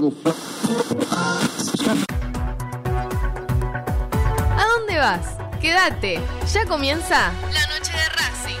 ¿A 0.00 0.02
dónde 4.78 4.96
vas? 4.98 5.36
Quédate, 5.60 6.18
ya 6.50 6.64
comienza 6.64 7.30
la 7.52 7.66
noche 7.66 7.92
de 7.92 8.08
Racing. 8.08 8.60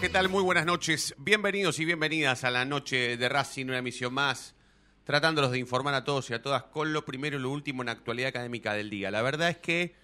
¿Qué 0.00 0.08
tal? 0.08 0.28
Muy 0.28 0.44
buenas 0.44 0.64
noches. 0.64 1.12
Bienvenidos 1.18 1.80
y 1.80 1.84
bienvenidas 1.84 2.44
a 2.44 2.50
la 2.50 2.64
noche 2.64 3.16
de 3.16 3.28
Racing, 3.28 3.66
una 3.66 3.78
emisión 3.78 4.14
más, 4.14 4.54
tratándolos 5.02 5.50
de 5.50 5.58
informar 5.58 5.92
a 5.94 6.04
todos 6.04 6.30
y 6.30 6.34
a 6.34 6.42
todas 6.42 6.62
con 6.64 6.92
lo 6.92 7.04
primero 7.04 7.36
y 7.36 7.40
lo 7.40 7.50
último 7.50 7.82
en 7.82 7.86
la 7.86 7.92
actualidad 7.92 8.28
académica 8.28 8.74
del 8.74 8.90
día. 8.90 9.10
La 9.10 9.22
verdad 9.22 9.48
es 9.48 9.58
que, 9.58 9.96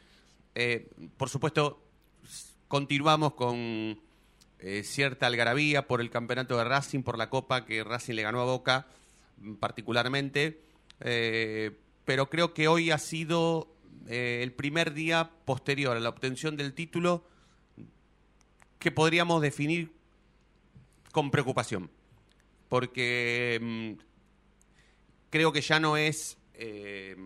eh, 0.56 0.90
por 1.16 1.28
supuesto, 1.28 1.80
continuamos 2.66 3.34
con 3.34 4.00
eh, 4.58 4.82
cierta 4.82 5.28
algarabía 5.28 5.86
por 5.86 6.00
el 6.00 6.10
campeonato 6.10 6.58
de 6.58 6.64
Racing, 6.64 7.04
por 7.04 7.16
la 7.16 7.30
copa 7.30 7.64
que 7.64 7.84
Racing 7.84 8.14
le 8.14 8.22
ganó 8.22 8.40
a 8.40 8.46
Boca, 8.46 8.88
mm, 9.36 9.54
particularmente, 9.54 10.60
eh, 11.02 11.70
pero 12.04 12.28
creo 12.28 12.52
que 12.52 12.66
hoy 12.66 12.90
ha 12.90 12.98
sido 12.98 13.68
el 14.08 14.52
primer 14.52 14.92
día 14.92 15.30
posterior 15.44 15.96
a 15.96 16.00
la 16.00 16.08
obtención 16.08 16.56
del 16.56 16.74
título 16.74 17.24
que 18.78 18.90
podríamos 18.90 19.40
definir 19.42 19.92
con 21.12 21.30
preocupación. 21.30 21.90
Porque 22.68 23.58
mm, 23.62 24.02
creo 25.30 25.52
que 25.52 25.60
ya 25.60 25.80
no 25.80 25.96
es. 25.96 26.38
eh, 26.54 27.16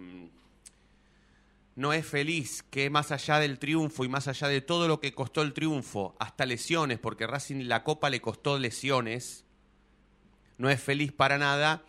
no 1.78 1.92
es 1.92 2.04
feliz 2.04 2.64
que 2.64 2.90
más 2.90 3.12
allá 3.12 3.38
del 3.38 3.60
triunfo 3.60 4.04
y 4.04 4.08
más 4.08 4.26
allá 4.26 4.48
de 4.48 4.60
todo 4.60 4.88
lo 4.88 4.98
que 4.98 5.14
costó 5.14 5.42
el 5.42 5.52
triunfo, 5.52 6.16
hasta 6.18 6.44
lesiones, 6.44 6.98
porque 6.98 7.24
Racing 7.24 7.68
la 7.68 7.84
Copa 7.84 8.10
le 8.10 8.20
costó 8.20 8.58
lesiones, 8.58 9.44
no 10.56 10.70
es 10.70 10.82
feliz 10.82 11.12
para 11.12 11.38
nada 11.38 11.84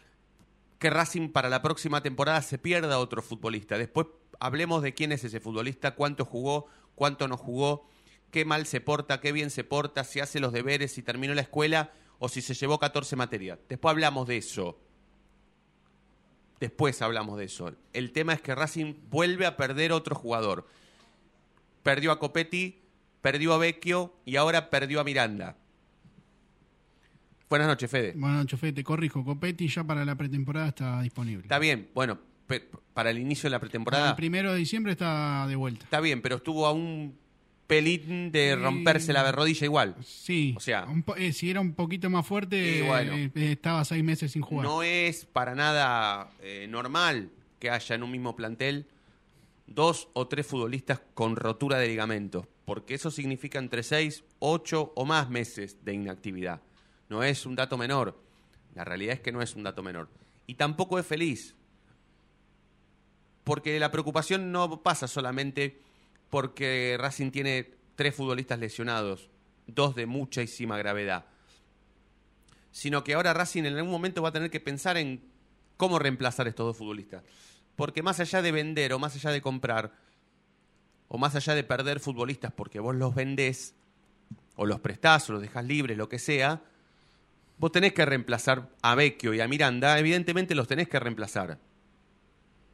que 0.78 0.92
Racing 0.92 1.30
para 1.30 1.50
la 1.50 1.64
próxima 1.64 2.04
temporada 2.04 2.44
se 2.44 2.60
pierda 2.60 3.00
otro 3.00 3.24
futbolista. 3.24 3.80
Después 3.80 4.06
hablemos 4.40 4.84
de 4.84 4.94
quién 4.94 5.12
es 5.12 5.24
ese 5.24 5.40
futbolista, 5.40 5.96
cuánto 5.96 6.24
jugó, 6.24 6.68
cuánto 6.94 7.28
no 7.28 7.36
jugó, 7.36 7.90
qué 8.32 8.46
mal 8.46 8.66
se 8.66 8.82
porta, 8.82 9.20
qué 9.20 9.32
bien 9.32 9.50
se 9.50 9.64
porta, 9.64 10.04
si 10.04 10.20
hace 10.20 10.40
los 10.40 10.54
deberes, 10.54 10.92
si 10.92 11.02
terminó 11.02 11.34
la 11.34 11.42
escuela 11.42 11.92
o 12.20 12.30
si 12.30 12.42
se 12.42 12.54
llevó 12.54 12.80
14 12.80 13.16
materias. 13.16 13.60
Después 13.68 13.92
hablamos 13.92 14.28
de 14.28 14.38
eso. 14.38 14.80
Después 16.60 17.02
hablamos 17.02 17.38
de 17.38 17.46
eso. 17.46 17.74
El 17.94 18.12
tema 18.12 18.34
es 18.34 18.42
que 18.42 18.54
Racing 18.54 18.96
vuelve 19.10 19.46
a 19.46 19.56
perder 19.56 19.92
otro 19.94 20.16
jugador. 20.16 20.68
Perdió 21.84 22.12
a 22.12 22.20
Copetti, 22.20 22.82
perdió 23.22 23.54
a 23.54 23.58
Vecchio 23.58 24.14
y 24.26 24.36
ahora 24.36 24.70
perdió 24.70 25.00
a 25.00 25.04
Miranda. 25.06 25.56
Buenas 27.50 27.68
noches, 27.68 27.90
Fede. 27.90 28.14
Buenas 28.16 28.40
noches, 28.40 28.60
Fede. 28.60 28.74
Te 28.74 28.84
corrijo. 28.84 29.24
Copetti 29.24 29.68
ya 29.70 29.84
para 29.84 30.04
la 30.06 30.16
pretemporada 30.16 30.68
está 30.68 31.02
disponible. 31.02 31.44
Está 31.44 31.58
bien, 31.58 31.90
bueno, 31.96 32.20
para 32.94 33.10
el 33.10 33.18
inicio 33.18 33.48
de 33.48 33.52
la 33.52 33.60
pretemporada. 33.60 34.10
El 34.10 34.16
primero 34.16 34.52
de 34.52 34.60
diciembre 34.60 34.92
está 34.92 35.48
de 35.48 35.56
vuelta. 35.56 35.86
Está 35.86 36.02
bien, 36.02 36.22
pero 36.22 36.36
estuvo 36.36 36.68
a 36.68 36.74
un 36.74 37.18
pelín 37.70 38.32
de 38.32 38.56
Sí. 38.56 38.62
romperse 38.62 39.14
la 39.14 39.32
rodilla 39.32 39.64
igual. 39.66 39.96
Sí. 40.04 40.56
O 40.58 40.60
sea- 40.60 40.86
un 40.86 41.06
eh, 41.18 41.32
si 41.34 41.52
era 41.52 41.62
un 41.62 41.74
poquito 41.76 42.10
más 42.10 42.26
fuerte, 42.26 42.82
bueno. 42.82 43.14
eh, 43.14 43.32
eh, 43.36 43.52
estaba 43.52 43.86
seis 43.86 44.04
meses 44.04 44.32
sin 44.32 44.42
jugar. 44.42 44.66
No 44.66 44.82
es 44.82 45.26
para 45.26 45.54
nada 45.54 46.32
eh, 46.42 46.66
normal 46.68 47.30
que 47.60 47.70
haya 47.70 47.94
en 47.96 48.02
un 48.02 48.10
mismo 48.10 48.36
plantel 48.36 48.88
dos 49.68 50.10
o 50.14 50.28
tres 50.28 50.48
futbolistas 50.48 51.00
con 51.14 51.36
rotura 51.36 51.78
de 51.78 51.88
ligamentos, 51.90 52.48
porque 52.66 52.96
eso 52.96 53.12
significa 53.12 53.60
entre 53.60 53.84
seis, 53.84 54.24
ocho 54.40 54.92
o 54.96 55.06
más 55.06 55.30
meses 55.30 55.78
de 55.86 55.94
inactividad. 55.94 56.62
No 57.08 57.22
es 57.22 57.46
un 57.46 57.56
dato 57.56 57.78
menor. 57.78 58.20
La 58.74 58.84
realidad 58.84 59.14
es 59.14 59.20
que 59.22 59.32
no 59.32 59.44
es 59.44 59.56
un 59.56 59.62
dato 59.62 59.84
menor. 59.84 60.10
Y 60.48 60.56
tampoco 60.56 60.98
es 60.98 61.06
feliz. 61.06 61.54
Porque 63.44 63.80
la 63.80 63.92
preocupación 63.92 64.52
no 64.52 64.82
pasa 64.82 65.08
solamente 65.08 65.80
porque 66.30 66.98
Racing 67.00 67.32
tiene 67.32 67.72
tres 67.96 68.16
futbolistas 68.16 68.60
lesionados, 68.60 69.30
dos 69.68 69.96
de 69.96 70.06
muchísima 70.06 70.78
gravedad 70.78 71.26
sino 72.72 73.04
que 73.04 73.14
ahora 73.14 73.34
Racing 73.34 73.64
en 73.64 73.76
algún 73.78 73.92
momento 73.92 74.22
va 74.22 74.30
a 74.30 74.34
tener 74.34 74.50
que 74.50 74.60
pensar 74.60 74.98
en 74.98 75.22
cómo 75.78 76.00
reemplazar 76.00 76.48
estos 76.48 76.68
dos 76.68 76.78
futbolistas. 76.78 77.24
Porque 77.76 78.04
más 78.04 78.20
allá 78.20 78.42
de 78.42 78.52
vender 78.52 78.94
o 78.94 79.00
más 79.00 79.16
allá 79.16 79.32
de 79.32 79.42
comprar, 79.42 79.94
o 81.08 81.18
más 81.18 81.36
allá 81.36 81.56
de 81.56 81.64
perder 81.64 82.00
futbolistas 82.00 82.52
porque 82.52 82.80
vos 82.80 82.96
los 82.96 83.16
vendés, 83.16 83.76
o 84.56 84.66
los 84.66 84.80
prestás, 84.80 85.30
o 85.30 85.34
los 85.34 85.42
dejás 85.42 85.66
libres, 85.66 85.98
lo 85.98 86.10
que 86.10 86.20
sea, 86.20 86.62
vos 87.58 87.72
tenés 87.72 87.94
que 87.94 88.06
reemplazar 88.06 88.70
a 88.82 88.96
Vecchio 88.96 89.34
y 89.34 89.42
a 89.42 89.48
Miranda, 89.48 89.98
evidentemente 89.98 90.56
los 90.56 90.68
tenés 90.68 90.88
que 90.88 91.00
reemplazar. 91.00 91.60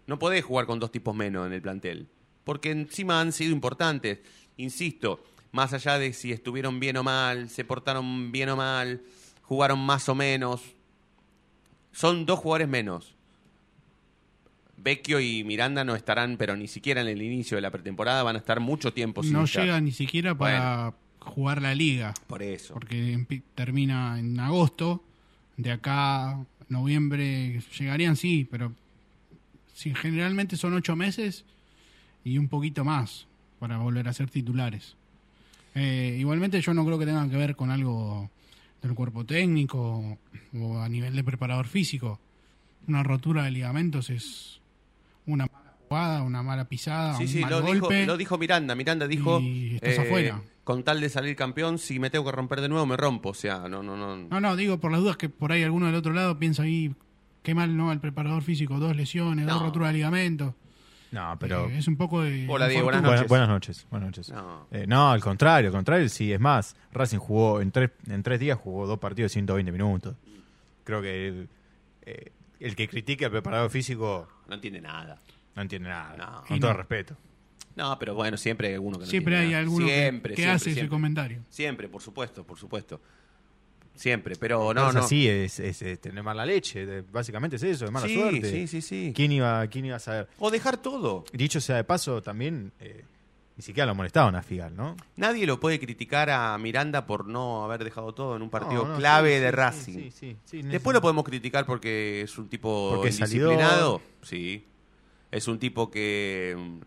No 0.07 0.19
podés 0.19 0.43
jugar 0.43 0.65
con 0.65 0.79
dos 0.79 0.91
tipos 0.91 1.15
menos 1.15 1.47
en 1.47 1.53
el 1.53 1.61
plantel. 1.61 2.09
Porque 2.45 2.71
encima 2.71 3.19
han 3.19 3.33
sido 3.33 3.51
importantes. 3.51 4.19
Insisto, 4.56 5.21
más 5.51 5.74
allá 5.74 6.00
de 6.00 6.13
si 6.13 6.31
estuvieron 6.31 6.80
bien 6.80 6.95
o 6.95 7.03
mal, 7.03 7.50
se 7.50 7.65
portaron 7.65 8.31
bien 8.31 8.50
o 8.50 8.56
mal, 8.56 9.01
jugaron 9.42 9.80
más 9.80 10.07
o 10.07 10.15
menos. 10.15 10.62
Son 11.92 12.25
dos 12.25 12.39
jugadores 12.39 12.69
menos. 12.69 13.15
Vecchio 14.77 15.19
y 15.19 15.44
Miranda 15.44 15.83
no 15.83 15.95
estarán, 15.95 16.38
pero 16.38 16.56
ni 16.56 16.68
siquiera 16.68 17.01
en 17.01 17.07
el 17.07 17.21
inicio 17.21 17.56
de 17.56 17.62
la 17.62 17.71
pretemporada, 17.71 18.21
van 18.21 18.36
a 18.36 18.39
estar 18.39 18.59
mucho 18.59 18.94
tiempo 18.94 19.24
sin 19.24 19.33
no 19.33 19.45
estar. 19.45 19.63
llega 19.63 19.81
ni 19.81 19.91
siquiera 19.91 20.38
para 20.38 20.94
jugar 21.19 21.62
la 21.62 21.74
liga. 21.74 22.13
Por 22.27 22.44
eso. 22.44 22.74
Porque 22.74 23.44
termina 23.56 24.19
en 24.19 24.39
agosto. 24.39 25.03
De 25.57 25.71
acá 25.71 26.45
noviembre 26.68 27.62
llegarían, 27.80 28.18
sí, 28.18 28.48
pero 28.51 28.74
sí, 29.74 29.95
generalmente 29.95 30.57
son 30.57 30.74
ocho 30.74 30.95
meses 30.95 31.45
y 32.25 32.38
un 32.38 32.50
poquito 32.50 32.83
más 32.83 33.27
para 33.60 33.77
volver 33.77 34.10
a 34.10 34.13
ser 34.13 34.30
titulares. 34.30 34.98
Eh, 35.75 36.18
igualmente 36.19 36.60
yo 36.60 36.74
no 36.74 36.86
creo 36.86 37.00
que 37.00 37.06
tengan 37.06 37.30
que 37.30 37.38
ver 37.38 37.56
con 37.56 37.72
algo 37.72 38.30
del 38.81 38.94
cuerpo 38.94 39.25
técnico 39.25 40.18
o 40.54 40.80
a 40.80 40.89
nivel 40.89 41.16
de 41.16 41.24
preparador 41.24 41.68
físico. 41.68 42.19
Una 42.88 43.01
rotura 43.04 43.44
de 43.44 43.51
ligamentos 43.51 44.10
es 44.10 44.60
una 45.25 45.45
mala 45.48 45.74
jugada, 45.88 46.24
una 46.24 46.44
mala 46.44 46.66
pisada, 46.66 47.16
Sí, 47.18 47.24
un 47.24 47.30
sí, 47.30 47.39
mal 47.42 47.50
lo 47.51 47.62
dijo, 47.62 47.80
golpe. 47.81 48.06
lo 48.06 48.18
dijo 48.18 48.38
Miranda. 48.38 48.75
Miranda 48.75 49.07
dijo, 49.07 49.39
Y 49.39 49.75
estás 49.75 50.00
afuera. 50.00 50.42
con 50.63 50.83
tal 50.83 51.00
de 51.01 51.10
salir 51.10 51.36
campeón, 51.36 51.77
si 51.80 52.00
me 52.00 52.10
tengo 52.10 52.25
que 52.25 52.31
romper 52.31 52.62
de 52.62 52.69
nuevo, 52.69 52.86
me 52.86 52.98
rompo. 52.98 53.30
O 53.30 53.33
sea, 53.33 53.68
no, 53.69 53.81
no, 53.83 53.95
no. 53.98 54.16
No, 54.18 54.39
no, 54.42 54.56
digo 54.56 54.80
por 54.80 54.92
las 54.92 55.00
dudas 55.01 55.18
que 55.18 55.30
por 55.30 55.51
ahí 55.51 55.63
alguno 55.63 55.88
del 55.88 55.95
otro 55.95 56.13
lado 56.13 56.38
piensa 56.39 56.63
ahí, 56.63 56.94
qué 57.44 57.54
mal, 57.56 57.75
¿no? 57.75 57.92
El 57.92 58.00
preparador 58.00 58.44
físico, 58.44 58.80
dos 58.80 58.95
lesiones, 58.95 59.45
dos 59.48 59.62
roturas 59.62 59.89
de 59.89 59.94
ligamento. 59.95 60.56
No, 61.15 61.38
pero. 61.39 61.69
Eh, 61.69 61.77
es 61.77 61.88
un 61.88 61.95
poco 61.95 62.21
de. 62.21 62.45
Hola, 62.50 62.67
Diego, 62.67 62.83
buenas 62.83 63.01
noches. 63.01 63.27
Buenas, 63.27 63.29
buenas 63.29 63.50
noches. 63.50 63.88
Buenas 63.89 64.07
noches. 64.09 64.29
No. 64.31 64.67
Eh, 64.71 64.85
no, 64.85 65.12
al 65.12 65.21
contrario, 65.21 65.69
al 65.69 65.73
contrario, 65.75 66.09
sí, 66.09 66.33
es 66.33 66.39
más, 66.41 66.75
Racing 66.91 67.19
jugó 67.19 67.62
en 67.62 67.71
tres, 67.71 67.91
en 68.07 68.21
tres 68.21 68.39
días 68.39 68.57
jugó 68.59 68.85
dos 68.85 69.00
partidos 69.00 69.31
de 69.31 69.33
120 69.33 69.71
minutos. 69.71 70.15
Creo 70.83 71.01
que 71.01 71.27
el, 71.27 71.50
eh, 72.01 72.31
el 72.59 72.75
que 72.75 72.88
critique 72.89 73.25
al 73.25 73.31
preparador 73.31 73.69
físico 73.69 74.27
No 74.47 74.56
entiende 74.56 74.81
nada. 74.81 75.21
no 75.56 75.62
entiende 75.62 75.88
nada, 75.89 76.15
No. 76.17 76.44
con 76.47 76.57
Y 76.57 76.59
todo 76.59 76.71
no. 76.71 76.77
respeto. 76.77 77.15
No, 77.77 77.97
pero 78.00 78.13
bueno, 78.13 78.35
siempre 78.38 78.67
hay 78.69 78.73
alguno 78.75 78.97
que 79.00 79.06
no 79.06 79.09
Siempre 79.09 79.38
hay 79.38 79.47
nada. 79.47 79.59
alguno 79.59 79.85
que- 79.85 79.94
siempre, 79.94 80.29
que, 80.33 80.41
siempre, 80.41 80.51
hace 80.56 80.69
ese 80.69 80.73
siempre. 80.75 80.89
comentario. 80.89 81.41
Siempre, 81.50 81.88
por 81.89 82.01
supuesto, 82.01 82.44
por 82.45 82.57
supuesto. 82.57 83.01
Siempre, 83.95 84.36
pero 84.36 84.74
No, 84.74 84.83
no, 84.83 84.89
es 84.89 84.95
no. 84.95 85.01
así, 85.01 85.27
es, 85.27 85.59
es, 85.59 85.81
es 85.81 86.00
tener 86.01 86.21
mala 86.24 86.45
leche, 86.45 87.01
básicamente 87.12 87.56
es 87.56 87.63
eso, 87.63 87.86
es 87.86 87.92
mala 87.92 88.07
sí, 88.07 88.15
suerte. 88.15 88.50
sí, 88.51 88.68
sí, 88.68 88.81
sí. 88.81 89.13
¿Quién 89.15 89.31
iba, 89.31 89.65
¿Quién 89.68 89.86
iba 89.86 89.95
a 89.95 90.00
saber? 90.00 90.27
O 90.39 90.51
dejar 90.51 90.77
todo. 90.77 91.24
Dicho 91.31 91.62
sea 91.62 91.77
de 91.77 91.83
paso, 91.86 92.21
también 92.21 92.74
eh, 92.81 93.06
ni 93.56 93.63
siquiera 93.63 93.86
lo 93.88 93.95
molestaban 93.95 94.36
a 94.36 94.42
Figal, 94.44 94.75
¿no? 94.75 94.97
Nadie 95.15 95.45
lo 95.47 95.62
puede 95.62 95.80
criticar 95.80 96.30
a 96.30 96.57
Miranda 96.57 97.06
por 97.06 97.25
no 97.25 97.63
haber 97.63 97.86
dejado 97.86 98.13
todo 98.13 98.36
en 98.36 98.42
un 98.42 98.50
partido 98.50 98.83
No, 98.83 98.89
no, 98.94 98.97
clave 98.97 99.36
sí, 99.38 99.42
de 99.44 99.50
sí, 99.50 99.56
Racing. 99.56 99.94
sí, 99.94 100.12
sí, 100.12 100.38
sí, 100.44 100.62
Después 100.63 100.94
lo 100.94 101.01
podemos 101.01 101.24
criticar 101.24 101.65
porque 101.65 102.21
es 102.21 102.38
un 102.38 102.50
tipo 102.50 103.01
indisciplinado. 103.06 104.01
Sí. 104.24 104.65
Es 105.31 105.48
un 105.48 105.57
tipo 105.57 105.89
que 105.89 106.56
mm, 106.57 106.80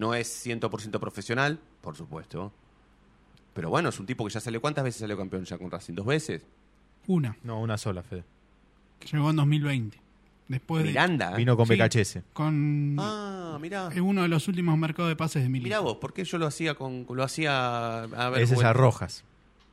no 0.00 0.14
es 0.14 0.46
100% 0.46 0.98
profesional, 0.98 1.58
por 1.82 1.96
supuesto. 1.96 2.50
Pero 3.54 3.70
bueno, 3.70 3.88
es 3.88 3.98
un 4.00 4.06
tipo 4.06 4.24
que 4.24 4.30
ya 4.32 4.40
salió. 4.40 4.60
¿Cuántas 4.60 4.84
veces 4.84 5.00
salió 5.00 5.16
campeón 5.16 5.44
ya 5.44 5.58
con 5.58 5.70
Racing? 5.70 5.94
¿Dos 5.94 6.06
veces? 6.06 6.42
Una, 7.06 7.36
No, 7.42 7.60
una 7.60 7.76
sola, 7.78 8.02
Fede. 8.02 8.24
llegó 9.10 9.30
en 9.30 9.36
2020. 9.36 9.98
Después 10.48 10.82
de- 10.82 10.88
Miranda. 10.90 11.34
Vino 11.36 11.56
con 11.56 11.66
Sí. 11.66 11.74
BKHS. 11.74 12.22
con 12.32 12.96
Ah, 12.98 13.56
mirá. 13.60 13.88
es 13.92 14.00
uno 14.00 14.22
de 14.22 14.28
los 14.28 14.48
últimos 14.48 14.76
mercados 14.76 15.08
de 15.08 15.16
pases 15.16 15.42
de 15.44 15.48
Milito. 15.48 15.66
Mirá 15.66 15.80
vos, 15.80 15.96
¿por 15.98 16.12
qué 16.12 16.24
yo 16.24 16.38
lo 16.38 16.46
hacía 16.46 16.74
con 16.74 17.06
lo 17.08 17.22
hacía 17.22 18.02
a 18.02 18.30
ver 18.30 18.42
Ese 18.42 18.54
es 18.54 18.64
a 18.64 18.72
Rojas. 18.72 19.24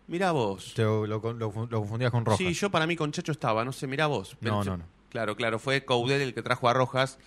Mirá 0.08 0.32
vos. 0.32 0.74
Te 0.76 0.84
lo, 0.84 1.06
lo- 1.08 1.20
lo 1.34 1.52
confundías 1.80 2.12
con 2.12 2.26
Rojas. 2.26 2.38
Sí, 2.38 2.54
yo 2.54 2.70
para 2.70 2.86
mí 2.88 2.96
con 2.96 3.12
Chacho 3.12 3.32
estaba, 3.32 3.66
no 3.66 3.72
sé, 3.74 3.88
mirá 3.88 4.06
vos. 4.08 4.38
No, 4.40 4.64
no, 4.64 4.78
no. 4.78 4.84
Claro, 5.10 5.36
claro, 5.36 5.58
fue 5.60 5.84
Coudet 5.84 6.22
el 6.22 6.34
que 6.34 6.44
trajo 6.44 6.70
a 6.70 6.74
Rojas 6.74 7.18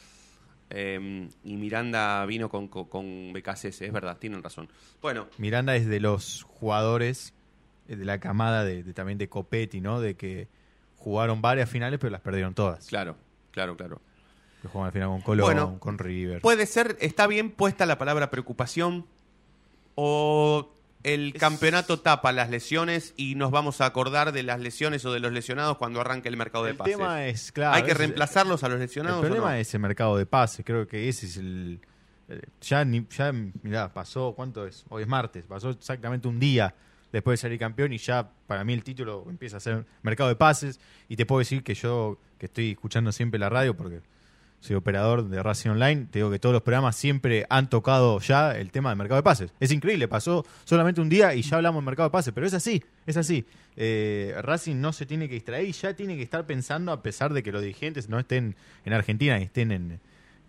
eh, 0.71 1.29
y 1.45 1.57
Miranda 1.57 2.25
vino 2.27 2.49
con, 2.49 2.69
con, 2.69 2.85
con 2.87 3.33
BKCS, 3.33 3.83
es 3.83 3.93
verdad, 3.93 4.17
tienen 4.19 4.43
razón. 4.43 4.69
Bueno, 5.03 5.27
Miranda 5.39 5.75
es 5.77 5.87
de 5.87 6.01
los 6.01 6.45
jugadores 6.45 7.35
eh, 7.89 7.97
de 7.97 8.05
la 8.05 8.19
camada 8.21 8.65
de, 8.65 8.83
de- 8.83 8.93
también 8.95 9.19
de 9.19 9.29
Copetti, 9.29 9.81
¿no? 9.81 10.01
De 10.01 10.15
que 10.17 10.49
jugaron 10.97 11.41
varias 11.43 11.69
finales 11.69 11.99
pero 11.99 12.11
las 12.11 12.21
perdieron 12.21 12.55
todas. 12.55 12.87
claro, 12.87 13.17
claro, 13.51 13.77
claro. 13.77 14.01
Que 14.63 14.69
jugaron 14.69 14.87
al 14.89 14.93
final 14.93 15.09
con 15.09 15.21
Colón, 15.23 15.47
Bueno, 15.47 15.77
con 15.81 15.99
River. 15.99 16.41
Puede 16.43 16.67
ser, 16.67 16.97
está 17.01 17.27
bien 17.27 17.51
puesta 17.51 17.87
la 17.87 17.97
palabra 17.99 18.31
preocupación 18.31 19.07
o 19.95 20.71
el 21.03 21.33
campeonato 21.35 22.01
tapa 22.01 22.31
las 22.33 22.51
lesiones 22.51 23.15
y 23.17 23.35
nos 23.35 23.51
vamos 23.51 23.81
a 23.81 23.87
acordar 23.87 24.33
de 24.33 24.43
las 24.43 24.61
lesiones 24.61 25.05
o 25.07 25.13
de 25.13 25.21
los 25.21 25.33
lesionados 25.33 25.79
cuando 25.79 26.01
arranque 26.01 26.29
el 26.29 26.37
mercado 26.37 26.65
de 26.65 26.73
el 26.73 26.77
pases. 26.77 26.97
tema 26.97 27.25
es, 27.27 27.53
claro. 27.53 27.75
¿Hay 27.77 27.83
que 27.85 27.93
es- 27.93 27.97
reemplazarlos 27.97 28.63
a 28.65 28.69
los 28.69 28.77
El 28.77 28.83
lesionados? 28.83 29.21
problema 29.21 29.47
o 29.47 29.51
no? 29.51 29.55
es 29.55 29.73
el 29.75 29.81
mercado 29.81 30.17
de 30.17 30.27
pases. 30.27 30.65
Creo 30.65 30.87
que 30.87 31.09
ese 31.09 31.27
es 31.27 31.37
el. 31.39 31.81
eh, 32.29 32.41
Ya, 32.61 32.85
ni, 32.85 33.07
ya, 33.17 33.33
mirá, 33.63 33.93
pasó, 33.93 34.35
¿cuánto 34.37 34.67
es? 34.67 34.85
Hoy 34.91 35.03
es 35.03 35.09
martes. 35.09 35.45
Pasó 35.47 35.71
exactamente 35.71 36.29
un 36.29 36.39
día 36.39 36.75
después 37.13 37.39
de 37.41 37.43
salir 37.43 37.59
campeón 37.59 37.93
y 37.93 37.99
ya 37.99 38.31
para 38.47 38.63
mí 38.63 38.73
el 38.73 38.85
título 38.85 39.25
empieza 39.29 39.57
a 39.57 39.61
ser 39.61 39.85
mercado 40.03 40.29
de 40.29 40.37
pases. 40.37 40.79
Y 41.09 41.17
te 41.17 41.25
puedo 41.27 41.39
decir 41.41 41.63
que 41.65 41.75
yo, 41.75 42.19
que 42.39 42.47
estoy 42.47 42.73
escuchando 42.73 43.11
siempre 43.11 43.41
la 43.41 43.49
radio 43.49 43.75
porque 43.77 44.01
soy 44.61 44.77
operador 44.77 45.29
de 45.29 45.43
Racing 45.43 45.71
Online, 45.71 46.07
te 46.11 46.19
digo 46.19 46.31
que 46.31 46.39
todos 46.39 46.53
los 46.53 46.63
programas 46.63 46.95
siempre 46.95 47.47
han 47.49 47.69
tocado 47.71 48.21
ya 48.21 48.57
el 48.57 48.71
tema 48.71 48.91
del 48.91 48.99
mercado 48.99 49.17
de 49.17 49.23
pases. 49.23 49.53
Es 49.59 49.73
increíble, 49.73 50.07
pasó 50.07 50.45
solamente 50.65 51.01
un 51.01 51.09
día 51.09 51.35
y 51.35 51.43
ya 51.43 51.57
hablamos 51.57 51.81
del 51.81 51.87
mercado 51.87 52.09
de 52.09 52.13
pases, 52.13 52.33
pero 52.35 52.47
es 52.47 52.53
así, 52.55 52.83
es 53.07 53.17
así. 53.17 53.47
Eh, 53.77 54.35
Racing 54.43 54.77
no 54.81 54.93
se 54.93 55.07
tiene 55.07 55.29
que 55.29 55.35
distraer 55.35 55.65
y 55.67 55.73
ya 55.73 55.95
tiene 55.95 56.17
que 56.17 56.23
estar 56.23 56.45
pensando, 56.47 56.93
a 56.93 57.03
pesar 57.03 57.33
de 57.33 57.43
que 57.43 57.53
los 57.53 57.63
dirigentes 57.63 58.09
no 58.11 58.19
estén 58.19 58.55
en 58.85 58.93
Argentina 58.93 59.39
y 59.41 59.45
estén 59.45 59.73
en, 59.73 60.01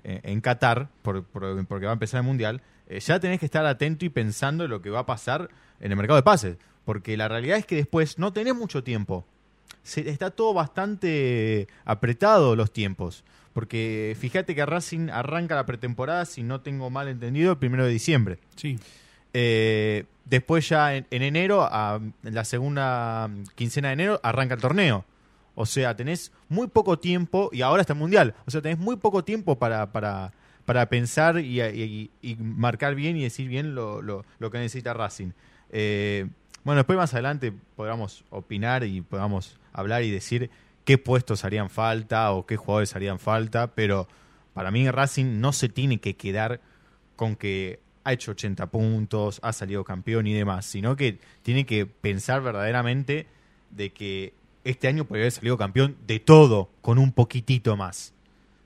en 0.03 0.41
Qatar, 0.41 0.89
por- 1.03 1.23
por- 1.23 1.65
porque 1.67 1.85
va 1.85 1.91
a 1.91 1.93
empezar 1.93 2.19
el 2.19 2.25
Mundial, 2.27 2.61
eh, 2.87 2.99
ya 2.99 3.19
tenés 3.19 3.39
que 3.39 3.45
estar 3.45 3.65
atento 3.65 4.03
y 4.03 4.09
pensando 4.09 4.65
en 4.65 4.71
lo 4.71 4.81
que 4.81 4.89
va 4.89 4.99
a 4.99 5.05
pasar 5.05 5.49
en 5.79 5.91
el 5.91 5.97
mercado 5.97 6.17
de 6.17 6.23
pases. 6.23 6.57
Porque 6.83 7.15
la 7.15 7.27
realidad 7.29 7.57
es 7.59 7.65
que 7.65 7.75
después 7.77 8.17
no 8.19 8.33
tenés 8.33 8.55
mucho 8.55 8.83
tiempo. 8.83 9.25
Se- 9.83 10.09
está 10.09 10.31
todo 10.31 10.53
bastante 10.53 11.67
apretado 11.85 12.55
los 12.55 12.73
tiempos. 12.73 13.23
Porque 13.53 14.15
fíjate 14.19 14.55
que 14.55 14.65
Racing 14.65 15.09
arranca 15.09 15.55
la 15.55 15.65
pretemporada, 15.65 16.25
si 16.25 16.41
no 16.43 16.61
tengo 16.61 16.89
mal 16.89 17.07
entendido, 17.07 17.51
el 17.51 17.57
primero 17.57 17.85
de 17.85 17.91
diciembre. 17.91 18.39
Sí. 18.55 18.79
Eh, 19.33 20.05
después 20.25 20.67
ya 20.69 20.95
en, 20.95 21.05
en 21.11 21.21
enero, 21.21 21.61
a, 21.69 21.99
en 22.23 22.33
la 22.35 22.45
segunda 22.45 23.29
quincena 23.55 23.89
de 23.89 23.93
enero, 23.95 24.19
arranca 24.23 24.55
el 24.55 24.61
torneo. 24.61 25.05
O 25.55 25.65
sea, 25.65 25.95
tenés 25.95 26.31
muy 26.49 26.67
poco 26.67 26.97
tiempo, 26.99 27.49
y 27.51 27.61
ahora 27.61 27.81
está 27.81 27.93
el 27.93 27.99
Mundial, 27.99 28.35
o 28.45 28.51
sea, 28.51 28.61
tenés 28.61 28.79
muy 28.79 28.95
poco 28.95 29.23
tiempo 29.25 29.59
para, 29.59 29.91
para, 29.91 30.31
para 30.65 30.85
pensar 30.87 31.39
y, 31.39 31.61
y- 31.61 32.09
y 32.21 32.35
marcar 32.37 32.95
bien 32.95 33.17
y 33.17 33.23
decir 33.23 33.47
bien 33.49 33.75
lo, 33.75 34.01
lo- 34.01 34.23
lo 34.39 34.49
que 34.49 34.59
necesita 34.59 34.93
Racing. 34.93 35.31
Eh, 35.71 36.27
bueno, 36.63 36.77
después 36.79 36.97
más 36.97 37.13
adelante 37.13 37.51
podamos 37.75 38.23
opinar 38.29 38.83
y 38.85 39.01
podamos 39.01 39.57
hablar 39.73 40.03
y 40.03 40.11
decir 40.11 40.49
qué 40.85 40.97
puestos 40.97 41.45
harían 41.45 41.69
falta 41.69 42.31
o 42.31 42.45
qué 42.45 42.57
jugadores 42.57 42.95
harían 42.95 43.19
falta, 43.19 43.73
pero 43.75 44.07
Para 44.53 44.69
mí 44.69 44.89
Racing 44.91 45.39
no 45.39 45.53
se 45.53 45.69
tiene 45.69 45.99
que 45.99 46.17
quedar 46.17 46.59
con 47.15 47.37
que 47.37 47.79
ha 48.03 48.13
hecho 48.13 48.31
80 48.31 48.67
puntos, 48.67 49.39
ha 49.43 49.53
salido 49.53 49.83
campeón 49.83 50.27
y 50.27 50.33
demás, 50.33 50.65
sino 50.65 50.95
que 50.95 51.19
tiene 51.41 51.65
que 51.65 51.85
pensar 51.85 52.41
verdaderamente 52.41 53.27
de 53.69 53.91
que 53.91 54.33
este 54.63 54.87
año 54.87 55.05
puede 55.05 55.23
haber 55.23 55.31
salido 55.31 55.57
campeón 55.57 55.95
de 56.05 56.19
todo, 56.19 56.69
con 56.81 56.97
un 56.97 57.13
poquitito 57.13 57.77
más. 57.77 58.13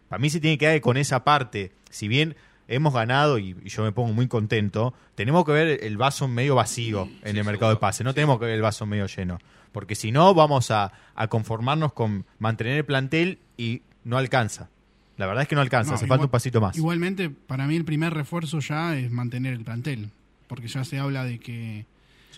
Para 0.10 0.20
mí 0.20 0.30
se 0.30 0.40
tiene 0.40 0.58
que 0.58 0.66
quedar 0.66 0.82
con 0.82 0.98
esa 0.98 1.24
parte. 1.24 1.72
Si 1.90 2.08
bien 2.08 2.36
hemos 2.68 2.94
ganado 2.94 3.38
y, 3.40 3.56
y 3.64 3.70
yo 3.70 3.84
me 3.84 3.92
pongo 3.92 4.14
muy 4.14 4.28
contento, 4.28 4.94
tenemos 5.16 5.46
que 5.46 5.52
ver 5.52 5.84
el 5.84 5.98
vaso 5.98 6.28
medio 6.28 6.56
vacío 6.56 7.04
en 7.24 7.34
Sí, 7.34 7.38
el 7.40 7.46
mercado 7.46 7.72
de 7.72 7.76
seguro. 7.76 7.80
pase, 7.80 8.04
no 8.04 8.12
Sí. 8.12 8.16
tenemos 8.16 8.40
que 8.40 8.46
ver 8.46 8.56
el 8.56 8.62
vaso 8.62 8.86
medio 8.86 9.06
lleno. 9.08 9.40
Porque 9.72 9.96
si 9.96 10.12
no, 10.12 10.34
vamos 10.34 10.72
a, 10.72 10.92
a 11.16 11.28
conformarnos 11.28 11.94
con 11.94 12.26
mantener 12.40 12.78
el 12.78 12.86
plantel 12.86 13.40
y 13.58 13.82
no 14.04 14.18
alcanza. 14.18 14.70
La 15.18 15.26
verdad 15.28 15.44
es 15.44 15.48
que 15.48 15.56
no 15.56 15.62
alcanza, 15.62 15.92
No, 15.92 15.96
hace 15.96 16.06
igual- 16.06 16.18
falta 16.20 16.28
un 16.28 16.32
pasito 16.32 16.62
más. 16.62 16.78
Igualmente, 16.78 17.30
para 17.30 17.68
mí 17.68 17.76
el 17.76 17.86
primer 17.86 18.14
refuerzo 18.14 18.60
ya 18.60 18.98
es 18.98 19.12
mantener 19.12 19.54
el 19.54 19.64
plantel. 19.64 20.12
Porque 20.48 20.68
ya 20.68 20.84
se 20.84 21.00
habla 21.00 21.24
de 21.26 21.40
que 21.40 21.86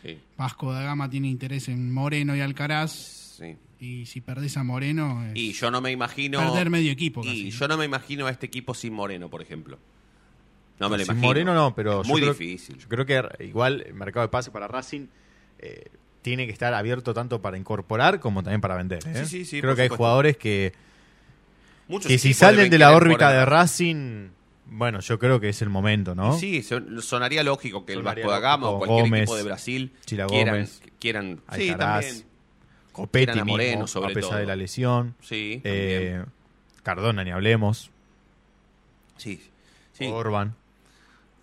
Sí, 0.01 0.17
Vasco 0.37 0.71
da 0.71 0.81
Gama 0.83 1.09
tiene 1.09 1.27
interés 1.27 1.67
en 1.69 1.91
Moreno 1.91 2.35
y 2.35 2.41
Alcaraz. 2.41 2.91
sí. 3.39 3.55
Y 3.79 4.07
si 4.07 4.21
perdés 4.21 4.57
a 4.57 4.63
Moreno, 4.63 5.23
es 5.25 5.33
Y 5.35 5.53
yo 5.53 5.69
no 5.69 5.81
me 5.81 5.91
imagino. 5.91 6.39
perder 6.39 6.71
medio 6.71 6.91
equipo. 6.91 7.21
Y 7.23 7.51
yo 7.51 7.67
no 7.67 7.77
me 7.77 7.85
imagino 7.85 8.25
a 8.25 8.31
este 8.31 8.47
equipo 8.47 8.73
sin 8.73 8.91
Moreno, 8.93 9.29
por 9.29 9.41
ejemplo. 9.43 9.77
No 10.79 10.89
me 10.89 10.97
lo 10.97 11.03
Sin 11.03 11.13
imagino. 11.13 11.27
Moreno 11.27 11.53
no, 11.55 11.73
pero 11.75 12.01
Es 12.01 12.07
yo 12.07 12.11
muy 12.13 12.21
creo- 12.21 12.33
difícil. 12.33 12.77
Yo 12.77 12.87
creo 12.87 13.05
que 13.05 13.43
igual 13.45 13.83
el 13.87 13.93
mercado 13.93 14.25
de 14.25 14.29
pase 14.29 14.51
para 14.51 14.67
Racing 14.67 15.07
eh, 15.59 15.85
tiene 16.21 16.45
que 16.45 16.51
estar 16.53 16.73
abierto 16.73 17.13
tanto 17.13 17.41
para 17.41 17.57
incorporar 17.57 18.19
como 18.19 18.43
también 18.43 18.61
para 18.61 18.75
vender. 18.75 18.99
¿eh? 19.07 19.25
Sí, 19.25 19.25
sí, 19.25 19.45
sí, 19.45 19.61
creo 19.61 19.75
que 19.75 19.83
hay 19.83 19.87
jugadores 19.89 20.37
que, 20.37 20.73
Muchos 21.87 22.07
que 22.11 22.17
si 22.19 22.33
salen 22.33 22.69
de 22.69 22.77
la 22.77 22.95
órbita 22.95 23.31
de 23.31 23.45
Racing, 23.45 24.27
bueno, 24.67 24.99
yo 24.99 25.17
creo 25.17 25.39
que 25.39 25.49
es 25.49 25.61
el 25.61 25.69
momento, 25.69 26.13
¿no? 26.13 26.37
Sí, 26.37 26.61
son- 26.61 27.01
sonaría 27.01 27.41
lógico 27.43 27.85
que 27.85 27.93
Sonaría 27.93 28.23
el 28.23 28.27
Vasco 28.27 28.31
da 28.43 28.49
Gama 28.51 28.69
o 28.69 28.77
cualquier 28.79 29.03
Gómez, 29.05 29.21
equipo 29.21 29.35
de 29.37 29.43
Brasil 29.43 29.91
Chila 30.05 30.27
quieran, 30.27 30.53
Gómez, 30.55 30.81
quieran 30.99 31.41
sí, 31.55 31.69
Alcaraz, 31.69 32.05
también. 32.05 32.27
Copetti 32.91 33.25
Quieran 33.25 33.39
a 33.39 33.45
mismo, 33.45 33.53
Moreno, 33.53 33.87
sobre 33.87 34.11
a 34.11 34.13
pesar 34.13 34.29
todo. 34.31 34.39
de 34.39 34.45
la 34.45 34.55
lesión. 34.55 35.15
Sí, 35.21 35.61
Eh. 35.63 36.23
Cardona, 36.83 37.23
ni 37.23 37.31
hablemos. 37.31 37.89
sí, 39.17 39.41
sí. 39.93 40.05
Orban. 40.07 40.55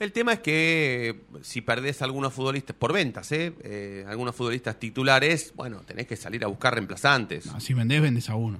El 0.01 0.13
tema 0.13 0.33
es 0.35 0.41
que 0.41 1.09
eh, 1.11 1.39
si 1.43 1.61
perdés 1.61 2.03
a 2.03 2.05
algunos 2.05 2.33
futbolistas 2.33 2.75
por 2.77 2.93
ventas, 2.93 3.31
¿eh? 3.33 3.55
Eh, 3.63 4.05
algunos 4.09 4.35
futbolistas 4.35 4.79
titulares, 4.79 5.53
bueno, 5.57 5.81
tenés 5.87 6.07
que 6.07 6.17
salir 6.17 6.43
a 6.45 6.49
buscar 6.49 6.75
reemplazantes. 6.75 7.47
No, 7.47 7.61
si 7.61 7.75
vendés, 7.75 8.03
vendes 8.03 8.29
a 8.29 8.35
uno. 8.35 8.59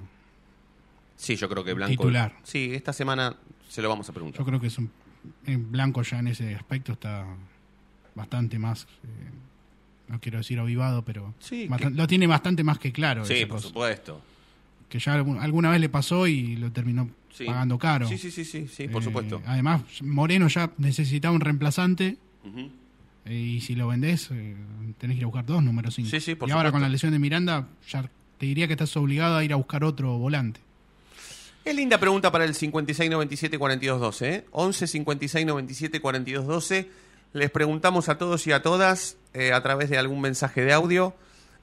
Sí, 1.17 1.35
yo 1.35 1.47
creo 1.49 1.63
que 1.63 1.73
Blanco. 1.73 1.91
Titular. 1.91 2.35
Sí, 2.43 2.71
esta 2.73 2.93
semana 2.93 3.35
se 3.69 3.81
lo 3.81 3.89
vamos 3.89 4.07
a 4.09 4.13
preguntar. 4.13 4.39
Yo 4.39 4.45
creo 4.45 4.59
que 4.59 4.67
es 4.67 4.77
un, 4.77 4.89
Blanco 5.71 6.01
ya 6.03 6.19
en 6.19 6.27
ese 6.29 6.55
aspecto 6.55 6.93
está 6.93 7.25
bastante 8.15 8.57
más, 8.57 8.83
eh, 9.03 9.07
no 10.07 10.19
quiero 10.21 10.37
decir 10.37 10.57
avivado, 10.59 11.03
pero 11.03 11.33
Sí, 11.39 11.67
bastan- 11.67 11.91
que- 11.93 11.97
lo 11.97 12.07
tiene 12.07 12.27
bastante 12.27 12.63
más 12.63 12.79
que 12.79 12.91
claro. 12.93 13.25
sí, 13.25 13.45
por 13.45 13.57
cosa. 13.57 13.67
supuesto. 13.67 14.21
Que 14.95 14.99
ya 15.01 15.15
alguna 15.15 15.69
vez 15.71 15.81
le 15.81 15.89
pasó 15.89 16.25
y 16.25 16.55
lo 16.55 16.71
terminó 16.71 17.09
Sí. 17.33 17.43
pagando 17.43 17.77
caro. 17.77 18.07
Sí, 18.07 18.17
sí, 18.17 18.31
sí, 18.31 18.45
sí, 18.45 18.65
sí, 18.69 18.87
por 18.87 19.01
Eh, 19.01 19.05
supuesto. 19.05 19.41
Además, 19.45 19.81
Moreno 20.01 20.47
ya 20.47 20.71
necesitaba 20.77 21.35
un 21.35 21.41
reemplazante 21.41 22.15
eh, 23.25 23.33
y 23.35 23.59
si 23.59 23.75
lo 23.75 23.89
vendés, 23.89 24.29
eh, 24.31 24.55
tenés 24.97 25.15
que 25.15 25.19
ir 25.19 25.23
a 25.25 25.27
buscar 25.27 25.45
dos 25.45 25.61
números 25.61 25.95
5. 25.95 26.09
Sí, 26.09 26.21
sí, 26.21 26.35
por 26.35 26.47
y 26.47 26.53
ahora 26.53 26.71
con 26.71 26.81
la 26.81 26.87
lesión 26.87 27.11
de 27.11 27.19
Miranda, 27.19 27.67
ya 27.89 28.09
te 28.37 28.45
diría 28.45 28.67
que 28.67 28.73
estás 28.73 28.95
obligado 28.95 29.35
a 29.35 29.43
ir 29.43 29.51
a 29.51 29.57
buscar 29.57 29.83
otro 29.83 30.17
volante. 30.17 30.61
Es 31.65 31.75
linda 31.75 31.99
pregunta 31.99 32.31
para 32.31 32.45
el 32.45 32.55
56 32.55 33.09
97 33.11 33.57
42 33.59 33.99
12, 33.99 34.33
¿eh? 34.33 34.45
11 34.51 34.87
56 34.87 35.45
97 35.45 35.99
42 35.99 36.47
12. 36.47 36.89
Les 37.33 37.51
preguntamos 37.51 38.07
a 38.07 38.17
todos 38.17 38.47
y 38.47 38.53
a 38.53 38.61
todas, 38.61 39.17
eh, 39.33 39.51
a 39.51 39.61
través 39.61 39.89
de 39.89 39.97
algún 39.97 40.21
mensaje 40.21 40.61
de 40.61 40.71
audio, 40.71 41.13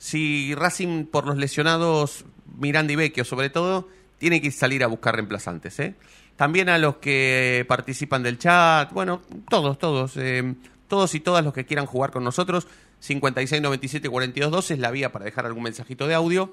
si 0.02 0.52
Racing, 0.56 1.04
por 1.06 1.26
los 1.26 1.36
lesionados, 1.36 2.24
Miranda 2.58 2.92
y 2.92 2.96
Vecchio 2.96 3.24
sobre 3.24 3.50
todo, 3.50 3.88
tiene 4.18 4.40
que 4.40 4.50
salir 4.50 4.82
a 4.82 4.88
buscar 4.88 5.14
reemplazantes, 5.14 5.78
¿eh? 5.78 5.94
También 6.34 6.68
a 6.68 6.78
los 6.78 6.96
que 6.96 7.64
participan 7.68 8.24
del 8.24 8.36
chat, 8.36 8.90
bueno, 8.92 9.22
todos, 9.48 9.78
todos, 9.78 10.16
eh, 10.16 10.54
todos 10.88 11.14
y 11.14 11.20
todas 11.20 11.44
los 11.44 11.54
que 11.54 11.64
quieran 11.66 11.86
jugar 11.86 12.10
con 12.10 12.24
nosotros, 12.24 12.66
56 12.98 13.62
97 13.62 14.08
42 14.08 14.50
12 14.50 14.74
es 14.74 14.80
la 14.80 14.90
vía 14.90 15.12
para 15.12 15.24
dejar 15.24 15.46
algún 15.46 15.62
mensajito 15.62 16.08
de 16.08 16.14
audio. 16.14 16.52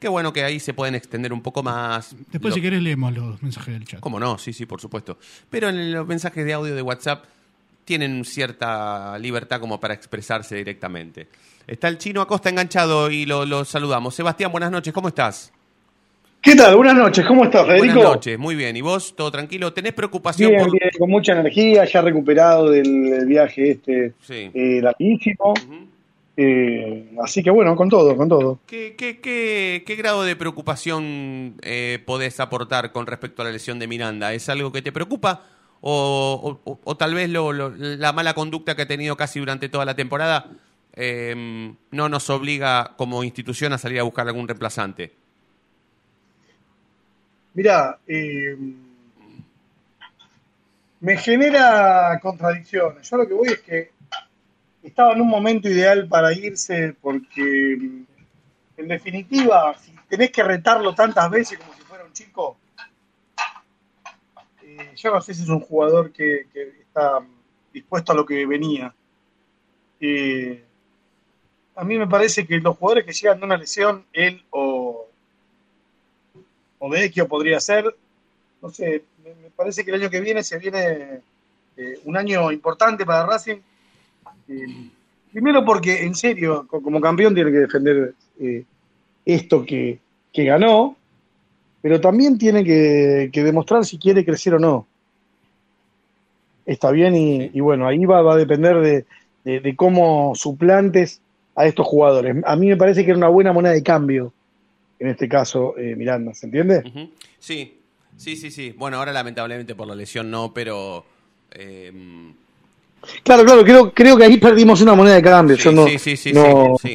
Qué 0.00 0.08
bueno 0.08 0.32
que 0.32 0.42
ahí 0.42 0.58
se 0.58 0.74
pueden 0.74 0.96
extender 0.96 1.32
un 1.32 1.42
poco 1.42 1.62
más. 1.62 2.16
Después, 2.32 2.50
Lo- 2.50 2.54
si 2.56 2.62
querés, 2.62 2.82
leemos 2.82 3.12
los 3.12 3.40
mensajes 3.42 3.74
del 3.74 3.84
chat. 3.84 4.00
¿Cómo 4.00 4.18
no? 4.18 4.38
Sí, 4.38 4.52
sí, 4.52 4.66
por 4.66 4.80
supuesto. 4.80 5.18
Pero 5.50 5.68
en 5.68 5.92
los 5.92 6.06
mensajes 6.06 6.44
de 6.44 6.52
audio 6.52 6.74
de 6.74 6.82
WhatsApp 6.82 7.24
tienen 7.84 8.24
cierta 8.24 9.18
libertad 9.18 9.60
como 9.60 9.78
para 9.78 9.94
expresarse 9.94 10.56
directamente. 10.56 11.28
Está 11.68 11.88
el 11.88 11.98
chino 11.98 12.22
Acosta 12.22 12.48
enganchado 12.48 13.10
y 13.10 13.26
lo, 13.26 13.44
lo 13.44 13.64
saludamos. 13.64 14.14
Sebastián, 14.14 14.50
buenas 14.50 14.70
noches, 14.70 14.92
¿cómo 14.92 15.08
estás? 15.08 15.52
¿Qué 16.40 16.54
tal? 16.56 16.74
Buenas 16.76 16.94
noches, 16.96 17.26
¿cómo 17.26 17.44
estás, 17.44 17.66
Federico? 17.66 17.94
Buenas 17.96 18.12
noches, 18.14 18.38
muy 18.38 18.54
bien. 18.54 18.74
¿Y 18.76 18.80
vos? 18.80 19.14
¿Todo 19.14 19.30
tranquilo? 19.30 19.72
¿Tenés 19.74 19.92
preocupación 19.92 20.50
Bien, 20.50 20.62
por...? 20.62 20.70
bien, 20.72 20.90
con 20.98 21.10
mucha 21.10 21.32
energía, 21.32 21.84
ya 21.84 22.00
recuperado 22.00 22.70
del 22.70 23.26
viaje 23.26 23.72
este 23.72 24.14
Sí. 24.22 24.50
eh, 24.54 24.80
larguísimo. 24.82 25.52
Eh, 26.38 27.10
así 27.22 27.42
que 27.42 27.50
bueno, 27.50 27.76
con 27.76 27.90
todo, 27.90 28.16
con 28.16 28.28
todo. 28.30 28.60
¿Qué, 28.66 28.94
qué, 28.96 29.20
qué, 29.20 29.82
qué 29.84 29.96
grado 29.96 30.22
de 30.22 30.36
preocupación 30.36 31.54
eh, 31.62 31.98
podés 32.06 32.38
aportar 32.40 32.92
con 32.92 33.06
respecto 33.06 33.42
a 33.42 33.44
la 33.44 33.50
lesión 33.50 33.78
de 33.78 33.88
Miranda? 33.88 34.32
¿Es 34.32 34.48
algo 34.48 34.72
que 34.72 34.80
te 34.80 34.92
preocupa? 34.92 35.42
¿O, 35.80 36.58
o- 36.64 36.78
o 36.82 36.96
tal 36.96 37.14
vez 37.14 37.28
lo- 37.28 37.52
lo- 37.52 37.70
la 37.76 38.12
mala 38.12 38.34
conducta 38.34 38.74
que 38.74 38.82
ha 38.82 38.86
tenido 38.88 39.16
casi 39.16 39.38
durante 39.40 39.68
toda 39.68 39.84
la 39.84 39.94
temporada 39.96 40.46
eh, 40.98 41.74
no 41.92 42.08
nos 42.08 42.28
obliga 42.28 42.94
como 42.96 43.22
institución 43.22 43.72
a 43.72 43.78
salir 43.78 44.00
a 44.00 44.02
buscar 44.02 44.26
algún 44.26 44.48
reemplazante? 44.48 45.12
Mira, 47.54 47.98
me 51.00 51.16
genera 51.16 52.18
contradicciones. 52.20 53.08
Yo 53.08 53.16
lo 53.16 53.28
que 53.28 53.34
voy 53.34 53.48
es 53.48 53.60
que 53.60 53.90
estaba 54.82 55.12
en 55.12 55.20
un 55.20 55.28
momento 55.28 55.68
ideal 55.68 56.08
para 56.08 56.32
irse 56.32 56.96
porque, 57.00 57.76
mm, 57.78 58.04
en 58.78 58.88
definitiva, 58.88 59.74
si 59.78 59.94
tenés 60.08 60.30
que 60.30 60.42
retarlo 60.42 60.94
tantas 60.94 61.30
veces 61.30 61.58
como 61.58 61.74
si 61.74 61.82
fuera 61.82 62.04
un 62.04 62.12
chico, 62.12 62.56
eh, 64.62 64.92
yo 64.96 65.12
no 65.12 65.20
sé 65.20 65.34
si 65.34 65.42
es 65.42 65.48
un 65.48 65.60
jugador 65.60 66.12
que, 66.12 66.46
que 66.52 66.80
está 66.80 67.20
dispuesto 67.72 68.12
a 68.12 68.14
lo 68.16 68.26
que 68.26 68.44
venía. 68.46 68.92
Eh, 70.00 70.64
a 71.78 71.84
mí 71.84 71.96
me 71.96 72.08
parece 72.08 72.44
que 72.44 72.58
los 72.58 72.76
jugadores 72.76 73.04
que 73.06 73.12
llegan 73.12 73.38
de 73.38 73.46
una 73.46 73.56
lesión, 73.56 74.04
él 74.12 74.42
o, 74.50 75.06
o 76.80 76.90
podría 77.28 77.60
ser, 77.60 77.84
no 78.60 78.68
sé, 78.70 79.04
me, 79.24 79.50
parece 79.50 79.84
que 79.84 79.92
el 79.92 80.00
año 80.02 80.10
que 80.10 80.20
viene 80.20 80.42
se 80.42 80.58
viene 80.58 81.20
eh, 81.76 82.00
un 82.04 82.16
año 82.16 82.50
importante 82.50 83.06
para 83.06 83.26
Racing. 83.26 83.58
Eh, 84.48 84.66
primero 85.30 85.64
porque, 85.64 86.02
en 86.02 86.16
serio, 86.16 86.66
co- 86.68 86.82
como 86.82 87.00
campeón 87.00 87.32
tiene 87.32 87.52
que 87.52 87.58
defender 87.58 88.14
eh, 88.40 88.64
esto 89.24 89.64
que, 89.64 90.00
que 90.32 90.44
ganó, 90.44 90.96
pero 91.80 92.00
también 92.00 92.38
tiene 92.38 92.64
que, 92.64 93.30
demostrar 93.44 93.84
si 93.84 93.98
quiere 93.98 94.24
crecer 94.24 94.54
o 94.54 94.58
no. 94.58 94.84
Está 96.66 96.90
bien 96.90 97.14
y, 97.16 97.50
bueno, 97.60 97.86
ahí 97.86 98.04
va, 98.04 98.20
va 98.20 98.34
a 98.34 98.36
depender 98.36 98.80
de, 98.80 99.06
de- 99.44 99.60
de 99.60 99.76
cómo 99.76 100.34
suplantes 100.34 101.22
a 101.58 101.66
estos 101.66 101.86
jugadores. 101.86 102.36
A 102.46 102.54
mí 102.56 102.68
me 102.68 102.76
parece 102.76 103.04
que 103.04 103.10
era 103.10 103.18
una 103.18 103.28
buena 103.28 103.52
moneda 103.52 103.72
de 103.74 103.82
cambio, 103.82 104.32
en 105.00 105.08
este 105.08 105.28
caso, 105.28 105.76
eh, 105.76 105.96
Miranda, 105.96 106.32
¿se 106.32 106.46
entiende? 106.46 106.82
Sí, 107.40 107.74
sí, 108.16 108.36
sí, 108.36 108.50
sí. 108.50 108.74
Bueno, 108.76 108.96
ahora 108.98 109.12
lamentablemente 109.12 109.74
por 109.74 109.88
la 109.88 109.94
lesión 109.96 110.30
no, 110.30 110.54
pero... 110.54 111.04
eh, 111.50 111.92
Claro, 113.24 113.44
claro, 113.44 113.64
creo, 113.64 113.92
creo 113.92 114.16
que 114.16 114.24
ahí 114.24 114.36
perdimos 114.38 114.80
una 114.82 114.94
moneda 114.94 115.14
de 115.16 115.22
cambio. 115.22 115.56
sí, 115.56 115.62
Yo 115.64 115.72
no, 115.72 115.86
sí, 115.88 115.98
sí, 115.98 116.16
sí, 116.16 116.32
no- 116.32 116.76
sí, 116.78 116.88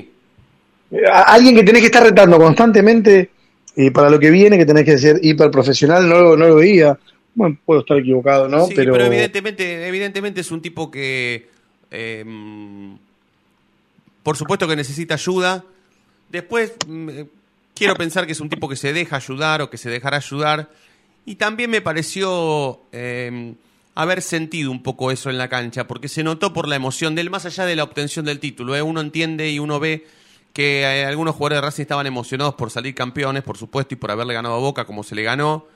sí. 0.92 1.00
A- 1.12 1.34
alguien 1.34 1.56
que 1.56 1.64
tenés 1.64 1.82
que 1.82 1.88
estar 1.88 2.04
retando 2.04 2.38
constantemente 2.38 3.30
eh, 3.76 3.92
para 3.92 4.10
lo 4.10 4.20
que 4.20 4.30
viene, 4.30 4.58
que 4.58 4.66
tenés 4.66 4.86
que 4.86 4.98
ser 4.98 5.20
hiper 5.22 5.50
profesional, 5.52 6.08
no, 6.08 6.22
lo- 6.22 6.38
no 6.38 6.48
lo 6.48 6.56
veía. 6.56 6.98
Bueno, 7.36 7.58
puedo 7.66 7.80
estar 7.82 7.98
equivocado, 7.98 8.48
¿no? 8.48 8.68
Sí, 8.68 8.74
pero, 8.76 8.94
pero, 8.94 9.06
evidentemente, 9.06 9.88
evidentemente 9.88 10.42
es 10.42 10.52
un 10.52 10.62
tipo 10.62 10.92
que, 10.92 11.48
eh, 11.90 12.24
por 14.24 14.38
supuesto 14.38 14.68
que 14.68 14.76
necesita 14.76 15.16
ayuda. 15.16 15.64
Después, 16.30 16.74
mm, 16.88 17.10
eh, 17.10 17.28
quiero 17.76 17.96
pensar 17.96 18.26
que 18.26 18.32
es 18.32 18.40
un 18.40 18.50
tipo 18.50 18.68
que 18.68 18.76
se 18.76 18.94
deja 18.94 19.18
ayudar 19.18 19.62
o 19.62 19.70
que 19.70 19.78
se 19.78 19.90
dejará 19.90 20.18
ayudar. 20.18 20.72
Y 21.26 21.36
también 21.36 21.70
me 21.70 21.82
pareció 21.82 22.82
eh, 22.92 23.54
haber 23.96 24.22
sentido 24.22 24.72
un 24.72 24.84
poco 24.84 25.12
eso 25.12 25.30
en 25.30 25.38
la 25.38 25.48
cancha, 25.48 25.88
porque 25.88 26.08
se 26.08 26.24
notó 26.24 26.54
por 26.54 26.68
la 26.68 26.76
emoción 26.76 27.16
de 27.16 27.22
él, 27.22 27.30
más 27.30 27.46
allá 27.46 27.66
de 27.66 27.76
la 27.76 27.84
obtención 27.84 28.26
del 28.26 28.40
título. 28.40 28.76
¿eh? 28.76 28.82
Uno 28.82 29.02
entiende 29.02 29.50
y 29.52 29.60
uno 29.60 29.80
ve 29.80 30.08
que 30.52 30.82
eh, 30.82 31.06
algunos 31.06 31.36
jugadores 31.36 31.58
de 31.58 31.62
Racing 31.62 31.82
estaban 31.84 32.08
emocionados 32.08 32.56
por 32.56 32.72
salir 32.72 32.96
campeones, 32.96 33.44
por 33.44 33.58
supuesto, 33.58 33.94
y 33.94 33.98
por 33.98 34.12
haberle 34.12 34.34
ganado 34.34 34.56
a 34.56 34.60
Boca 34.60 34.86
como 34.86 35.04
se 35.04 35.16
le 35.16 35.24
ganó 35.24 35.68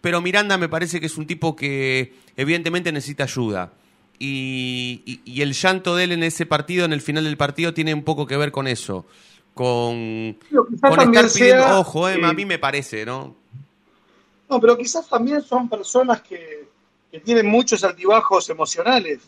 pero 0.00 0.20
Miranda 0.20 0.56
me 0.56 0.68
parece 0.68 1.00
que 1.00 1.06
es 1.06 1.18
un 1.18 1.26
tipo 1.26 1.54
que 1.54 2.14
evidentemente 2.36 2.92
necesita 2.92 3.24
ayuda. 3.24 3.72
Y, 4.22 5.02
y- 5.06 5.20
y 5.24 5.40
el 5.40 5.54
llanto 5.54 5.96
de 5.96 6.04
él 6.04 6.12
en 6.12 6.22
ese 6.22 6.44
partido, 6.44 6.84
en 6.84 6.92
el 6.92 7.00
final 7.00 7.24
del 7.24 7.38
partido, 7.38 7.72
tiene 7.74 7.94
un 7.94 8.04
poco 8.04 8.26
que 8.26 8.36
ver 8.36 8.52
con 8.52 8.68
eso. 8.68 9.06
Con, 9.54 10.36
Pero 10.50 10.66
con 10.80 11.00
estar 11.00 11.32
pidiendo, 11.32 11.64
sea, 11.64 11.78
ojo, 11.78 12.08
eh, 12.08 12.16
eh, 12.20 12.24
a 12.24 12.32
mí 12.34 12.44
me 12.44 12.58
parece, 12.58 13.04
¿no? 13.06 13.34
No, 14.48 14.60
pero 14.60 14.76
quizás 14.76 15.08
también 15.08 15.40
son 15.42 15.68
personas 15.68 16.20
que, 16.22 16.68
que 17.10 17.20
tienen 17.20 17.46
muchos 17.46 17.82
altibajos 17.82 18.48
emocionales. 18.50 19.20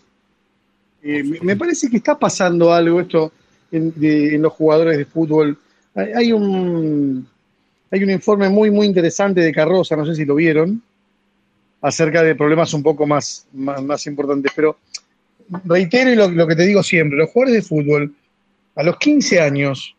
Eh, 1.03 1.25
me, 1.25 1.41
me 1.41 1.57
parece 1.57 1.89
que 1.91 1.97
está 1.97 2.19
pasando 2.19 2.73
algo 2.73 3.01
esto 3.01 3.33
en, 3.71 3.93
de- 3.99 4.35
en 4.35 4.43
los 4.43 4.53
jugadores 4.53 4.99
de 4.99 5.05
fútbol. 5.07 5.59
Hay, 5.95 6.13
hay 6.13 6.33
un 6.33 7.27
hay 7.91 8.03
un 8.05 8.11
informe 8.11 8.49
muy 8.49 8.71
muy 8.71 8.87
interesante 8.87 9.41
de 9.41 9.53
Carroza, 9.53 9.97
no 9.97 10.07
sé 10.07 10.15
si 10.15 10.25
lo 10.25 10.35
vieron, 10.35 10.83
acerca 11.83 12.23
de 12.23 12.35
problemas 12.35 12.73
un 12.73 12.83
poco 12.83 13.07
más, 13.07 13.47
más, 13.53 13.83
más 13.83 14.07
importantes. 14.07 14.53
Pero 14.55 14.79
reitero 15.65 16.15
lo, 16.15 16.31
lo 16.31 16.47
que 16.47 16.57
te 16.57 16.65
digo 16.65 16.83
siempre, 16.83 17.19
los 17.19 17.31
jugadores 17.31 17.63
de 17.63 17.69
fútbol 17.69 18.15
a 18.77 18.83
los 18.83 18.97
15 18.99 19.41
años 19.41 19.95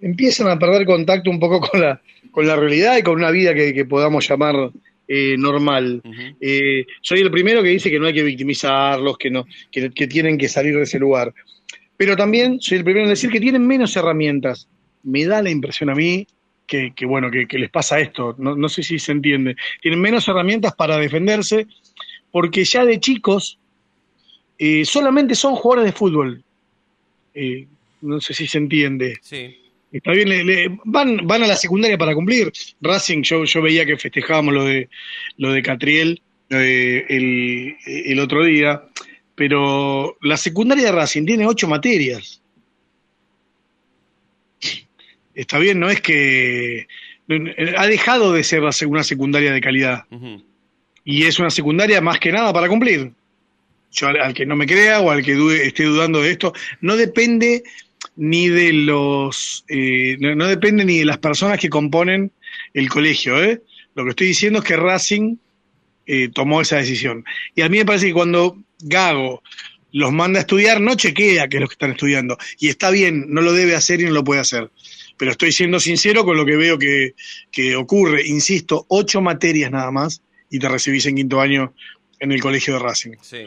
empiezan 0.00 0.48
a 0.48 0.58
perder 0.58 0.86
contacto 0.86 1.30
un 1.30 1.40
poco 1.40 1.60
con 1.60 1.80
la, 1.80 2.00
con 2.30 2.46
la 2.46 2.54
realidad 2.54 2.98
y 2.98 3.02
con 3.02 3.16
una 3.16 3.30
vida 3.30 3.54
que, 3.54 3.72
que 3.72 3.84
podamos 3.84 4.28
llamar 4.28 4.70
eh, 5.08 5.36
normal. 5.38 6.02
Eh, 6.40 6.84
soy 7.00 7.20
el 7.20 7.30
primero 7.30 7.62
que 7.62 7.70
dice 7.70 7.90
que 7.90 7.98
no 7.98 8.06
hay 8.06 8.14
que 8.14 8.22
victimizarlos, 8.22 9.16
que, 9.18 9.30
no, 9.30 9.46
que, 9.70 9.90
que 9.90 10.06
tienen 10.06 10.36
que 10.36 10.48
salir 10.48 10.76
de 10.76 10.82
ese 10.82 10.98
lugar. 10.98 11.32
Pero 11.96 12.16
también 12.16 12.60
soy 12.60 12.78
el 12.78 12.84
primero 12.84 13.04
en 13.04 13.10
decir 13.10 13.30
que 13.30 13.40
tienen 13.40 13.66
menos 13.66 13.96
herramientas. 13.96 14.68
Me 15.02 15.24
da 15.24 15.40
la 15.42 15.50
impresión 15.50 15.88
a 15.90 15.94
mí 15.94 16.26
que, 16.66 16.92
que, 16.94 17.06
bueno, 17.06 17.30
que, 17.30 17.46
que 17.46 17.58
les 17.58 17.70
pasa 17.70 17.98
esto. 18.00 18.34
No, 18.38 18.56
no 18.56 18.68
sé 18.68 18.82
si 18.82 18.98
se 18.98 19.12
entiende. 19.12 19.56
Tienen 19.80 20.00
menos 20.00 20.26
herramientas 20.28 20.74
para 20.74 20.96
defenderse 20.98 21.66
porque 22.30 22.64
ya 22.64 22.84
de 22.84 22.98
chicos 23.00 23.58
eh, 24.58 24.84
solamente 24.84 25.34
son 25.34 25.54
jugadores 25.54 25.92
de 25.92 25.98
fútbol. 25.98 26.42
Eh, 27.34 27.66
no 28.02 28.20
sé 28.20 28.34
si 28.34 28.46
se 28.46 28.58
entiende. 28.58 29.18
Sí. 29.22 29.56
Está 29.92 30.12
bien, 30.12 30.28
le- 30.28 30.44
le- 30.44 30.78
van, 30.84 31.26
van 31.26 31.42
a 31.44 31.46
la 31.46 31.56
secundaria 31.56 31.96
para 31.96 32.14
cumplir. 32.14 32.52
Racing, 32.80 33.22
yo, 33.22 33.44
yo 33.44 33.62
veía 33.62 33.86
que 33.86 33.96
festejábamos 33.96 34.52
lo 34.54 34.64
de 34.64 34.88
lo 35.38 35.52
de 35.52 35.62
Catriel 35.62 36.20
eh, 36.50 37.04
el, 37.08 37.76
el 37.86 38.18
otro 38.20 38.44
día, 38.44 38.82
pero 39.34 40.16
la 40.22 40.36
secundaria 40.36 40.84
de 40.86 40.92
Racing 40.92 41.24
tiene 41.24 41.46
ocho 41.46 41.68
materias. 41.68 42.42
Está 45.36 45.58
bien, 45.58 45.78
no 45.78 45.88
es 45.90 46.00
que 46.00 46.88
ha 47.76 47.86
dejado 47.86 48.32
de 48.32 48.42
ser 48.42 48.62
una 48.86 49.02
secundaria 49.04 49.52
de 49.52 49.60
calidad 49.60 50.04
y 51.04 51.22
es 51.24 51.38
una 51.38 51.50
secundaria 51.50 52.00
más 52.00 52.18
que 52.18 52.32
nada 52.32 52.52
para 52.52 52.68
cumplir. 52.68 53.12
Yo 53.92 54.08
al, 54.08 54.20
al 54.20 54.34
que 54.34 54.44
no 54.46 54.56
me 54.56 54.66
crea 54.66 55.00
o 55.00 55.10
al 55.10 55.22
que 55.22 55.34
dude- 55.36 55.62
esté 55.66 55.84
dudando 55.84 56.20
de 56.22 56.30
esto, 56.32 56.52
no 56.80 56.96
depende 56.96 57.62
ni 58.16 58.48
de 58.48 58.72
los, 58.72 59.64
eh, 59.68 60.16
no, 60.20 60.34
no 60.34 60.46
depende 60.46 60.84
ni 60.84 60.98
de 60.98 61.04
las 61.04 61.18
personas 61.18 61.58
que 61.60 61.68
componen 61.68 62.32
el 62.74 62.88
colegio. 62.88 63.42
¿eh? 63.42 63.62
Lo 63.94 64.04
que 64.04 64.10
estoy 64.10 64.28
diciendo 64.28 64.58
es 64.60 64.64
que 64.64 64.76
Racing 64.76 65.36
eh, 66.06 66.28
tomó 66.32 66.60
esa 66.60 66.76
decisión. 66.76 67.24
Y 67.54 67.62
a 67.62 67.68
mí 67.68 67.78
me 67.78 67.84
parece 67.84 68.06
que 68.06 68.12
cuando 68.12 68.56
Gago 68.80 69.42
los 69.92 70.12
manda 70.12 70.38
a 70.38 70.42
estudiar, 70.42 70.80
no 70.80 70.94
chequea 70.94 71.48
que 71.48 71.56
es 71.56 71.60
lo 71.60 71.68
que 71.68 71.74
están 71.74 71.90
estudiando. 71.92 72.36
Y 72.58 72.68
está 72.68 72.90
bien, 72.90 73.26
no 73.28 73.40
lo 73.40 73.52
debe 73.52 73.74
hacer 73.74 74.00
y 74.00 74.04
no 74.04 74.10
lo 74.10 74.24
puede 74.24 74.40
hacer. 74.40 74.70
Pero 75.16 75.30
estoy 75.30 75.52
siendo 75.52 75.80
sincero 75.80 76.24
con 76.24 76.36
lo 76.36 76.44
que 76.44 76.56
veo 76.56 76.78
que, 76.78 77.14
que 77.50 77.74
ocurre. 77.76 78.26
Insisto, 78.26 78.84
ocho 78.88 79.20
materias 79.20 79.70
nada 79.70 79.90
más 79.90 80.22
y 80.50 80.58
te 80.58 80.68
recibís 80.68 81.06
en 81.06 81.16
quinto 81.16 81.40
año 81.40 81.72
en 82.20 82.32
el 82.32 82.40
colegio 82.40 82.74
de 82.74 82.80
Racing. 82.80 83.12
Sí. 83.22 83.44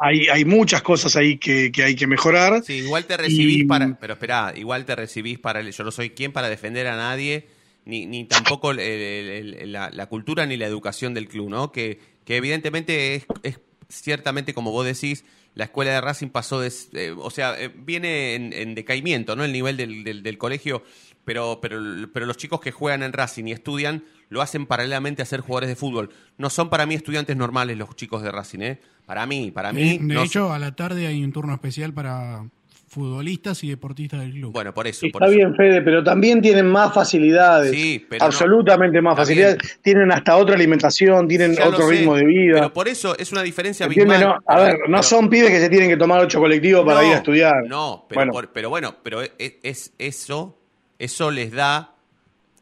Hay, 0.00 0.28
hay 0.28 0.44
muchas 0.44 0.82
cosas 0.82 1.16
ahí 1.16 1.38
que, 1.38 1.72
que 1.72 1.82
hay 1.82 1.96
que 1.96 2.06
mejorar. 2.06 2.62
Sí, 2.64 2.74
igual 2.74 3.04
te 3.06 3.16
recibís 3.16 3.58
Y- 3.58 3.64
para. 3.64 3.98
Pero 4.00 4.12
espera, 4.12 4.52
igual 4.56 4.84
te 4.84 4.94
recibís 4.94 5.38
para. 5.40 5.60
Yo 5.68 5.84
no 5.84 5.90
soy 5.90 6.10
quien 6.10 6.30
para 6.32 6.48
defender 6.48 6.86
a 6.86 6.96
nadie, 6.96 7.46
ni, 7.84 8.06
ni 8.06 8.24
tampoco 8.24 8.70
el- 8.70 8.78
el- 8.78 9.54
el- 9.54 9.72
la, 9.72 9.90
la 9.90 10.06
cultura 10.06 10.46
ni 10.46 10.56
la 10.56 10.66
educación 10.66 11.14
del 11.14 11.26
club, 11.26 11.48
¿no? 11.50 11.72
Que, 11.72 11.98
que 12.24 12.36
evidentemente 12.36 13.16
es, 13.16 13.26
es 13.42 13.58
ciertamente, 13.88 14.54
como 14.54 14.70
vos 14.72 14.84
decís, 14.86 15.24
la 15.54 15.64
escuela 15.64 15.92
de 15.92 16.00
Racing 16.00 16.28
pasó 16.28 16.60
de. 16.60 16.72
eh, 16.92 17.14
o 17.16 17.30
sea, 17.30 17.60
eh, 17.60 17.68
viene 17.74 18.34
en, 18.34 18.52
en 18.52 18.74
decaimiento, 18.74 19.34
¿no? 19.36 19.44
El 19.44 19.52
nivel 19.52 19.76
del, 19.76 20.04
del- 20.04 20.22
del 20.22 20.38
colegio. 20.38 20.82
Pero, 21.24 21.58
pero, 21.60 21.78
pero 22.12 22.24
los 22.24 22.38
chicos 22.38 22.58
que 22.60 22.72
juegan 22.72 23.02
en 23.02 23.12
Racing 23.12 23.44
y 23.48 23.52
estudian 23.52 24.02
lo 24.30 24.40
hacen 24.40 24.64
paralelamente 24.64 25.20
a 25.20 25.26
ser 25.26 25.40
jugadores 25.40 25.68
de 25.68 25.76
fútbol. 25.76 26.08
No 26.38 26.48
son 26.48 26.70
para 26.70 26.86
mí 26.86 26.94
estudiantes 26.94 27.36
normales 27.36 27.76
los 27.76 27.94
chicos 27.96 28.22
de 28.22 28.30
Racing, 28.32 28.60
¿eh? 28.60 28.80
Para 29.04 29.26
mí, 29.26 29.50
para 29.50 29.72
mí. 29.72 29.98
De, 29.98 30.06
de 30.06 30.14
no 30.14 30.22
hecho, 30.22 30.52
a 30.52 30.58
la 30.58 30.74
tarde 30.74 31.06
hay 31.06 31.22
un 31.22 31.32
turno 31.32 31.52
especial 31.52 31.92
para 31.92 32.48
futbolistas 32.88 33.62
y 33.64 33.68
deportistas 33.68 34.20
del 34.20 34.32
club. 34.32 34.52
Bueno, 34.52 34.72
por 34.74 34.86
eso. 34.86 35.06
por 35.12 35.22
Está 35.22 35.26
eso. 35.26 35.36
bien, 35.36 35.54
Fede, 35.54 35.82
pero 35.82 36.02
también 36.02 36.40
tienen 36.40 36.66
más 36.66 36.92
facilidades. 36.94 37.70
Sí, 37.70 38.04
pero 38.08 38.24
Absolutamente 38.24 39.00
más 39.02 39.14
facilidades. 39.16 39.58
bien. 39.58 39.72
Tienen 39.82 40.10
hasta 40.12 40.36
otra 40.36 40.54
alimentación, 40.54 41.28
tienen 41.28 41.54
Ya 41.54 41.68
otro 41.68 41.86
sé, 41.86 41.92
ritmo 41.96 42.14
de 42.16 42.24
vida. 42.24 42.54
Pero 42.54 42.72
por 42.72 42.88
eso 42.88 43.16
es 43.18 43.30
una 43.30 43.42
diferencia 43.42 43.86
abismal. 43.86 44.20
No, 44.20 44.38
a 44.46 44.60
ver, 44.60 44.78
no 44.80 44.84
Pero- 44.86 45.02
son 45.02 45.28
pibes 45.30 45.50
que 45.50 45.60
se 45.60 45.68
tienen 45.68 45.88
que 45.90 45.96
tomar 45.96 46.20
ocho 46.20 46.40
colectivos 46.40 46.84
para 46.84 47.02
no, 47.02 47.06
ir 47.08 47.12
a 47.14 47.16
estudiar. 47.18 47.64
No, 47.68 48.06
pero 48.08 48.18
Bueno. 48.20 48.32
por- 48.32 48.52
pero 48.52 48.70
bueno, 48.70 48.96
pero 49.02 49.20
es, 49.22 49.32
es- 49.62 49.92
eso, 49.98 50.58
eso 50.98 51.30
les 51.30 51.52
da 51.52 51.94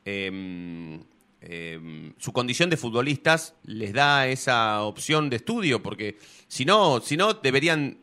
em, 0.05 1.01
em, 1.41 2.13
su 2.19 2.33
condición 2.33 2.71
de 2.71 2.77
futbolistas 2.77 3.55
les 3.65 3.93
da 3.93 4.27
esa 4.27 4.83
opción 4.83 5.31
de 5.31 5.37
estudio, 5.37 5.83
porque 5.83 6.17
si 6.49 6.65
no, 6.65 7.01
si 7.01 7.17
no 7.17 7.35
deberían 7.35 7.99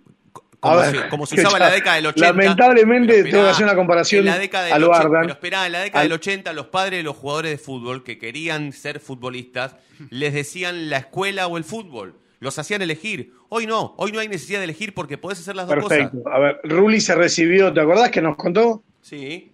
como, 0.69 0.78
ver, 0.78 0.95
se, 0.95 1.10
como 1.10 1.26
se 1.26 1.36
que 1.36 1.41
usaba 1.41 1.58
en 1.58 1.63
la 1.63 1.71
década 1.71 1.95
del 1.97 2.06
80. 2.08 2.28
lamentablemente 2.28 3.13
pero 3.13 3.30
tengo 3.30 3.43
que 3.43 3.49
hacer 3.52 3.63
una 3.65 3.76
comparación 3.76 4.26
la 4.26 4.39
década 4.39 4.63
del 4.65 4.73
a 4.73 4.80
lo 4.80 4.88
80, 4.89 4.99
Ardan. 5.06 5.21
Pero 5.21 5.34
esperá, 5.34 5.65
en 5.65 5.71
la 5.71 5.80
década 5.82 6.02
Al- 6.02 6.08
del 6.10 6.13
80 6.13 6.54
los 6.54 6.65
padres 6.67 6.99
de 6.99 7.04
los 7.04 7.15
jugadores 7.15 7.52
de 7.52 7.58
fútbol 7.58 8.04
que 8.04 8.17
querían 8.17 8.71
ser 8.73 8.99
futbolistas 8.99 9.76
les 10.10 10.34
decían 10.34 10.89
la 10.89 10.97
escuela 10.97 11.47
o 11.47 11.58
el 11.58 11.63
fútbol. 11.63 12.15
Los 12.39 12.60
hacían 12.60 12.82
elegir. 12.82 13.32
Hoy 13.49 13.67
no, 13.67 13.93
hoy 13.97 14.12
no 14.12 14.19
hay 14.19 14.28
necesidad 14.28 14.60
de 14.60 14.65
elegir 14.65 14.93
porque 14.93 15.17
podés 15.17 15.39
hacer 15.39 15.56
las 15.56 15.67
dos 15.67 15.76
Perfecto. 15.76 16.17
cosas. 16.23 16.34
A 16.36 16.39
ver, 16.39 16.60
Rulli 16.63 16.99
se 16.99 17.15
recibió, 17.15 17.71
¿te 17.71 17.80
acordás 17.80 18.10
que 18.10 18.21
nos 18.21 18.36
contó? 18.36 18.84
Sí. 19.02 19.54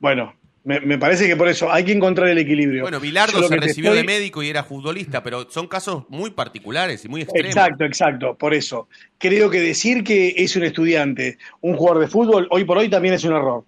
Bueno, 0.00 0.34
me, 0.70 0.78
me 0.78 0.98
parece 0.98 1.26
que 1.26 1.36
por 1.36 1.48
eso 1.48 1.70
hay 1.70 1.84
que 1.84 1.90
encontrar 1.90 2.28
el 2.28 2.38
equilibrio. 2.38 2.82
Bueno, 2.82 3.00
Bilardo 3.00 3.40
lo 3.40 3.48
se 3.48 3.56
recibió 3.56 3.92
de 3.92 4.04
médico 4.04 4.40
y 4.40 4.48
era 4.48 4.62
futbolista, 4.62 5.20
pero 5.20 5.50
son 5.50 5.66
casos 5.66 6.04
muy 6.08 6.30
particulares 6.30 7.04
y 7.04 7.08
muy 7.08 7.22
extremos. 7.22 7.48
Exacto, 7.50 7.84
exacto, 7.84 8.36
por 8.36 8.54
eso. 8.54 8.88
Creo 9.18 9.50
que 9.50 9.60
decir 9.60 10.04
que 10.04 10.34
es 10.36 10.54
un 10.54 10.62
estudiante, 10.62 11.38
un 11.60 11.76
jugador 11.76 12.02
de 12.02 12.08
fútbol, 12.08 12.46
hoy 12.50 12.64
por 12.64 12.78
hoy 12.78 12.88
también 12.88 13.14
es 13.14 13.24
un 13.24 13.32
error. 13.32 13.64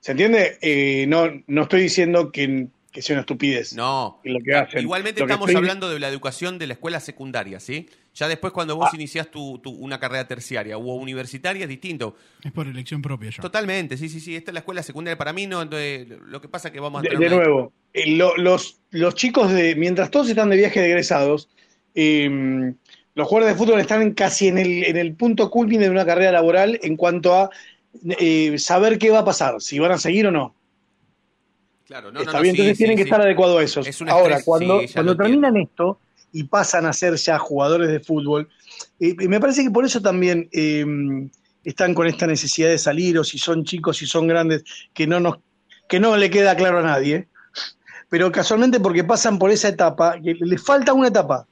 ¿Se 0.00 0.12
entiende? 0.12 0.56
Eh, 0.62 1.04
no, 1.06 1.28
no 1.46 1.62
estoy 1.62 1.82
diciendo 1.82 2.32
que, 2.32 2.68
que 2.96 3.02
sea 3.02 3.14
una 3.14 3.20
estupidez. 3.20 3.74
No. 3.74 4.20
Y 4.24 4.30
lo 4.30 4.40
que 4.40 4.54
hacen. 4.54 4.80
Igualmente 4.80 5.20
Lo 5.20 5.26
estamos 5.26 5.48
estoy- 5.48 5.58
hablando 5.60 5.90
de 5.90 6.00
la 6.00 6.08
educación 6.08 6.58
de 6.58 6.66
la 6.66 6.72
escuela 6.72 6.98
secundaria, 6.98 7.60
¿sí? 7.60 7.88
Ya 8.14 8.26
después 8.26 8.54
cuando 8.54 8.74
vos 8.74 8.88
Ah. 8.90 8.96
iniciás 8.96 9.30
tu, 9.30 9.58
tu- 9.58 9.70
una 9.70 10.00
carrera 10.00 10.26
terciaria 10.26 10.78
o 10.78 10.94
universitaria 10.94 11.64
es 11.64 11.68
distinto. 11.68 12.16
Es 12.42 12.50
por 12.52 12.66
elección 12.66 13.02
propia 13.02 13.28
ya. 13.30 13.42
Totalmente, 13.42 13.98
sí, 13.98 14.08
sí, 14.08 14.18
sí. 14.20 14.34
Esta 14.34 14.50
es 14.50 14.54
la 14.54 14.60
escuela 14.60 14.82
secundaria 14.82 15.18
para 15.18 15.34
mí, 15.34 15.46
no, 15.46 15.60
entonces, 15.60 16.06
lo 16.26 16.40
que 16.40 16.48
pasa 16.48 16.68
es 16.68 16.72
que 16.72 16.80
vamos 16.80 17.00
a 17.00 17.02
De, 17.02 17.10
tener 17.10 17.28
de 17.30 17.36
nuevo, 17.36 17.72
eh, 17.92 18.10
lo- 18.12 18.34
los, 18.38 18.80
los 18.90 19.14
chicos 19.14 19.52
de, 19.52 19.74
mientras 19.76 20.10
todos 20.10 20.28
están 20.30 20.48
de 20.48 20.56
viaje 20.56 20.80
de 20.80 20.86
egresados, 20.86 21.50
eh, 21.94 22.72
los 23.14 23.28
jugadores 23.28 23.54
de 23.54 23.58
fútbol 23.62 23.80
están 23.80 24.12
casi 24.14 24.48
en 24.48 24.56
el, 24.58 24.84
en 24.84 24.96
el 24.96 25.14
punto 25.14 25.50
culmine 25.50 25.84
de 25.84 25.90
una 25.90 26.04
carrera 26.06 26.32
laboral 26.32 26.78
en 26.82 26.96
cuanto 26.96 27.34
a 27.34 27.50
eh, 28.18 28.58
saber 28.58 28.98
qué 28.98 29.10
va 29.10 29.18
a 29.20 29.24
pasar, 29.24 29.60
si 29.60 29.78
van 29.78 29.92
a 29.92 29.98
seguir 29.98 30.26
o 30.26 30.30
no. 30.30 30.54
Claro, 31.86 32.10
no, 32.10 32.20
Está 32.20 32.32
no, 32.32 32.42
bien, 32.42 32.54
sí, 32.54 32.60
entonces 32.62 32.76
sí, 32.76 32.82
tienen 32.82 32.96
que 32.96 33.04
estar 33.04 33.20
adecuados 33.20 33.60
a 33.60 33.62
esos. 33.62 33.86
Es 33.86 34.00
un 34.00 34.08
Ahora, 34.08 34.42
cuando, 34.44 34.80
cuando 34.92 35.16
terminan 35.16 35.56
esto 35.56 36.00
y 36.32 36.42
pasan 36.44 36.84
a 36.84 36.92
ser 36.92 37.14
ya 37.14 37.38
jugadores 37.38 37.88
de 37.88 38.00
fútbol, 38.00 38.48
eh, 38.98 39.14
me 39.28 39.38
parece 39.38 39.62
que 39.62 39.70
por 39.70 39.84
eso 39.84 40.00
también 40.00 40.48
eh, 40.52 40.84
están 41.62 41.94
con 41.94 42.08
esta 42.08 42.26
necesidad 42.26 42.68
de 42.68 42.78
salir, 42.78 43.16
o 43.18 43.24
si 43.24 43.38
son 43.38 43.64
chicos, 43.64 43.98
si 43.98 44.06
son 44.06 44.26
grandes, 44.26 44.64
que 44.92 45.06
no, 45.06 45.20
nos, 45.20 45.36
que 45.88 46.00
no 46.00 46.16
le 46.16 46.28
queda 46.28 46.56
claro 46.56 46.80
a 46.80 46.82
nadie, 46.82 47.28
pero 48.08 48.32
casualmente 48.32 48.80
porque 48.80 49.04
pasan 49.04 49.38
por 49.38 49.52
esa 49.52 49.68
etapa, 49.68 50.20
que 50.20 50.34
les 50.34 50.62
falta 50.62 50.92
una 50.92 51.08
etapa. 51.08 51.46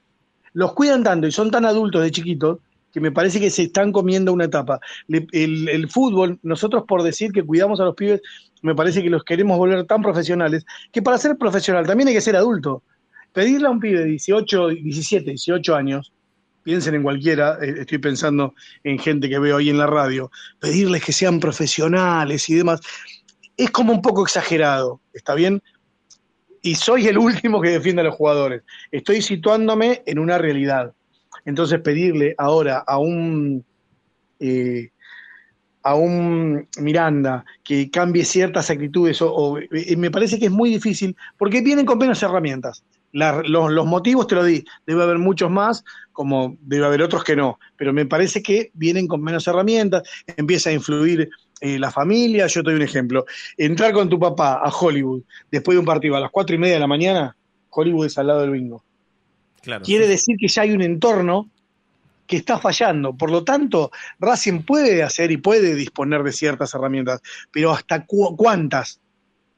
Los 0.52 0.72
cuidan 0.72 1.04
tanto 1.04 1.28
y 1.28 1.32
son 1.32 1.50
tan 1.50 1.64
adultos 1.64 2.02
de 2.02 2.10
chiquitos 2.10 2.58
que 2.94 3.00
me 3.00 3.12
parece 3.12 3.40
que 3.40 3.50
se 3.50 3.64
están 3.64 3.90
comiendo 3.92 4.32
una 4.32 4.44
etapa. 4.44 4.78
El 5.08 5.88
fútbol, 5.90 6.38
nosotros 6.42 6.84
por 6.86 7.02
decir 7.02 7.32
que 7.32 7.42
cuidamos 7.42 7.80
a 7.80 7.84
los 7.84 7.94
pibes, 7.94 8.22
me 8.62 8.74
parece 8.74 9.02
que 9.02 9.10
los 9.10 9.24
queremos 9.24 9.58
volver 9.58 9.84
tan 9.84 10.00
profesionales, 10.00 10.64
que 10.92 11.02
para 11.02 11.18
ser 11.18 11.36
profesional 11.36 11.86
también 11.86 12.08
hay 12.08 12.14
que 12.14 12.20
ser 12.20 12.36
adulto. 12.36 12.84
Pedirle 13.32 13.66
a 13.66 13.70
un 13.70 13.80
pibe 13.80 13.98
de 13.98 14.04
18, 14.06 14.68
17, 14.68 15.30
18 15.30 15.74
años, 15.74 16.12
piensen 16.62 16.94
en 16.94 17.02
cualquiera, 17.02 17.58
eh, 17.60 17.74
estoy 17.80 17.98
pensando 17.98 18.54
en 18.84 18.98
gente 18.98 19.28
que 19.28 19.40
veo 19.40 19.56
ahí 19.56 19.70
en 19.70 19.78
la 19.78 19.88
radio, 19.88 20.30
pedirles 20.60 21.04
que 21.04 21.12
sean 21.12 21.40
profesionales 21.40 22.48
y 22.48 22.54
demás, 22.54 22.80
es 23.56 23.70
como 23.70 23.92
un 23.92 24.00
poco 24.00 24.22
exagerado, 24.22 25.00
¿está 25.12 25.34
bien? 25.34 25.60
y 26.64 26.74
soy 26.74 27.06
el 27.06 27.18
último 27.30 27.60
que 27.60 27.70
defiende 27.70 28.00
a 28.00 28.06
los 28.06 28.16
jugadores. 28.16 28.62
Estoy 28.90 29.22
situándome 29.22 30.02
en 30.06 30.18
una 30.18 30.38
realidad. 30.38 30.92
Entonces 31.44 31.80
pedirle 31.80 32.34
ahora 32.38 32.78
a 32.78 32.98
un 32.98 33.64
eh, 34.40 34.90
a 35.84 35.94
un 35.94 36.66
Miranda 36.78 37.44
que 37.62 37.90
cambie 37.90 38.24
ciertas 38.24 38.70
actitudes 38.70 39.20
o, 39.20 39.58
eh, 39.58 39.96
me 39.96 40.10
parece 40.10 40.38
que 40.38 40.46
es 40.46 40.50
muy 40.50 40.70
difícil 40.70 41.14
porque 41.36 41.60
vienen 41.60 41.84
con 41.86 41.98
menos 41.98 42.22
herramientas. 42.22 42.82
Los, 43.12 43.46
los 43.46 43.86
motivos 43.86 44.26
te 44.26 44.34
lo 44.34 44.42
di, 44.42 44.64
debe 44.86 45.04
haber 45.04 45.18
muchos 45.18 45.48
más, 45.48 45.84
como 46.10 46.56
debe 46.62 46.86
haber 46.86 47.02
otros 47.02 47.22
que 47.22 47.36
no, 47.36 47.60
pero 47.76 47.92
me 47.92 48.06
parece 48.06 48.42
que 48.42 48.70
vienen 48.74 49.06
con 49.06 49.22
menos 49.22 49.46
herramientas, 49.46 50.02
empieza 50.36 50.70
a 50.70 50.72
influir 50.72 51.28
eh, 51.60 51.78
la 51.78 51.92
familia, 51.92 52.48
yo 52.48 52.64
te 52.64 52.70
doy 52.70 52.76
un 52.76 52.82
ejemplo, 52.82 53.24
entrar 53.56 53.92
con 53.92 54.08
tu 54.08 54.18
papá 54.18 54.60
a 54.64 54.68
Hollywood 54.68 55.22
después 55.50 55.76
de 55.76 55.80
un 55.80 55.86
partido 55.86 56.16
a 56.16 56.20
las 56.20 56.30
cuatro 56.32 56.56
y 56.56 56.58
media 56.58 56.74
de 56.74 56.80
la 56.80 56.88
mañana, 56.88 57.36
Hollywood 57.70 58.06
es 58.06 58.18
al 58.18 58.26
lado 58.26 58.40
del 58.40 58.50
bingo. 58.50 58.82
Claro. 59.64 59.84
Quiere 59.84 60.06
decir 60.06 60.36
que 60.38 60.46
ya 60.48 60.62
hay 60.62 60.72
un 60.72 60.82
entorno 60.82 61.48
que 62.26 62.36
está 62.36 62.58
fallando. 62.58 63.14
Por 63.14 63.30
lo 63.30 63.44
tanto, 63.44 63.90
Racing 64.18 64.62
puede 64.62 65.02
hacer 65.02 65.30
y 65.32 65.36
puede 65.38 65.74
disponer 65.74 66.22
de 66.22 66.32
ciertas 66.32 66.74
herramientas, 66.74 67.20
pero 67.50 67.72
¿hasta 67.72 68.04
cu- 68.06 68.36
cuántas? 68.36 69.00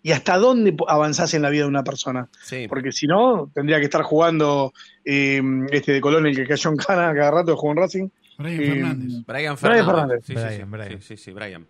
¿Y 0.02 0.12
hasta 0.12 0.36
dónde 0.38 0.76
avanzás 0.88 1.34
en 1.34 1.42
la 1.42 1.50
vida 1.50 1.62
de 1.64 1.68
una 1.68 1.82
persona? 1.84 2.28
Sí. 2.44 2.66
Porque 2.68 2.92
si 2.92 3.06
no, 3.08 3.50
tendría 3.54 3.78
que 3.78 3.84
estar 3.86 4.02
jugando 4.02 4.72
eh, 5.04 5.42
este 5.72 5.92
de 5.92 6.00
Colón, 6.00 6.26
el 6.26 6.36
que 6.36 6.46
cayó 6.46 6.70
en 6.70 6.76
Cana 6.86 7.12
cada 7.14 7.30
rato 7.30 7.50
de 7.52 7.56
juego 7.56 7.72
en 7.72 7.78
Racing. 7.78 8.08
Brian 8.38 8.62
Eh, 8.62 8.66
Fernández. 8.66 9.06
Brian 9.08 9.24
Brian 9.26 9.56
Fernández. 9.58 9.84
Fernández. 9.86 10.24
Sí, 10.24 10.34
sí, 10.34 10.38
sí, 10.38 10.44
Brian, 10.46 10.70
Brian. 10.70 10.90
sí, 11.02 11.06
sí, 11.08 11.16
sí, 11.16 11.30
Brian. 11.32 11.66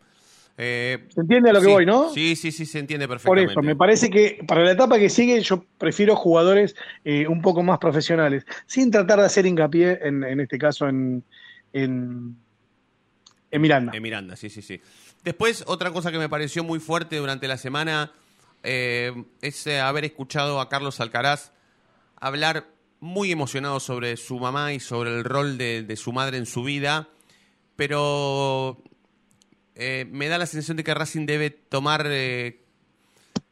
Eh, 0.58 1.06
¿Se 1.14 1.20
entiende 1.20 1.50
a 1.50 1.52
lo 1.52 1.60
que 1.60 1.66
sí, 1.66 1.72
voy, 1.72 1.84
no? 1.84 2.10
Sí, 2.14 2.34
sí, 2.34 2.50
sí, 2.50 2.64
se 2.64 2.78
entiende 2.78 3.06
Por 3.06 3.16
perfectamente. 3.16 3.52
eso, 3.52 3.62
me 3.62 3.76
parece 3.76 4.08
que 4.08 4.42
para 4.46 4.64
la 4.64 4.72
etapa 4.72 4.98
que 4.98 5.10
sigue 5.10 5.38
yo 5.42 5.62
prefiero 5.76 6.16
jugadores 6.16 6.74
eh, 7.04 7.26
un 7.26 7.42
poco 7.42 7.62
más 7.62 7.78
profesionales, 7.78 8.46
sin 8.66 8.90
tratar 8.90 9.18
de 9.18 9.26
hacer 9.26 9.44
hincapié 9.44 9.98
en, 10.02 10.24
en 10.24 10.40
este 10.40 10.56
caso 10.58 10.88
en, 10.88 11.22
en, 11.74 12.36
en 13.50 13.60
Miranda. 13.60 13.92
En 13.94 14.02
Miranda, 14.02 14.34
sí, 14.34 14.48
sí, 14.48 14.62
sí. 14.62 14.80
Después, 15.24 15.62
otra 15.66 15.90
cosa 15.90 16.10
que 16.10 16.18
me 16.18 16.28
pareció 16.30 16.64
muy 16.64 16.78
fuerte 16.80 17.16
durante 17.16 17.48
la 17.48 17.58
semana 17.58 18.12
eh, 18.62 19.12
es 19.42 19.66
haber 19.66 20.06
escuchado 20.06 20.60
a 20.60 20.68
Carlos 20.70 21.00
Alcaraz 21.00 21.52
hablar 22.18 22.66
muy 22.98 23.30
emocionado 23.30 23.78
sobre 23.78 24.16
su 24.16 24.38
mamá 24.38 24.72
y 24.72 24.80
sobre 24.80 25.10
el 25.10 25.24
rol 25.24 25.58
de, 25.58 25.82
de 25.82 25.96
su 25.96 26.12
madre 26.12 26.38
en 26.38 26.46
su 26.46 26.62
vida, 26.64 27.08
pero 27.76 28.82
eh, 29.76 30.06
me 30.10 30.28
da 30.28 30.38
la 30.38 30.46
sensación 30.46 30.76
de 30.76 30.84
que 30.84 30.94
Racing 30.94 31.26
debe 31.26 31.50
tomar 31.50 32.06
eh, 32.08 32.60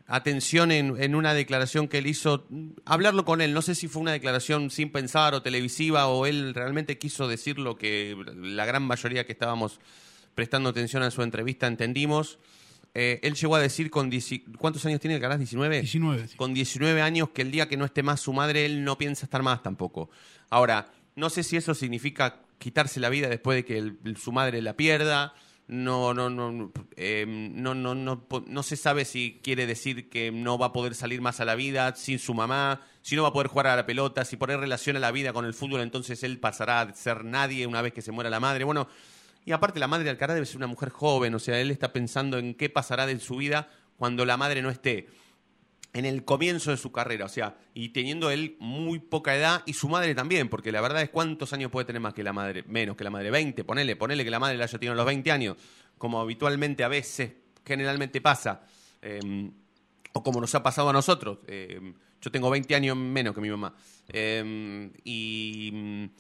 atención 0.07 0.71
en, 0.73 1.01
en 1.03 1.15
una 1.15 1.33
declaración 1.35 1.89
que 1.89 1.99
él 1.99 2.07
hizo, 2.07 2.47
hablarlo 2.85 3.25
con 3.25 3.41
él, 3.41 3.55
no 3.55 3.63
sé 3.63 3.75
si 3.75 3.89
fue 3.89 4.03
una 4.03 4.13
declaración 4.13 4.71
sin 4.71 4.91
pensar 4.93 5.35
o 5.35 5.43
televisiva 5.43 6.09
o 6.09 6.27
él 6.27 6.53
realmente 6.55 6.99
quiso 6.99 7.27
decir 7.29 7.59
lo 7.59 7.77
que 7.77 8.17
la 8.37 8.67
gran 8.67 8.83
mayoría 8.83 9.25
que 9.25 9.33
estábamos 9.33 9.81
prestando 10.35 10.69
atención 10.71 11.03
a 11.03 11.11
su 11.11 11.23
entrevista 11.23 11.67
entendimos. 11.67 12.39
Eh, 12.97 13.19
él 13.23 13.35
llegó 13.35 13.57
a 13.57 13.61
decir 13.61 13.91
con... 13.91 14.11
¿Cuántos 14.59 14.85
años 14.87 15.01
tiene 15.01 15.17
el 15.17 15.21
Caraz? 15.21 15.41
¿19? 15.41 15.81
19. 15.81 16.29
sí. 16.29 16.37
con 16.37 16.55
19 16.55 17.03
años 17.03 17.31
que 17.31 17.43
el 17.43 17.51
día 17.51 17.67
que 17.69 17.77
no 17.77 17.85
esté 17.85 18.03
más 18.05 18.21
su 18.21 18.33
madre, 18.33 18.67
él 18.67 18.85
no 18.85 18.99
piensa 18.99 19.27
estar 19.27 19.43
más 19.43 19.63
tampoco. 19.63 20.11
Ahora, 20.51 20.93
no 21.17 21.29
sé 21.31 21.43
si 21.43 21.57
eso 21.57 21.75
significa 21.75 22.41
quitarse 22.59 23.01
la 23.01 23.09
vida 23.09 23.29
después 23.29 23.57
de 23.57 23.65
que 23.65 23.79
el- 23.79 24.17
su 24.17 24.31
madre 24.33 24.63
la 24.63 24.77
pierda. 24.77 25.35
No, 25.66 26.12
no, 26.12 26.29
no, 26.29 26.72
eh, 26.96 27.24
no, 27.27 27.74
no, 27.74 27.94
no, 27.94 28.27
no 28.46 28.62
se 28.62 28.77
sabe 28.77 29.07
si 29.07 29.40
quiere 29.42 29.66
decir 29.66 30.11
que 30.11 30.31
no 30.31 30.59
va 30.59 30.66
a 30.66 30.72
poder 30.72 30.94
salir 30.94 31.22
más 31.22 31.40
a 31.40 31.46
la 31.46 31.55
vida 31.55 31.96
sin 31.96 32.18
su 32.18 32.35
mamá, 32.35 32.83
si 33.00 33.16
no 33.16 33.22
va 33.22 33.29
a 33.29 33.33
poder 33.33 33.48
jugar 33.48 33.68
a 33.68 33.77
la 33.77 33.87
pelota, 33.87 34.27
si 34.27 34.37
poner 34.37 34.61
relación 34.61 34.96
a 34.96 35.00
la 35.00 35.11
vida 35.11 35.33
con 35.33 35.46
el 35.46 35.55
fútbol, 35.55 35.81
entonces 35.81 36.22
él 36.22 36.38
pasará 36.38 36.83
a 36.83 36.94
ser 36.94 37.24
nadie 37.24 37.66
una 37.66 37.81
vez 37.81 37.94
que 37.94 38.03
se 38.03 38.12
muera 38.12 38.29
la 38.29 38.40
madre. 38.40 38.64
Bueno, 38.64 38.88
y 39.46 39.53
aparte 39.53 39.81
la 39.81 39.88
madre 39.88 40.05
de 40.05 40.11
Alcaraz 40.11 40.35
debe 40.35 40.46
ser 40.46 40.59
una 40.59 40.66
mujer 40.66 40.90
joven, 40.90 41.35
o 41.35 41.38
sea, 41.38 41.59
él 41.59 41.70
está 41.70 41.94
pensando 41.94 42.37
en 42.37 42.55
qué 42.55 42.68
pasará 42.68 43.07
de 43.07 43.18
su 43.18 43.37
vida 43.37 43.68
cuando 43.96 44.27
la 44.27 44.37
madre 44.37 44.61
no 44.61 44.68
esté 44.68 45.09
en 45.95 46.05
el 46.05 46.25
comienzo 46.25 46.73
de 46.73 46.77
su 46.77 46.91
carrera, 46.91 47.25
o 47.25 47.29
sea, 47.29 47.57
y 47.73 47.91
teniendo 47.91 48.31
él 48.31 48.57
muy 48.59 48.99
poca 48.99 49.35
edad 49.37 49.63
y 49.65 49.75
su 49.75 49.89
madre 49.89 50.15
también, 50.15 50.49
porque 50.49 50.73
la 50.73 50.81
verdad 50.81 51.03
es 51.03 51.09
cuántos 51.09 51.53
años 51.53 51.71
puede 51.71 51.87
tener 51.87 52.03
más 52.03 52.13
que 52.13 52.25
la 52.25 52.33
madre, 52.33 52.65
menos 52.67 52.97
que 52.97 53.05
la 53.05 53.11
madre, 53.11 53.31
20, 53.31 53.63
ponele, 53.63 53.95
ponele 53.95 54.25
que 54.25 54.31
la 54.31 54.41
madre 54.41 54.59
la 54.59 54.65
haya 54.65 54.79
tenido 54.79 54.95
los 54.95 55.07
20 55.07 55.31
años, 55.31 55.57
como 55.97 56.21
habitualmente 56.21 56.83
a 56.83 56.89
veces, 56.89 57.31
generalmente 57.65 58.21
pasa, 58.21 58.67
eh, 59.03 59.51
o 60.13 60.23
como 60.23 60.41
nos 60.41 60.53
ha 60.57 60.63
pasado 60.65 60.91
a 60.91 60.93
nosotros. 60.93 61.39
eh, 61.47 61.95
yo 62.21 62.31
tengo 62.31 62.49
20 62.49 62.75
años 62.75 62.97
menos 62.97 63.35
que 63.35 63.41
mi 63.41 63.51
mamá. 63.51 63.75
eh, 64.09 64.91
y, 65.05 66.11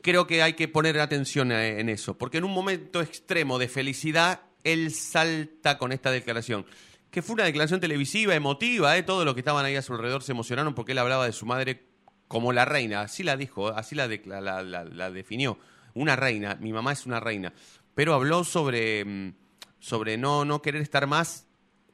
creo 0.00 0.26
que 0.26 0.42
hay 0.42 0.54
que 0.54 0.68
poner 0.68 0.98
atención 0.98 1.52
en 1.52 1.88
eso, 1.88 2.16
porque 2.16 2.38
en 2.38 2.44
un 2.44 2.52
momento 2.52 3.00
extremo 3.00 3.58
de 3.58 3.68
felicidad, 3.68 4.40
él 4.64 4.92
salta 4.92 5.76
con 5.76 5.92
esta 5.92 6.10
declaración. 6.10 6.64
Que 7.12 7.20
fue 7.22 7.34
una 7.34 7.44
declaración 7.44 7.78
televisiva, 7.78 8.34
emotiva, 8.34 8.96
¿eh? 8.96 9.02
todos 9.02 9.24
los 9.26 9.34
que 9.34 9.40
estaban 9.40 9.64
ahí 9.66 9.76
a 9.76 9.82
su 9.82 9.92
alrededor 9.92 10.22
se 10.22 10.32
emocionaron 10.32 10.74
porque 10.74 10.92
él 10.92 10.98
hablaba 10.98 11.26
de 11.26 11.32
su 11.32 11.46
madre 11.46 11.86
como 12.26 12.54
la 12.54 12.64
reina, 12.64 13.02
así 13.02 13.22
la 13.22 13.36
dijo, 13.36 13.68
así 13.68 13.94
la, 13.94 14.08
definió, 14.08 15.58
una 15.92 16.16
reina, 16.16 16.56
mi 16.58 16.72
mamá 16.72 16.92
es 16.92 17.04
una 17.04 17.20
reina, 17.20 17.52
pero 17.94 18.14
habló 18.14 18.42
sobre, 18.44 19.04
mm, 19.04 19.34
sobre 19.78 20.16
no, 20.16 20.46
no 20.46 20.62
querer 20.62 20.80
estar 20.80 21.06
más 21.06 21.46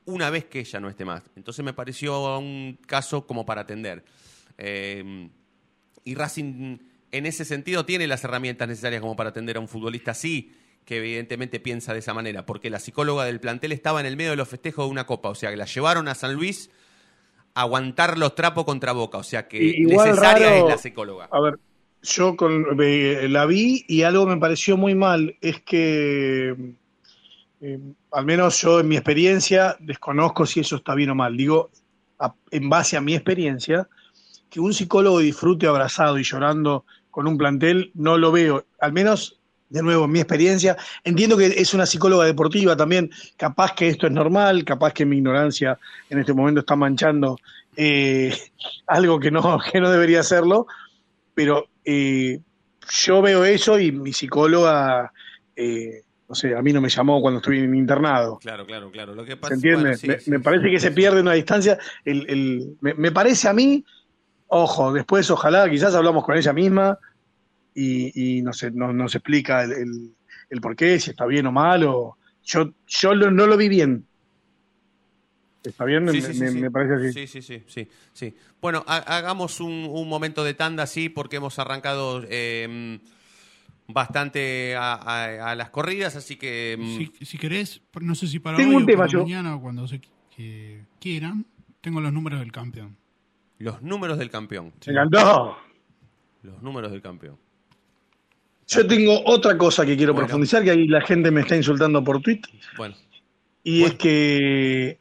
una 0.04 0.30
vez 0.30 0.44
que 0.44 0.60
ella 0.60 0.78
no 0.78 0.88
esté 0.88 1.04
más. 1.04 1.24
Entonces 1.34 1.64
me 1.64 1.72
pareció 1.72 2.38
un 2.38 2.78
caso 2.86 3.26
como 3.26 3.44
para 3.44 3.62
atender. 3.62 4.04
Eh, 4.56 5.28
y 6.04 6.14
Racing, 6.14 6.78
en 7.10 7.26
ese 7.26 7.44
sentido, 7.44 7.84
tiene 7.84 8.06
las 8.06 8.22
herramientas 8.22 8.68
necesarias 8.68 9.00
como 9.00 9.16
para 9.16 9.30
atender 9.30 9.56
a 9.56 9.60
un 9.60 9.66
futbolista 9.66 10.12
así, 10.12 10.54
que 10.88 10.96
evidentemente 10.96 11.60
piensa 11.60 11.92
de 11.92 11.98
esa 11.98 12.14
manera, 12.14 12.46
porque 12.46 12.70
la 12.70 12.78
psicóloga 12.78 13.26
del 13.26 13.40
plantel 13.40 13.72
estaba 13.72 14.00
en 14.00 14.06
el 14.06 14.16
medio 14.16 14.30
de 14.30 14.36
los 14.36 14.48
festejos 14.48 14.86
de 14.86 14.90
una 14.90 15.04
copa, 15.04 15.28
o 15.28 15.34
sea, 15.34 15.50
que 15.50 15.56
la 15.58 15.66
llevaron 15.66 16.08
a 16.08 16.14
San 16.14 16.32
Luis 16.32 16.70
a 17.52 17.60
aguantar 17.60 18.16
los 18.16 18.34
trapos 18.34 18.64
contra 18.64 18.92
Boca, 18.92 19.18
o 19.18 19.22
sea, 19.22 19.48
que 19.48 19.62
igual 19.62 20.08
necesaria 20.08 20.46
raro- 20.46 20.56
es 20.62 20.64
la 20.66 20.78
psicóloga. 20.78 21.28
A 21.30 21.40
ver, 21.40 21.58
yo 22.00 22.36
con, 22.36 22.64
eh, 22.80 23.26
la 23.28 23.44
vi 23.44 23.84
y 23.86 24.00
algo 24.00 24.24
me 24.24 24.38
pareció 24.38 24.78
muy 24.78 24.94
mal, 24.94 25.36
es 25.42 25.60
que, 25.60 26.56
eh, 27.60 27.78
al 28.10 28.24
menos 28.24 28.58
yo 28.62 28.80
en 28.80 28.88
mi 28.88 28.96
experiencia, 28.96 29.76
desconozco 29.80 30.46
si 30.46 30.60
eso 30.60 30.76
está 30.76 30.94
bien 30.94 31.10
o 31.10 31.14
mal. 31.14 31.36
Digo, 31.36 31.70
a- 32.18 32.34
en 32.50 32.70
base 32.70 32.96
a 32.96 33.02
mi 33.02 33.14
experiencia, 33.14 33.86
que 34.48 34.58
un 34.58 34.72
psicólogo 34.72 35.18
disfrute 35.18 35.66
abrazado 35.66 36.18
y 36.18 36.22
llorando 36.22 36.86
con 37.10 37.26
un 37.26 37.36
plantel, 37.36 37.90
no 37.92 38.16
lo 38.16 38.32
veo. 38.32 38.64
Al 38.80 38.94
menos, 38.94 39.37
de 39.68 39.82
nuevo, 39.82 40.04
en 40.06 40.12
mi 40.12 40.20
experiencia, 40.20 40.76
entiendo 41.04 41.36
que 41.36 41.46
es 41.46 41.74
una 41.74 41.86
psicóloga 41.86 42.24
deportiva 42.24 42.76
también, 42.76 43.10
capaz 43.36 43.74
que 43.74 43.88
esto 43.88 44.06
es 44.06 44.12
normal, 44.12 44.64
capaz 44.64 44.92
que 44.92 45.04
mi 45.04 45.18
ignorancia 45.18 45.78
en 46.08 46.18
este 46.20 46.32
momento 46.32 46.60
está 46.60 46.74
manchando 46.76 47.36
eh, 47.76 48.34
algo 48.86 49.20
que 49.20 49.30
no, 49.30 49.58
que 49.72 49.80
no 49.80 49.90
debería 49.90 50.20
hacerlo, 50.20 50.66
pero 51.34 51.66
eh, 51.84 52.40
yo 52.90 53.22
veo 53.22 53.44
eso 53.44 53.78
y 53.78 53.92
mi 53.92 54.12
psicóloga, 54.12 55.12
eh, 55.54 56.02
no 56.28 56.34
sé, 56.34 56.54
a 56.54 56.62
mí 56.62 56.72
no 56.72 56.80
me 56.80 56.88
llamó 56.88 57.20
cuando 57.20 57.38
estuve 57.38 57.58
en 57.60 57.74
internado. 57.74 58.38
Claro, 58.38 58.66
claro, 58.66 58.90
claro. 58.90 59.14
Lo 59.14 59.24
que 59.24 59.32
¿Se 59.32 59.36
pasa, 59.36 59.54
entiende? 59.54 59.82
bueno, 59.82 59.96
sí, 59.96 60.08
me, 60.08 60.18
sí, 60.18 60.30
me 60.30 60.38
sí, 60.38 60.42
parece 60.44 60.70
que 60.70 60.80
se 60.80 60.90
pierde 60.90 61.20
una 61.20 61.32
distancia. 61.32 61.78
El, 62.04 62.28
el- 62.28 62.76
me, 62.80 62.94
me 62.94 63.12
parece 63.12 63.48
a 63.48 63.52
mí, 63.52 63.84
ojo, 64.48 64.92
después 64.92 65.30
ojalá, 65.30 65.68
quizás 65.70 65.94
hablamos 65.94 66.24
con 66.24 66.36
ella 66.36 66.52
misma 66.52 66.98
y, 67.78 68.38
y 68.38 68.42
nos, 68.42 68.62
nos, 68.72 68.94
nos 68.94 69.14
explica 69.14 69.62
el, 69.64 69.72
el, 69.72 70.14
el 70.50 70.60
por 70.60 70.74
qué, 70.76 70.98
si 70.98 71.10
está 71.10 71.26
bien 71.26 71.46
o 71.46 71.52
mal. 71.52 71.84
O, 71.84 72.16
yo 72.44 72.72
yo 72.86 73.14
lo- 73.14 73.30
no 73.30 73.46
lo 73.46 73.56
vi 73.56 73.68
bien. 73.68 74.04
¿Está 75.64 75.84
bien? 75.84 76.08
Sí, 76.08 76.20
me, 76.20 76.26
sí, 76.28 76.34
sí, 76.34 76.40
me- 76.40 76.50
sí. 76.50 76.58
me 76.58 76.70
parece 76.70 76.94
así. 76.94 77.12
Sí, 77.12 77.26
sí, 77.26 77.42
sí, 77.42 77.62
sí, 77.66 77.88
sí. 78.12 78.34
Bueno, 78.60 78.84
ha- 78.86 79.16
hagamos 79.16 79.60
un, 79.60 79.88
un 79.90 80.08
momento 80.08 80.44
de 80.44 80.54
tanda, 80.54 80.86
sí, 80.86 81.08
porque 81.08 81.36
hemos 81.36 81.58
arrancado 81.58 82.22
eh, 82.28 82.98
bastante 83.86 84.76
a, 84.76 84.94
a- 84.94 85.50
a 85.50 85.54
las 85.54 85.70
corridas, 85.70 86.16
así 86.16 86.36
que... 86.36 86.76
mm, 86.78 86.96
Si, 87.18 87.26
si 87.26 87.38
querés, 87.38 87.80
no 88.00 88.14
sé 88.14 88.26
si 88.28 88.38
para 88.38 88.56
Tengo 88.56 88.70
hoy 88.70 88.76
un 88.76 88.82
o 88.84 88.86
tema 88.86 89.02
para 89.04 89.12
yo. 89.12 89.22
mañana 89.22 89.56
o 89.56 89.60
cuando 89.60 89.86
se 89.88 90.00
que 90.34 90.84
quieran, 91.00 91.44
tengo 91.80 92.00
los 92.00 92.12
números 92.12 92.38
del 92.40 92.52
campeón. 92.52 92.96
Los 93.58 93.82
números 93.82 94.18
del 94.18 94.30
campeón. 94.30 94.72
Encantó. 94.86 95.58
Los 96.42 96.62
números 96.62 96.92
del 96.92 97.02
campeón. 97.02 97.36
Yo 98.68 98.86
tengo 98.86 99.22
otra 99.24 99.56
cosa 99.56 99.84
que 99.86 99.96
quiero 99.96 100.12
Bueno. 100.12 100.26
profundizar, 100.26 100.62
que 100.62 100.70
ahí 100.70 100.86
la 100.86 101.00
gente 101.00 101.30
me 101.30 101.40
está 101.40 101.56
insultando 101.56 102.04
por 102.04 102.20
tweet, 102.20 102.42
Bueno, 102.76 102.94
y 103.64 103.82
es 103.84 103.94
que 103.94 104.98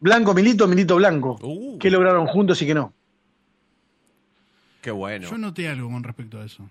Blanco 0.00 0.32
Milito, 0.34 0.66
Milito 0.66 0.96
Blanco, 0.96 1.38
Uh. 1.42 1.78
¿qué 1.78 1.90
lograron 1.90 2.26
juntos 2.26 2.60
y 2.62 2.66
qué 2.66 2.74
no? 2.74 2.92
qué 4.80 4.90
bueno. 4.92 5.28
Yo 5.28 5.36
noté 5.36 5.68
algo 5.68 5.90
con 5.90 6.02
respecto 6.04 6.40
a 6.40 6.44
eso. 6.44 6.68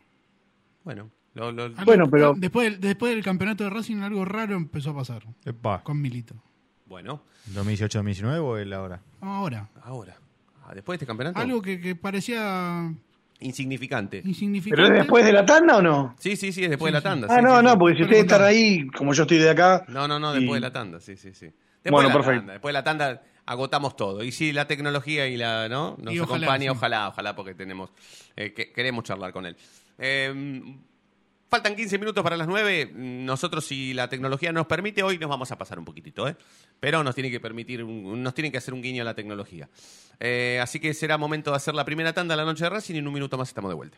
Bueno, 0.85 1.09
lo- 1.33 1.51
lo- 1.51 1.63
Algo- 1.65 1.83
Bueno, 1.85 2.09
pero- 2.09 2.33
Después, 2.37 2.71
del- 2.71 2.79
después 2.79 3.13
del 3.13 3.23
campeonato 3.23 3.63
de 3.65 3.69
Racing, 3.69 3.97
algo 3.97 4.23
raro 4.23 4.55
empezó 4.55 4.91
a 4.91 4.95
pasar 4.95 5.23
Epa. 5.43 5.83
con 5.83 6.01
Milito. 6.01 6.33
Bueno, 6.87 7.21
¿2018-2019 7.53 8.39
o 8.39 8.57
el 8.57 8.71
ahora? 8.71 9.01
Ahora. 9.21 9.69
ahora. 9.83 10.17
Ah, 10.65 10.73
después 10.73 10.97
de 10.97 11.03
este 11.03 11.07
campeonato. 11.07 11.37
Algo 11.39 11.61
que, 11.61 11.79
que 11.81 11.95
parecía 11.95 12.93
Insignificante. 13.39 14.21
insignificante. 14.23 14.81
¿Pero 14.81 14.93
es 14.95 15.01
después 15.03 15.25
de 15.25 15.33
la 15.33 15.45
tanda 15.45 15.77
o 15.77 15.81
no? 15.81 16.15
Sí, 16.19 16.35
sí, 16.37 16.51
sí, 16.53 16.63
es 16.63 16.69
después 16.69 16.91
de 16.93 16.99
la 16.99 17.01
tanda. 17.01 17.27
Ah, 17.29 17.35
sí, 17.37 17.43
no, 17.43 17.57
sí, 17.59 17.63
no, 17.65 17.71
sí. 17.71 17.77
porque 17.77 17.95
si 17.97 18.03
ustedes 18.03 18.23
están 18.23 18.41
ahí, 18.43 18.87
como 18.87 19.13
yo 19.13 19.23
estoy 19.23 19.37
de 19.39 19.49
acá. 19.49 19.83
No, 19.89 20.07
no, 20.07 20.19
no, 20.19 20.31
después 20.33 20.51
y- 20.51 20.61
de 20.61 20.67
la 20.67 20.71
tanda, 20.73 20.99
sí, 20.99 21.17
sí, 21.17 21.33
sí. 21.33 21.45
Después 21.47 21.91
Bueno, 21.91 22.09
de 22.09 22.13
perfecto. 22.15 22.39
tanda, 22.39 22.53
después 22.53 22.69
de 22.69 22.73
la 22.73 22.83
tanda 22.83 23.21
agotamos 23.45 23.95
todo. 23.95 24.23
Y 24.23 24.31
si 24.31 24.51
la 24.53 24.65
tecnología 24.67 25.27
y 25.27 25.37
la, 25.37 25.67
¿no? 25.69 25.97
Nos 26.01 26.13
Y 26.13 26.19
ojalá, 26.19 26.45
acompaña, 26.47 26.71
sí. 26.71 26.77
ojalá, 26.77 27.09
ojalá, 27.09 27.35
porque 27.35 27.53
tenemos, 27.53 27.91
eh, 28.35 28.53
que, 28.53 28.71
queremos 28.71 29.03
charlar 29.03 29.31
con 29.33 29.45
él. 29.45 29.55
Eh, 29.99 30.75
faltan 31.55 31.77
15 31.77 31.99
minutos 31.99 32.21
para 32.21 32.35
las 32.35 32.47
9. 32.47 32.91
Nosotros, 32.95 33.63
si 33.63 33.93
la 33.93 34.09
tecnología 34.09 34.51
nos 34.51 34.67
permite, 34.67 35.03
hoy 35.03 35.17
nos 35.17 35.29
vamos 35.29 35.53
a 35.53 35.57
pasar 35.57 35.79
un 35.79 35.85
poquitito, 35.85 36.27
¿eh? 36.27 36.35
Pero 36.81 37.01
nos 37.01 37.15
tiene 37.15 37.31
que 37.31 37.39
permitir, 37.39 37.85
nos 37.85 38.33
tiene 38.33 38.51
que 38.51 38.57
hacer 38.57 38.73
un 38.73 38.81
guiño 38.81 39.03
a 39.03 39.05
la 39.05 39.13
tecnología. 39.15 39.69
Eh, 40.19 40.59
así 40.61 40.81
que 40.81 40.93
será 40.93 41.17
momento 41.17 41.51
de 41.51 41.55
hacer 41.55 41.73
la 41.73 41.85
primera 41.85 42.11
tanda 42.11 42.33
a 42.33 42.37
la 42.37 42.43
noche 42.43 42.65
de 42.65 42.71
Racing 42.71 42.95
y 42.95 42.97
en 42.97 43.07
un 43.07 43.13
minuto 43.13 43.37
más 43.37 43.47
estamos 43.47 43.71
de 43.71 43.75
vuelta. 43.75 43.97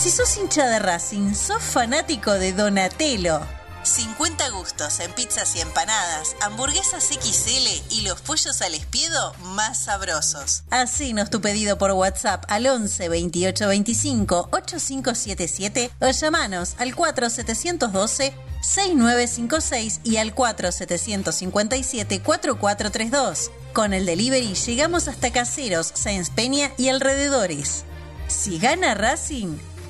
Si 0.00 0.08
sos 0.10 0.34
hincha 0.38 0.66
de 0.66 0.78
Racing, 0.78 1.34
sos 1.34 1.62
fanático 1.62 2.32
de 2.32 2.54
Donatello. 2.54 3.38
50 3.82 4.48
gustos 4.48 4.98
en 5.00 5.12
pizzas 5.12 5.54
y 5.56 5.60
empanadas, 5.60 6.36
hamburguesas 6.40 7.04
XL 7.04 7.68
y 7.90 8.00
los 8.00 8.22
pollos 8.22 8.62
al 8.62 8.74
espiedo 8.74 9.34
más 9.42 9.82
sabrosos. 9.84 10.62
Hacenos 10.70 11.28
tu 11.28 11.42
pedido 11.42 11.76
por 11.76 11.90
WhatsApp 11.90 12.44
al 12.48 12.66
11 12.66 13.10
28 13.10 13.68
25 13.68 14.48
8577 14.50 15.90
o 16.00 16.08
llamanos 16.08 16.76
al 16.78 16.94
4712 16.94 18.32
6956 18.62 20.00
y 20.02 20.16
al 20.16 20.34
4757 20.34 22.22
4432. 22.22 23.50
Con 23.74 23.92
el 23.92 24.06
delivery 24.06 24.54
llegamos 24.54 25.08
hasta 25.08 25.30
Caseros, 25.30 25.92
Sáenz 25.94 26.30
Peña 26.30 26.72
y 26.78 26.88
alrededores. 26.88 27.84
Si 28.30 28.58
gana 28.58 28.94
Racing, 28.94 29.58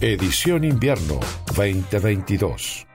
Edición 0.00 0.62
invierno 0.62 1.18
2022. 1.56 2.86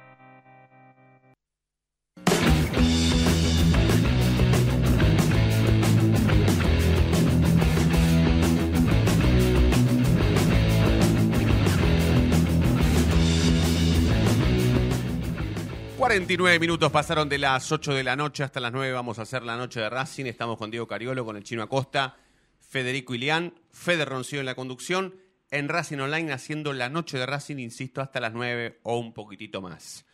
...49 15.98 16.60
minutos 16.60 16.90
pasaron 16.90 17.28
de 17.28 17.38
las 17.38 17.70
8 17.70 17.94
de 17.94 18.04
la 18.04 18.16
noche 18.16 18.44
hasta 18.44 18.62
las 18.62 18.72
9... 18.72 18.94
...vamos 18.94 19.20
a 19.20 19.24
hacer 19.24 19.44
la 19.44 19.58
noche 19.58 19.82
de 19.82 19.90
Racing... 19.90 20.26
...estamos 20.26 20.58
con 20.58 20.72
Diego 20.72 20.88
Cariolo, 20.88 21.26
con 21.26 21.36
el 21.36 21.44
Chino 21.44 21.64
Acosta... 21.64 22.16
...Federico 22.60 23.14
Ilián, 23.14 23.56
Fede 23.74 24.06
Roncillo 24.06 24.40
en 24.40 24.46
la 24.46 24.56
conducción... 24.56 25.23
...en 25.54 25.70
Racing 25.70 26.00
Online 26.00 26.32
haciendo 26.34 26.74
la 26.74 26.90
noche 26.90 27.18
de 27.18 27.26
Racing... 27.26 27.58
...insisto, 27.58 28.02
hasta 28.02 28.20
las 28.20 28.34
9 28.34 28.80
o 28.84 28.98
un 28.98 29.14
poquitito 29.14 29.62
más... 29.62 30.06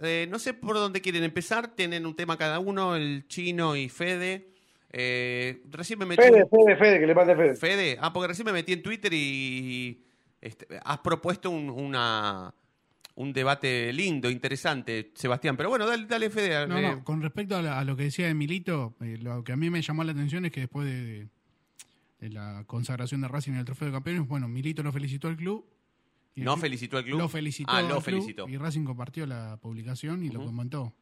Eh, 0.00 0.26
no 0.30 0.38
sé 0.38 0.54
por 0.54 0.76
dónde 0.76 1.00
quieren 1.02 1.24
empezar... 1.24 1.74
...tienen 1.74 2.06
un 2.06 2.16
tema 2.16 2.38
cada 2.38 2.58
uno... 2.58 2.96
...el 2.96 3.26
Chino 3.28 3.76
y 3.76 3.88
Fede... 3.88 4.48
Eh, 4.94 5.62
recién 5.70 5.98
me 5.98 6.04
metí... 6.06 6.22
Fede, 6.22 6.46
Fede, 6.46 6.76
Fede, 6.76 7.00
que 7.00 7.06
le 7.06 7.14
mande 7.14 7.34
Fede. 7.34 7.54
Fede, 7.56 7.98
ah, 8.00 8.12
porque 8.12 8.28
recién 8.28 8.44
me 8.46 8.52
metí 8.52 8.72
en 8.74 8.82
Twitter 8.82 9.12
y 9.14 10.04
este, 10.40 10.66
has 10.84 10.98
propuesto 10.98 11.50
un, 11.50 11.70
una, 11.70 12.52
un 13.14 13.32
debate 13.32 13.92
lindo, 13.92 14.28
interesante, 14.28 15.10
Sebastián. 15.14 15.56
Pero 15.56 15.70
bueno, 15.70 15.86
dale, 15.86 16.04
dale 16.06 16.28
Fede. 16.30 16.66
No, 16.66 16.78
eh, 16.78 16.82
no, 16.82 17.04
con 17.04 17.22
respecto 17.22 17.56
a, 17.56 17.62
la- 17.62 17.78
a 17.78 17.84
lo 17.84 17.96
que 17.96 18.04
decía 18.04 18.26
de 18.26 18.34
Milito, 18.34 18.94
eh, 19.00 19.18
lo 19.20 19.42
que 19.42 19.52
a 19.52 19.56
mí 19.56 19.70
me 19.70 19.80
llamó 19.80 20.04
la 20.04 20.12
atención 20.12 20.44
es 20.44 20.52
que 20.52 20.60
después 20.60 20.86
de, 20.86 21.02
de 21.02 21.28
la 22.30 22.64
consagración 22.66 23.20
de 23.20 23.28
Racing 23.28 23.52
en 23.52 23.58
el 23.58 23.64
Trofeo 23.64 23.86
de 23.86 23.92
Campeones, 23.92 24.28
bueno, 24.28 24.48
Milito 24.48 24.82
lo 24.82 24.92
felicitó 24.92 25.28
al 25.28 25.36
club. 25.36 25.66
y 26.34 26.42
¿No 26.42 26.56
felicitó 26.56 26.98
al 26.98 27.04
club? 27.04 27.18
Lo 27.18 27.28
felicitó. 27.28 27.72
Ah, 27.72 27.82
lo 27.82 27.88
club, 27.88 28.02
felicitó. 28.02 28.48
Y 28.48 28.56
Racing 28.56 28.84
compartió 28.84 29.26
la 29.26 29.58
publicación 29.60 30.24
y 30.24 30.28
lo 30.28 30.44
comentó. 30.44 30.94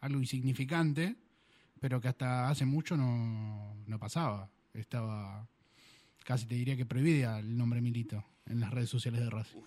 Algo 0.00 0.18
insignificante, 0.20 1.16
pero 1.80 2.00
que 2.00 2.08
hasta 2.08 2.48
hace 2.48 2.64
mucho 2.64 2.96
no, 2.96 3.76
no 3.86 3.98
pasaba. 3.98 4.50
Estaba, 4.74 5.48
casi 6.24 6.46
te 6.46 6.54
diría 6.54 6.76
que 6.76 6.86
prohibida 6.86 7.38
el 7.38 7.56
nombre 7.56 7.80
Milito 7.80 8.24
en 8.46 8.60
las 8.60 8.72
redes 8.72 8.88
sociales 8.88 9.20
de 9.20 9.30
Racing. 9.30 9.60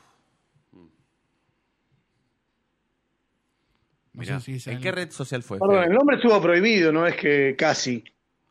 No 4.13 4.19
mirá, 4.19 4.39
sé 4.41 4.60
si 4.60 4.69
¿En 4.69 4.82
qué 4.82 4.91
red 4.91 5.10
social 5.10 5.41
fue? 5.41 5.58
Perdón, 5.58 5.86
el 5.86 5.93
nombre 5.93 6.17
estuvo 6.17 6.41
prohibido, 6.41 6.91
no 6.91 7.08
es 7.08 7.15
que 7.15 7.56
casi. 7.58 8.04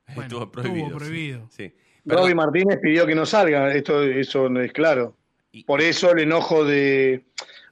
Bueno, 0.06 0.22
estuvo 0.22 0.50
prohibido. 0.50 0.86
estuvo 0.86 0.98
prohibido. 0.98 1.48
Sí. 1.50 1.72
Perdón, 2.06 2.34
Martínez 2.36 2.78
pidió 2.82 3.06
que 3.06 3.14
no 3.14 3.26
salga, 3.26 3.74
esto 3.74 4.02
eso 4.02 4.48
no 4.48 4.60
es 4.60 4.72
claro. 4.72 5.16
Por 5.66 5.80
eso 5.80 6.12
el 6.12 6.20
enojo 6.20 6.64
de... 6.64 7.24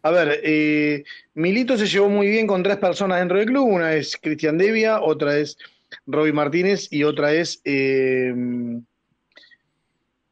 A 0.02 0.10
ver, 0.10 0.40
eh, 0.44 1.04
Milito 1.34 1.76
se 1.76 1.86
llevó 1.86 2.08
muy 2.08 2.28
bien 2.28 2.46
con 2.46 2.62
tres 2.62 2.76
personas 2.76 3.18
dentro 3.18 3.38
del 3.38 3.46
club, 3.46 3.66
una 3.68 3.94
es 3.94 4.16
Cristian 4.16 4.56
Devia, 4.58 5.00
otra 5.00 5.36
es 5.36 5.56
Roby 6.06 6.32
Martínez 6.32 6.88
y 6.92 7.04
otra 7.04 7.32
es 7.32 7.60
eh, 7.64 8.32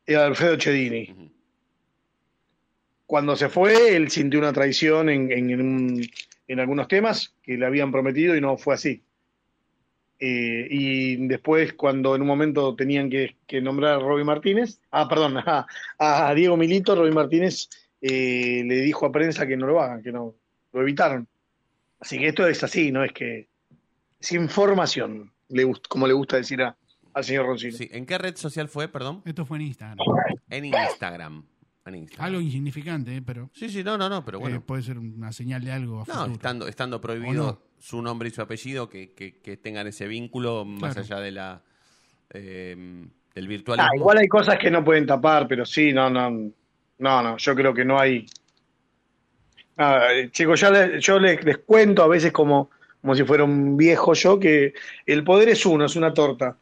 eh, 0.06 0.16
Alfredo 0.16 0.56
Chedini. 0.56 1.32
Cuando 3.06 3.36
se 3.36 3.48
fue, 3.48 3.94
él 3.96 4.10
sintió 4.10 4.38
una 4.40 4.52
traición 4.52 5.08
en, 5.08 5.30
en- 5.32 5.50
en 5.50 5.60
un- 5.60 6.06
en 6.48 6.60
algunos 6.60 6.86
temas 6.88 7.34
que 7.42 7.56
le 7.56 7.66
habían 7.66 7.90
prometido 7.92 8.36
y 8.36 8.40
no 8.40 8.56
fue 8.56 8.74
así. 8.74 9.02
Eh, 10.18 10.66
y 10.70 11.26
después, 11.26 11.74
cuando 11.74 12.14
en 12.16 12.22
un 12.22 12.28
momento 12.28 12.74
tenían 12.74 13.10
que, 13.10 13.36
que 13.46 13.60
nombrar 13.60 13.94
a 13.96 13.98
Roby 13.98 14.24
Martínez, 14.24 14.80
ah, 14.90 15.08
perdón, 15.08 15.36
a, 15.46 15.66
a 15.98 16.34
Diego 16.34 16.56
Milito, 16.56 16.94
Roby 16.94 17.12
Martínez 17.12 17.68
eh, 18.00 18.62
le 18.64 18.76
dijo 18.82 19.04
a 19.06 19.12
prensa 19.12 19.46
que 19.46 19.56
no 19.56 19.66
lo 19.66 19.80
hagan, 19.80 20.02
que 20.02 20.12
no, 20.12 20.34
lo 20.72 20.80
evitaron. 20.82 21.26
Así 22.00 22.18
que 22.18 22.28
esto 22.28 22.46
es 22.46 22.62
así, 22.62 22.90
no 22.92 23.04
es 23.04 23.12
que 23.12 23.48
es 24.20 24.32
información, 24.32 25.32
le 25.48 25.70
como 25.88 26.06
le 26.06 26.12
gusta 26.14 26.36
decir 26.36 26.62
a- 26.62 26.76
al 27.14 27.24
señor 27.24 27.46
Roncino. 27.46 27.76
sí, 27.76 27.88
¿En 27.92 28.04
qué 28.04 28.18
red 28.18 28.36
social 28.36 28.68
fue, 28.68 28.88
perdón? 28.88 29.22
Esto 29.24 29.46
fue 29.46 29.56
en 29.58 29.62
Instagram. 29.64 29.98
En 30.50 30.64
Instagram. 30.66 31.44
En 31.86 31.94
Instagram. 31.94 32.26
Algo 32.26 32.40
insignificante, 32.40 33.16
eh, 33.16 33.22
pero 33.24 33.48
Sí, 33.54 33.68
sí, 33.70 33.82
no, 33.84 33.96
no, 33.96 34.08
no, 34.10 34.24
pero 34.24 34.38
eh, 34.38 34.40
bueno. 34.40 34.60
puede 34.60 34.82
ser 34.82 34.98
una 34.98 35.32
señal 35.32 35.64
de 35.64 35.72
algo 35.72 36.02
a 36.02 36.04
No, 36.06 36.14
futuro. 36.14 36.32
estando, 36.32 36.68
estando 36.68 37.00
prohibido. 37.00 37.62
Su 37.78 38.00
nombre 38.02 38.28
y 38.28 38.32
su 38.32 38.42
apellido, 38.42 38.88
que, 38.88 39.12
que- 39.12 39.38
que 39.40 39.56
tengan 39.56 39.86
ese 39.86 40.06
vínculo 40.06 40.64
más 40.64 40.94
Claro. 40.94 41.00
allá 41.00 41.20
de 41.24 41.30
la 41.32 41.62
eh, 42.30 42.76
del 43.34 43.48
virtual. 43.48 43.78
Ah, 43.80 43.88
igual 43.94 44.18
hay 44.18 44.28
cosas 44.28 44.58
que 44.58 44.70
no 44.70 44.82
pueden 44.84 45.06
tapar, 45.06 45.46
pero 45.46 45.64
sí, 45.66 45.92
no, 45.92 46.08
no, 46.10 46.30
no, 46.30 47.22
no, 47.22 47.36
yo 47.36 47.54
creo 47.54 47.72
que 47.74 47.84
no 47.84 47.98
hay. 48.00 48.26
Ah, 49.76 50.06
eh, 50.12 50.30
chicos, 50.30 50.60
ya 50.60 50.70
le- 50.70 51.00
yo 51.00 51.18
les, 51.18 51.44
les 51.44 51.58
cuento 51.58 52.02
a 52.02 52.08
veces 52.08 52.32
como, 52.32 52.70
como 53.00 53.14
si 53.14 53.24
fuera 53.24 53.44
un 53.44 53.76
viejo 53.76 54.14
yo 54.14 54.40
que 54.40 54.72
el 55.04 55.22
poder 55.22 55.50
es 55.50 55.66
uno, 55.66 55.84
es 55.84 55.96
una 55.96 56.14
torta. 56.14 56.56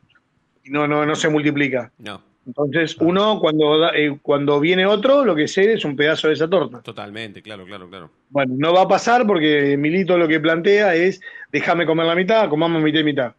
Y 0.65 0.71
no, 0.71 0.89
no, 0.89 1.07
no 1.07 1.15
se 1.15 1.29
multiplica. 1.29 1.93
No, 1.99 2.21
Entonces, 2.47 2.97
uno 3.01 3.41
cuando 3.41 3.79
da- 3.79 3.93
eh, 3.97 4.19
cuando 4.21 4.61
viene 4.61 4.85
otro, 4.85 5.25
lo 5.25 5.35
que 5.35 5.49
cede 5.49 5.75
es 5.75 5.85
un 5.85 5.97
pedazo 5.97 6.29
de 6.29 6.35
esa 6.35 6.49
torta. 6.49 6.83
totalmente, 6.83 7.41
claro, 7.43 7.65
claro, 7.65 7.89
claro. 7.89 8.11
Bueno, 8.29 8.55
no 8.59 8.75
va 8.75 8.83
a 8.83 8.89
pasar 8.89 9.27
porque 9.27 9.77
Milito 9.79 10.19
lo 10.19 10.29
que 10.29 10.41
plantea 10.41 10.95
es 10.95 11.21
déjame 11.51 11.87
comer 11.87 12.07
la 12.07 12.15
mitad, 12.15 12.49
comamos 12.49 12.83
mitad 12.83 13.01
y 13.01 13.05
mitad. 13.05 13.35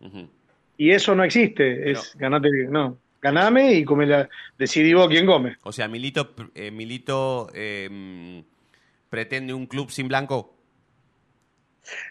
Y 0.77 0.91
eso 0.91 1.15
no 1.15 1.23
existe, 1.23 1.91
es 1.91 2.15
ganate, 2.17 2.49
no, 2.69 2.97
ganame 3.21 3.73
y 3.73 3.85
come 3.85 4.05
la, 4.07 4.27
decidí 4.57 4.93
vos 4.93 5.07
quién 5.07 5.25
come. 5.25 5.55
O 5.63 5.71
sea, 5.71 5.87
Milito, 5.87 6.33
eh, 6.55 6.71
Milito 6.71 7.49
eh, 7.53 8.43
pretende 9.09 9.53
un 9.53 9.67
club 9.67 9.91
sin 9.91 10.07
blanco. 10.07 10.53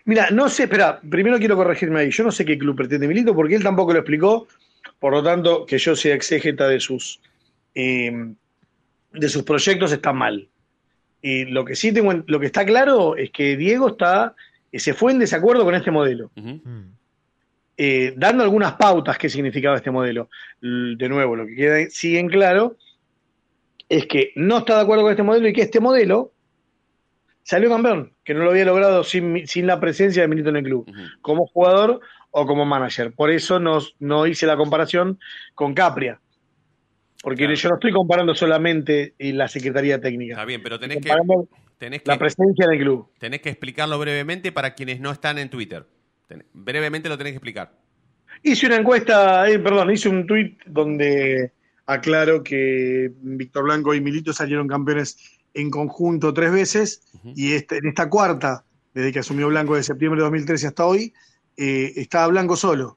Mira, 0.05 0.31
no 0.31 0.49
sé, 0.49 0.65
espera, 0.65 1.01
primero 1.01 1.39
quiero 1.39 1.57
corregirme 1.57 2.01
ahí. 2.01 2.11
Yo 2.11 2.23
no 2.25 2.31
sé 2.31 2.45
qué 2.45 2.57
club 2.57 2.77
pretende 2.77 3.09
Milito 3.09 3.35
porque 3.35 3.57
él 3.57 3.63
tampoco 3.63 3.93
lo 3.93 3.99
explicó, 3.99 4.47
por 4.99 5.13
lo 5.13 5.23
tanto, 5.23 5.67
que 5.67 5.79
yo 5.79 5.95
sea 5.97 6.15
exégeta 6.15 6.69
de 6.69 6.81
sus, 6.81 7.21
eh, 7.75 8.13
de 9.13 9.29
sus 9.29 9.43
proyectos 9.43 9.93
está 9.93 10.13
mal. 10.13 10.49
Y 11.23 11.47
lo 11.47 11.65
que 11.65 11.75
sí 11.77 11.93
tengo, 11.93 12.13
en- 12.13 12.25
lo 12.27 12.39
que 12.41 12.47
está 12.47 12.65
claro 12.67 13.17
es 13.17 13.31
que 13.31 13.57
Diego 13.57 13.89
está, 13.89 14.35
eh, 14.73 14.79
se 14.79 14.93
fue 14.95 15.13
en 15.13 15.19
desacuerdo 15.19 15.65
con 15.65 15.75
este 15.75 15.91
modelo, 15.91 16.31
Ujú. 16.37 16.61
eh, 17.77 18.13
dando 18.17 18.43
algunas 18.45 18.75
pautas 18.75 19.19
qué 19.19 19.29
significaba 19.29 19.77
este 19.77 19.91
modelo. 19.91 20.29
De 20.61 21.09
nuevo, 21.09 21.35
lo 21.37 21.47
que 21.47 21.55
queda 21.57 21.91
sí 21.91 22.17
en 22.17 22.29
claro 22.29 22.77
es 23.89 24.07
que 24.07 24.33
no 24.37 24.59
está 24.59 24.77
de 24.77 24.83
acuerdo 24.83 25.03
con 25.03 25.11
este 25.13 25.23
modelo 25.23 25.49
y 25.49 25.53
que 25.53 25.63
este 25.63 25.81
modelo 25.81 26.33
salió 27.43 27.69
campeón, 27.69 28.13
que 28.25 28.33
no 28.35 28.45
lo 28.45 28.51
había 28.51 28.65
logrado 28.65 29.05
sin, 29.05 29.47
sin 29.47 29.67
la 29.67 29.79
presencia 29.81 30.23
de 30.23 30.29
Milito 30.29 30.49
en 30.49 30.57
el 30.57 30.65
club 30.65 30.91
como 31.21 31.47
jugador 31.47 32.01
o 32.37 32.47
como 32.47 32.65
manager. 32.67 33.13
Por 33.13 33.31
eso 33.31 33.61
no, 33.61 33.79
no 34.01 34.27
hice 34.27 34.45
la 34.47 34.57
comparación 34.57 35.19
con 35.55 35.73
Capria. 35.73 36.21
Porque 37.23 37.45
Claro. 37.45 37.55
yo 37.55 37.69
no 37.71 37.75
estoy 37.77 37.93
comparando 37.93 38.35
solamente 38.35 39.15
la 39.19 39.47
Secretaría 39.49 40.01
Técnica. 40.01 40.35
Está 40.35 40.45
bien, 40.45 40.63
pero 40.63 40.79
tenés 40.79 40.99
que, 40.99 41.11
tenés 41.79 42.03
la 42.05 42.19
presencia 42.19 42.67
en 42.67 42.73
el 42.73 42.79
club. 42.81 43.09
tenés 43.19 43.41
que 43.41 43.51
explicarlo 43.51 43.99
brevemente 43.99 44.53
para 44.53 44.75
quienes 44.75 45.01
no 45.01 45.11
están 45.13 45.39
en 45.39 45.49
Twitter. 45.49 45.87
Ten- 46.29 46.45
brevemente 46.53 47.09
lo 47.09 47.17
tenés 47.17 47.33
que 47.33 47.37
explicar. 47.37 47.73
Hice 48.43 48.67
una 48.67 48.77
encuesta, 48.77 49.49
eh, 49.49 49.59
perdón, 49.61 49.91
hice 49.93 50.09
un 50.09 50.27
tuit 50.27 50.59
donde 50.67 51.53
aclaro 51.87 52.43
que 52.43 53.13
Víctor 53.23 53.65
Blanco 53.65 53.95
y 53.95 54.01
Milito 54.01 54.33
salieron 54.33 54.67
campeones 54.67 55.39
en 55.55 55.71
conjunto 55.71 56.35
tres 56.35 56.51
veces 56.51 57.03
y 57.37 57.53
este, 57.53 57.79
en 57.79 57.87
esta 57.87 58.11
cuarta, 58.11 58.65
desde 58.93 59.13
que 59.13 59.21
asumió 59.21 59.49
Blanco 59.49 59.77
de 59.77 59.83
septiembre 59.85 60.19
de 60.19 60.25
2013 60.25 60.67
hasta 60.67 60.85
hoy, 60.85 61.15
eh, 61.57 61.93
está 61.97 62.27
Blanco 62.27 62.57
solo. 62.57 62.97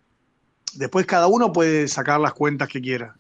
Después 0.74 1.06
cada 1.06 1.28
uno 1.28 1.52
puede 1.52 1.88
sacar 1.88 2.20
las 2.20 2.34
cuentas 2.34 2.68
que 2.68 2.82
quiera. 2.82 3.16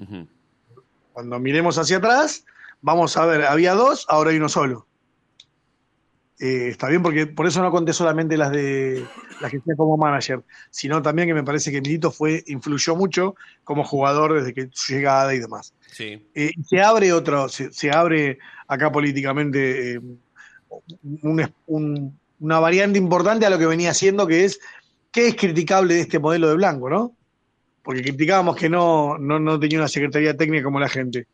Cuando 1.13 1.39
miremos 1.39 1.77
hacia 1.77 1.97
atrás, 1.97 2.45
vamos 2.81 3.17
a 3.17 3.25
ver, 3.25 3.43
había 3.45 3.73
dos, 3.73 4.05
ahora 4.09 4.29
hay 4.31 4.37
uno 4.37 4.49
solo. 4.49 4.85
Eh, 6.39 6.67
está 6.69 6.87
bien, 6.87 7.01
porque 7.01 7.25
por 7.25 7.47
eso 7.47 7.63
no 7.63 7.71
conté 7.71 7.93
solamente 7.93 8.37
las 8.37 8.51
de 8.51 9.03
las 9.41 9.49
que 9.49 9.59
como 9.75 9.97
manager, 9.97 10.43
sino 10.69 11.01
también 11.01 11.27
que 11.27 11.33
me 11.33 11.43
parece 11.43 11.71
que 11.71 11.81
Milito 11.81 12.11
fue, 12.11 12.43
influyó 12.45 12.95
mucho 12.95 13.35
como 13.63 13.83
jugador 13.83 14.35
desde 14.35 14.53
que 14.53 14.69
su 14.71 14.93
llegada 14.93 15.33
y 15.33 15.39
demás. 15.39 15.73
Sí. 15.91 16.27
Eh, 16.35 16.51
se 16.69 16.79
abre 16.79 17.11
otro, 17.11 17.49
se, 17.49 17.71
se 17.73 17.89
abre 17.89 18.37
acá 18.67 18.91
políticamente 18.91 19.93
eh, 19.95 20.01
un- 21.23 21.51
un- 21.65 22.19
una 22.39 22.59
variante 22.59 22.99
importante 22.99 23.47
a 23.47 23.49
lo 23.49 23.57
que 23.57 23.65
venía 23.65 23.89
haciendo, 23.89 24.27
que 24.27 24.45
es 24.45 24.59
qué 25.17 25.29
es 25.29 25.35
criticable 25.35 25.95
de 25.95 26.01
este 26.01 26.19
modelo 26.19 26.47
de 26.47 26.53
Blanco, 26.53 26.91
¿no? 26.91 27.15
Porque 27.81 28.03
criticábamos 28.03 28.55
que 28.55 28.69
no, 28.69 29.17
no, 29.17 29.39
no 29.39 29.59
tenía 29.59 29.79
una 29.79 29.87
secretaría 29.87 30.37
técnica 30.37 30.63
como 30.65 30.79
la 30.79 30.87
gente. 30.87 31.25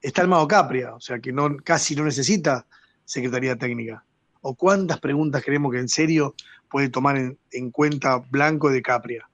Está 0.00 0.22
el 0.22 0.28
Mago 0.28 0.48
Capria, 0.48 0.94
o 0.94 1.00
sea 1.00 1.18
que 1.18 1.30
no, 1.30 1.54
casi 1.62 1.94
no 1.94 2.04
necesita 2.04 2.64
secretaría 3.04 3.54
técnica. 3.56 4.02
¿O 4.40 4.54
cuántas 4.54 4.98
preguntas 4.98 5.44
queremos 5.44 5.70
que 5.72 5.78
en 5.78 5.90
serio 5.90 6.34
puede 6.70 6.88
tomar 6.88 7.18
en, 7.18 7.38
en 7.52 7.70
cuenta 7.70 8.16
Blanco 8.30 8.70
de 8.70 8.80
Capria. 8.80 9.28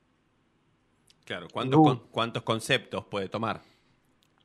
Claro, 1.24 1.46
¿cuántos, 1.52 1.78
Uh. 1.78 1.84
con- 1.84 2.02
cuántos 2.10 2.42
conceptos 2.42 3.04
puede 3.08 3.28
tomar? 3.28 3.62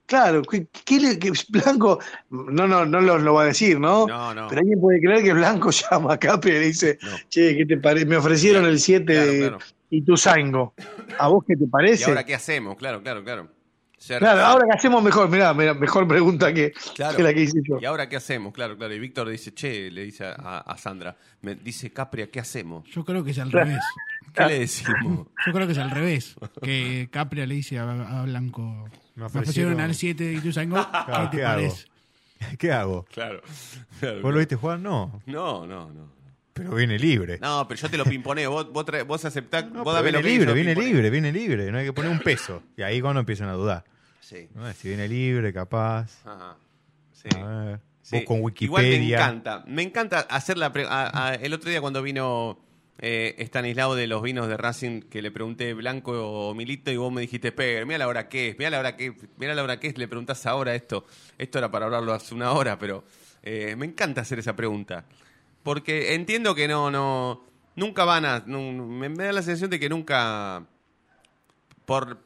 Claro, 0.10 0.42
¿qué, 0.42 0.68
qué 0.84 1.00
le- 1.00 1.20
qué- 1.20 1.32
Blanco 1.50 2.00
no, 2.32 2.68
no, 2.68 2.84
no 2.86 3.00
lo, 3.00 3.18
lo 3.20 3.34
va 3.36 3.44
a 3.44 3.46
decir, 3.46 3.80
¿no? 3.80 4.08
No, 4.08 4.34
no. 4.34 4.48
Pero 4.50 4.62
alguien 4.62 4.82
puede 4.82 5.00
creer 5.00 5.24
que 5.24 5.34
Blanco 5.34 5.70
llama 5.92 6.16
a 6.16 6.18
Capria 6.20 6.56
y 6.58 6.60
le 6.60 6.66
dice, 6.66 6.98
No. 7.02 7.10
che, 7.30 7.56
¿qué 7.56 7.66
te 7.68 7.78
parece? 7.78 8.06
Me 8.08 8.18
ofrecieron 8.18 8.66
el 8.66 8.80
7 8.80 9.06
Claro, 9.06 9.32
de 9.32 9.38
claro. 9.38 9.58
Ituzaingo. 9.92 10.74
¿A 11.20 11.28
vos 11.28 11.44
qué 11.48 11.56
te 11.56 11.66
¿Y 11.66 11.68
parece? 11.68 12.06
ahora 12.06 12.26
qué 12.26 12.34
hacemos? 12.36 12.76
Claro, 12.78 13.02
claro, 13.04 13.24
claro. 13.24 13.50
Claro, 14.08 14.40
ahora 14.46 14.66
que 14.66 14.78
hacemos 14.78 15.04
mejor, 15.04 15.28
mirá, 15.30 15.54
mirá, 15.54 15.74
mejor 15.74 16.08
pregunta 16.08 16.54
que, 16.54 16.72
Claro. 16.96 17.18
que 17.18 17.22
la 17.24 17.34
que 17.34 17.42
hice 17.42 17.60
yo. 17.68 17.80
¿Y 17.82 17.86
ahora 17.86 18.08
qué 18.08 18.16
hacemos? 18.16 18.54
Claro, 18.54 18.78
claro. 18.78 18.94
Y 18.94 19.00
Víctor 19.00 19.28
dice, 19.28 19.54
che, 19.54 19.92
le 19.92 20.04
dice 20.06 20.24
a, 20.24 20.36
a- 20.40 20.60
a 20.60 20.78
Sandra, 20.78 21.18
me 21.42 21.56
dice 21.56 21.92
Capria, 21.92 22.32
¿qué 22.32 22.40
hacemos? 22.40 22.88
Yo 22.90 23.04
creo 23.04 23.26
que 23.26 23.32
es 23.32 23.40
al 23.40 23.52
revés. 23.52 23.84
¿Qué 24.34 24.46
le 24.46 24.60
decimos? 24.60 25.28
Yo 25.46 25.54
creo 25.54 25.66
que 25.68 25.74
es 25.74 25.80
al 25.80 25.92
revés. 25.92 26.36
Que 26.62 27.10
Capria 27.12 27.46
le 27.46 27.56
dice 27.56 27.80
a, 27.80 28.20
a 28.20 28.24
Blanco. 28.24 28.90
Me 29.16 29.26
ofrecieron- 29.26 29.80
al 29.80 29.94
7 29.96 30.24
de 30.24 30.34
Ituzaingó. 30.34 30.76
Claro, 30.90 31.30
¿Qué 31.30 31.38
te 31.38 31.38
¿qué 31.38 31.46
hago? 31.46 31.56
parece? 31.62 31.88
¿Qué 32.58 32.72
hago? 32.72 33.06
Claro. 33.12 33.42
claro, 34.00 34.22
¿Vos 34.22 34.34
lo 34.34 34.40
viste 34.40 34.56
jugar? 34.56 34.80
No. 34.80 35.22
No, 35.26 35.68
no, 35.68 35.92
no. 35.92 36.10
Pero 36.54 36.76
viene 36.76 36.98
libre. 37.00 37.38
No, 37.42 37.66
pero 37.68 37.80
yo 37.82 37.90
te 37.90 37.98
lo 37.98 38.06
pimponeo. 38.06 38.52
Vos, 38.52 38.72
vos, 38.72 38.86
trae- 38.86 39.04
vos 39.06 39.24
aceptás, 39.26 39.70
No, 39.72 39.84
vos 39.84 39.94
dame 39.94 40.04
viene 40.12 40.18
lo 40.20 40.24
que 40.24 40.30
libre, 40.30 40.54
viene 40.54 40.70
pimponeo. 40.74 40.94
libre, 40.94 41.10
viene 41.10 41.32
libre. 41.32 41.72
No 41.72 41.78
hay 41.78 41.86
que 41.86 41.94
poner 41.94 42.12
un 42.12 42.20
peso. 42.20 42.64
Y 42.78 42.82
ahí 42.82 43.00
cuando 43.02 43.20
empiezan 43.22 43.50
a 43.50 43.54
dudar. 43.54 43.84
Sí. 44.22 44.48
¿no? 44.56 44.72
Si 44.74 44.88
viene 44.90 45.08
libre, 45.08 45.52
capaz. 45.54 46.20
Ajá. 46.26 46.56
Sí. 47.14 47.30
A 47.38 47.46
ver. 47.48 47.80
Sí. 48.02 48.16
Vos 48.18 48.26
con 48.26 48.38
Igual 48.38 48.84
me 48.84 48.90
Wikipedia. 48.90 49.18
encanta. 49.20 49.64
Me 49.68 49.84
encanta 49.84 50.20
hacer 50.22 50.58
la. 50.58 50.72
a- 50.90 51.28
a- 51.30 51.36
el 51.36 51.54
otro 51.54 51.70
día 51.70 51.80
cuando 51.82 52.02
vino 52.02 52.60
eh, 53.00 53.36
Estanislao 53.38 53.96
de 53.96 54.08
los 54.08 54.22
vinos 54.22 54.48
de 54.48 54.58
Racing, 54.58 55.02
que 55.02 55.22
le 55.22 55.32
pregunté 55.32 55.74
Blanco 55.74 56.12
o 56.14 56.54
Milito, 56.54 56.92
y 56.92 56.98
vos 56.98 57.12
me 57.12 57.22
dijiste, 57.22 57.52
Pegue, 57.52 57.86
mira 57.86 57.98
la 58.00 58.08
hora 58.08 58.28
que 58.30 58.50
es, 58.50 58.58
mira 58.58 58.70
la 58.70 58.80
hora 58.80 58.96
que 58.98 59.14
mira 59.38 59.56
la 59.56 59.64
hora 59.64 59.80
que 59.80 59.88
es, 59.88 59.98
le 59.98 60.08
preguntás 60.08 60.46
ahora 60.46 60.76
esto. 60.76 61.06
Esto 61.38 61.58
era 61.60 61.72
para 61.72 61.86
hablarlo 61.86 62.14
hace 62.14 62.36
una 62.36 62.52
hora, 62.52 62.78
pero 62.78 63.04
eh, 63.44 63.76
me 63.78 63.86
encanta 63.86 64.22
hacer 64.22 64.40
esa 64.40 64.56
pregunta. 64.56 65.06
Porque 65.64 66.14
entiendo 66.14 66.56
que 66.56 66.68
no, 66.68 66.92
no. 66.92 67.46
Nunca 67.76 68.04
van 68.06 68.26
a. 68.26 68.44
no- 68.46 68.72
me, 68.86 69.10
da 69.10 69.32
la 69.32 69.42
sensación 69.42 69.70
de 69.70 69.80
que 69.80 69.90
nunca 69.90 70.66
por, 71.86 72.20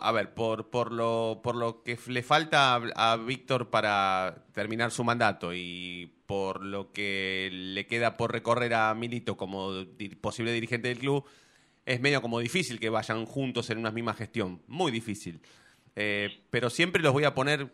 a 0.00 0.12
ver, 0.12 0.34
por, 0.34 0.70
por 0.70 0.92
lo 0.92 1.40
por 1.42 1.56
lo 1.56 1.82
que 1.82 1.98
le 2.06 2.22
falta 2.22 2.74
a, 2.74 3.12
a 3.12 3.16
Víctor 3.16 3.70
para 3.70 4.44
terminar 4.52 4.90
su 4.92 5.04
mandato 5.04 5.52
y 5.54 6.12
por 6.30 6.64
lo 6.64 6.92
que 6.92 7.48
le 7.52 7.88
queda 7.88 8.16
por 8.16 8.30
recorrer 8.30 8.72
a 8.74 8.94
Milito 8.94 9.36
como 9.36 9.82
di- 9.84 10.10
posible 10.10 10.52
dirigente 10.52 10.86
del 10.86 10.98
club, 11.00 11.24
es 11.86 12.00
medio 12.00 12.22
como 12.22 12.38
difícil 12.38 12.78
que 12.78 12.88
vayan 12.88 13.26
juntos 13.26 13.68
en 13.70 13.78
una 13.78 13.90
misma 13.90 14.14
gestión. 14.14 14.62
Muy 14.68 14.92
difícil. 14.92 15.40
Eh, 15.96 16.40
pero 16.50 16.70
siempre 16.70 17.02
los 17.02 17.12
voy 17.12 17.24
a 17.24 17.34
poner, 17.34 17.72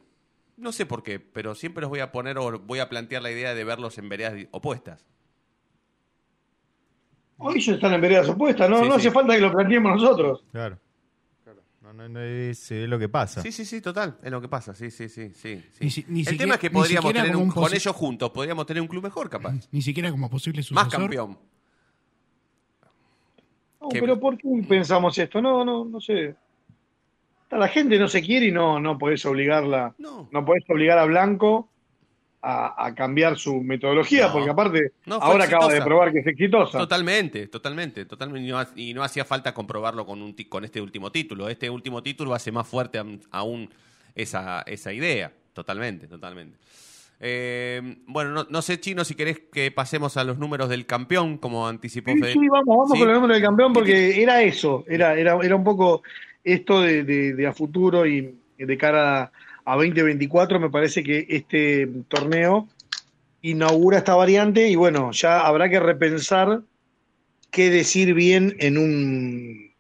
no 0.57 0.73
sé 0.73 0.87
por 0.87 1.03
qué, 1.03 1.21
pero 1.21 1.55
siempre 1.55 1.83
los 1.83 1.91
voy 1.91 2.01
a 2.01 2.13
poner 2.13 2.39
o 2.39 2.59
voy 2.61 2.79
a 2.79 2.89
plantear 2.89 3.21
la 3.21 3.31
idea 3.31 3.55
de 3.55 3.63
verlos 3.63 3.99
en 3.99 4.09
veredas 4.09 4.33
opuestas. 4.53 5.05
Hoy 7.37 7.57
ellos 7.57 7.75
están 7.75 7.93
en 7.93 8.01
veredas 8.01 8.27
opuestas, 8.31 8.71
no, 8.71 8.79
Sí, 8.83 8.89
no 8.89 8.95
sí. 8.95 9.01
hace 9.01 9.11
falta 9.11 9.35
que 9.35 9.41
lo 9.43 9.53
planteemos 9.53 10.01
nosotros. 10.01 10.45
Claro. 10.51 10.79
No, 11.97 12.21
es, 12.21 12.71
es 12.71 12.89
lo 12.89 12.99
que 12.99 13.09
pasa. 13.09 13.41
Sí, 13.43 13.51
sí, 13.53 13.65
sí, 13.65 13.81
total, 13.81 14.19
es 14.23 14.31
lo 14.31 14.41
que 14.41 14.49
pasa, 14.49 14.75
sí, 14.75 14.91
sí, 14.91 15.09
sí, 15.09 15.31
sí. 15.35 15.63
sí. 15.73 15.79
Ni 15.81 15.91
si- 15.91 16.05
ni 16.09 16.21
El 16.21 16.27
siquiera- 16.27 16.43
tema 16.45 16.55
es 16.55 16.61
que 16.61 16.69
ni 16.69 16.75
podríamos 16.75 17.05
siquiera 17.09 17.23
tener 17.23 17.33
como 17.35 17.43
un, 17.45 17.49
un 17.51 17.55
con 17.55 17.65
posi- 17.65 17.75
ellos 17.77 17.97
juntos, 17.97 18.31
podríamos 18.31 18.67
tener 18.67 18.81
un 18.83 18.89
club 18.89 19.03
mejor, 19.05 19.31
capaz. 19.31 19.55
Ni 19.73 19.81
siquiera 19.83 20.11
como 20.11 20.29
posible 20.29 20.63
sucesor. 20.63 20.85
Más 20.85 20.93
campeón. 20.93 21.39
No, 23.81 23.89
¿Qué? 23.89 24.01
pero 24.01 24.19
¿por 24.19 24.37
qué 24.37 24.49
pensamos 24.69 25.17
esto? 25.19 25.41
No, 25.41 25.65
no, 25.65 25.85
no 25.85 26.01
sé. 26.01 26.35
La 27.51 27.69
gente 27.69 27.99
no 27.99 28.09
se 28.09 28.23
quiere 28.23 28.47
y 28.47 28.53
no, 28.53 28.81
no 28.81 28.99
podés 28.99 29.25
obligarla. 29.25 29.95
No. 29.99 30.29
No 30.33 30.45
podés 30.45 30.65
obligar 30.69 30.99
a 30.99 31.05
Blanco 31.05 31.69
a, 32.43 32.87
a 32.87 32.95
cambiar 32.95 33.37
su 33.39 33.61
metodología, 33.63 34.27
No. 34.29 34.33
porque 34.33 34.51
aparte 34.51 34.93
No, 35.07 35.17
ahora 35.17 35.45
acaba 35.45 35.73
de 35.73 35.83
probar 35.83 36.13
que 36.13 36.21
es 36.21 36.27
exitosa. 36.27 36.79
Totalmente, 36.79 37.49
totalmente, 37.49 38.05
totalmente. 38.05 38.47
Y 38.47 38.51
no, 38.51 38.59
ha- 38.59 38.69
y 38.77 38.95
no 38.95 39.03
hacía 39.03 39.25
falta 39.25 39.53
comprobarlo 39.55 40.07
con, 40.07 40.23
un, 40.23 40.35
con 40.49 40.65
este 40.65 40.81
último 40.81 41.11
título. 41.11 41.49
Este 41.49 41.69
último 41.71 42.03
título 42.03 42.35
hace 42.35 42.53
más 42.53 42.69
fuerte 42.69 43.01
aún 43.31 43.71
esa, 44.15 44.63
esa 44.63 44.93
idea. 44.93 45.33
Totalmente, 45.53 46.07
totalmente. 46.07 46.59
Eh, 47.19 47.97
bueno, 48.07 48.31
no, 48.31 48.47
no 48.51 48.61
sé, 48.63 48.79
Chino, 48.79 49.03
si 49.05 49.15
querés 49.15 49.41
que 49.51 49.71
pasemos 49.71 50.17
a 50.19 50.25
los 50.25 50.39
números 50.39 50.69
del 50.69 50.85
campeón, 50.85 51.39
como 51.39 51.67
anticipó 51.67 52.13
Sí, 52.13 52.21
Fede. 52.21 52.33
sí, 52.35 52.49
vamos, 52.51 52.67
vamos 52.77 52.91
¿Sí? 52.93 52.99
con 52.99 53.09
el 53.09 53.15
número 53.15 53.33
del 53.35 53.43
campeón 53.43 53.73
porque 53.73 54.23
era 54.23 54.43
eso, 54.43 54.85
era, 54.87 55.15
era, 55.15 55.39
era 55.43 55.57
un 55.57 55.65
poco 55.65 56.03
esto 56.45 56.83
de, 56.83 57.05
de- 57.05 57.33
de 57.35 57.47
a 57.47 57.53
futuro 57.55 58.07
y 58.07 58.39
de 58.59 58.77
cara 58.79 59.23
a 59.23 59.33
2024 59.75 60.61
me 60.61 60.71
parece 60.71 61.03
que 61.03 61.27
este 61.29 61.89
torneo 62.09 62.69
inaugura 63.43 63.99
esta 63.99 64.15
variante 64.15 64.69
y 64.69 64.77
bueno, 64.77 65.11
ya 65.13 65.41
habrá 65.47 65.69
que 65.69 65.81
repensar 65.81 66.61
qué 67.51 67.71
decir 67.71 68.15
bien 68.15 68.55
en 68.61 68.79
un 68.79 69.71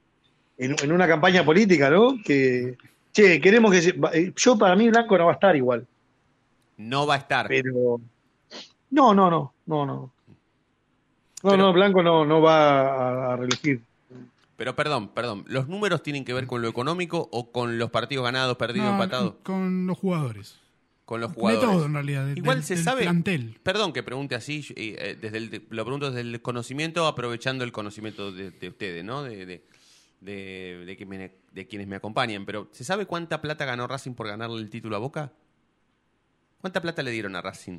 en, 0.59 0.75
en 0.83 0.93
una 0.93 1.07
campaña 1.07 1.45
política, 1.45 1.91
¿no? 1.91 2.17
Que 2.25 2.77
che, 3.13 3.41
queremos 3.41 3.71
que 3.73 3.83
se- 3.83 3.95
eh, 4.13 4.33
yo 4.37 4.57
para 4.59 4.75
mí 4.77 4.89
Blanco 4.89 5.17
no 5.19 5.27
va 5.27 5.33
a 5.33 5.35
estar 5.35 5.55
igual, 5.57 5.87
No 6.79 7.07
va 7.07 7.15
a 7.15 7.19
estar. 7.19 7.47
pero 7.49 8.01
no, 8.91 9.15
no, 9.15 9.31
no, 9.31 9.53
no, 9.67 9.87
no. 9.87 10.13
No, 11.43 11.51
Pero- 11.51 11.57
no, 11.59 11.73
Blanco 11.73 12.03
no, 12.03 12.25
no 12.25 12.41
va 12.41 12.81
a, 13.31 13.33
a 13.33 13.37
reelegir. 13.37 13.81
Pero 14.57 14.75
perdón, 14.75 15.09
perdón. 15.09 15.45
¿Los 15.49 15.69
números 15.69 16.03
tienen 16.03 16.25
que 16.25 16.33
ver 16.33 16.47
con 16.47 16.63
lo 16.63 16.69
económico 16.69 17.29
o 17.31 17.53
con 17.53 17.79
los 17.79 17.91
partidos 17.91 18.25
ganados, 18.25 18.57
perdidos, 18.57 18.87
No, 18.89 18.93
empatados? 18.95 19.35
Con 19.43 19.87
los 19.87 19.99
jugadores. 19.99 20.59
Con 21.05 21.21
los 21.21 21.31
De 21.31 21.35
jugadores. 21.41 21.71
todo, 21.71 21.85
en 21.87 21.93
realidad. 21.95 22.27
de- 22.27 22.33
Igual 22.33 22.57
del- 22.59 22.65
se 22.65 22.75
del 22.77 22.85
sabe. 22.85 23.03
plantel. 23.03 23.61
Perdón 23.63 23.93
que 23.93 24.03
pregunte 24.03 24.35
así, 24.35 24.65
y, 24.71 24.95
eh, 24.99 25.17
desde 25.21 25.37
el, 25.39 25.67
lo 25.71 25.85
pregunto 25.85 26.11
desde 26.11 26.23
el 26.23 26.41
conocimiento, 26.43 27.07
aprovechando 27.07 27.65
el 27.65 27.71
conocimiento 27.73 28.33
de, 28.33 28.51
de 28.51 28.69
ustedes, 28.69 29.05
¿no? 29.05 29.23
De, 29.23 29.45
de, 29.47 29.65
de, 30.21 30.85
de 30.87 30.97
que 30.97 31.07
me- 31.07 31.33
de 31.53 31.67
quienes 31.69 31.87
me 31.87 31.97
acompañan. 31.97 32.45
Pero, 32.47 32.69
¿se 32.73 32.83
sabe 32.83 33.07
cuánta 33.07 33.41
plata 33.43 33.65
ganó 33.67 33.87
Racing 33.87 34.15
por 34.15 34.27
ganarle 34.27 34.57
el 34.61 34.71
título 34.71 34.97
a 34.97 34.99
Boca? 34.99 35.33
¿Cuánta 36.61 36.81
plata 36.81 37.03
le 37.03 37.11
dieron 37.13 37.37
a 37.37 37.43
Racing? 37.43 37.79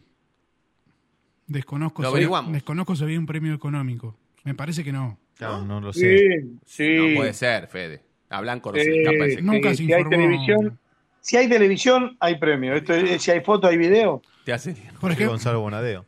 Desconozco, 1.47 2.01
Lo 2.03 2.09
si- 2.09 2.13
averiguamos. 2.13 2.51
desconozco 2.53 2.95
si 2.95 3.03
había 3.03 3.19
un 3.19 3.25
premio 3.25 3.53
económico. 3.53 4.15
Me 4.43 4.53
parece 4.53 4.83
que 4.83 4.91
no. 4.91 5.17
Claro, 5.37 5.63
no 5.65 5.79
lo 5.81 5.93
sé. 5.93 6.17
Sí, 6.17 6.57
sí. 6.65 6.95
No 6.95 7.15
puede 7.17 7.33
ser, 7.33 7.67
Fede. 7.67 8.01
A 8.29 8.41
Blanco 8.41 8.71
no 8.71 8.79
se 8.79 8.89
Eh, 8.89 9.01
escapa 9.03 9.25
ese. 9.25 9.41
Nunca 9.41 9.69
si, 9.71 9.77
se 9.77 9.83
si 9.85 9.93
hay 9.93 9.99
informó. 10.01 10.09
televisión, 10.17 10.79
si 11.21 11.37
hay 11.37 11.47
televisión, 11.49 12.17
hay 12.19 12.37
premio. 12.37 12.73
Esto 12.75 12.93
es- 12.93 13.21
si 13.21 13.31
hay 13.31 13.41
foto, 13.41 13.67
hay 13.67 13.77
video. 13.77 14.21
Te 14.45 14.53
hace- 14.53 14.75
Por, 14.99 15.11
ejemplo, 15.11 15.31
Gonzalo 15.31 15.59
Bonadeo. 15.61 16.05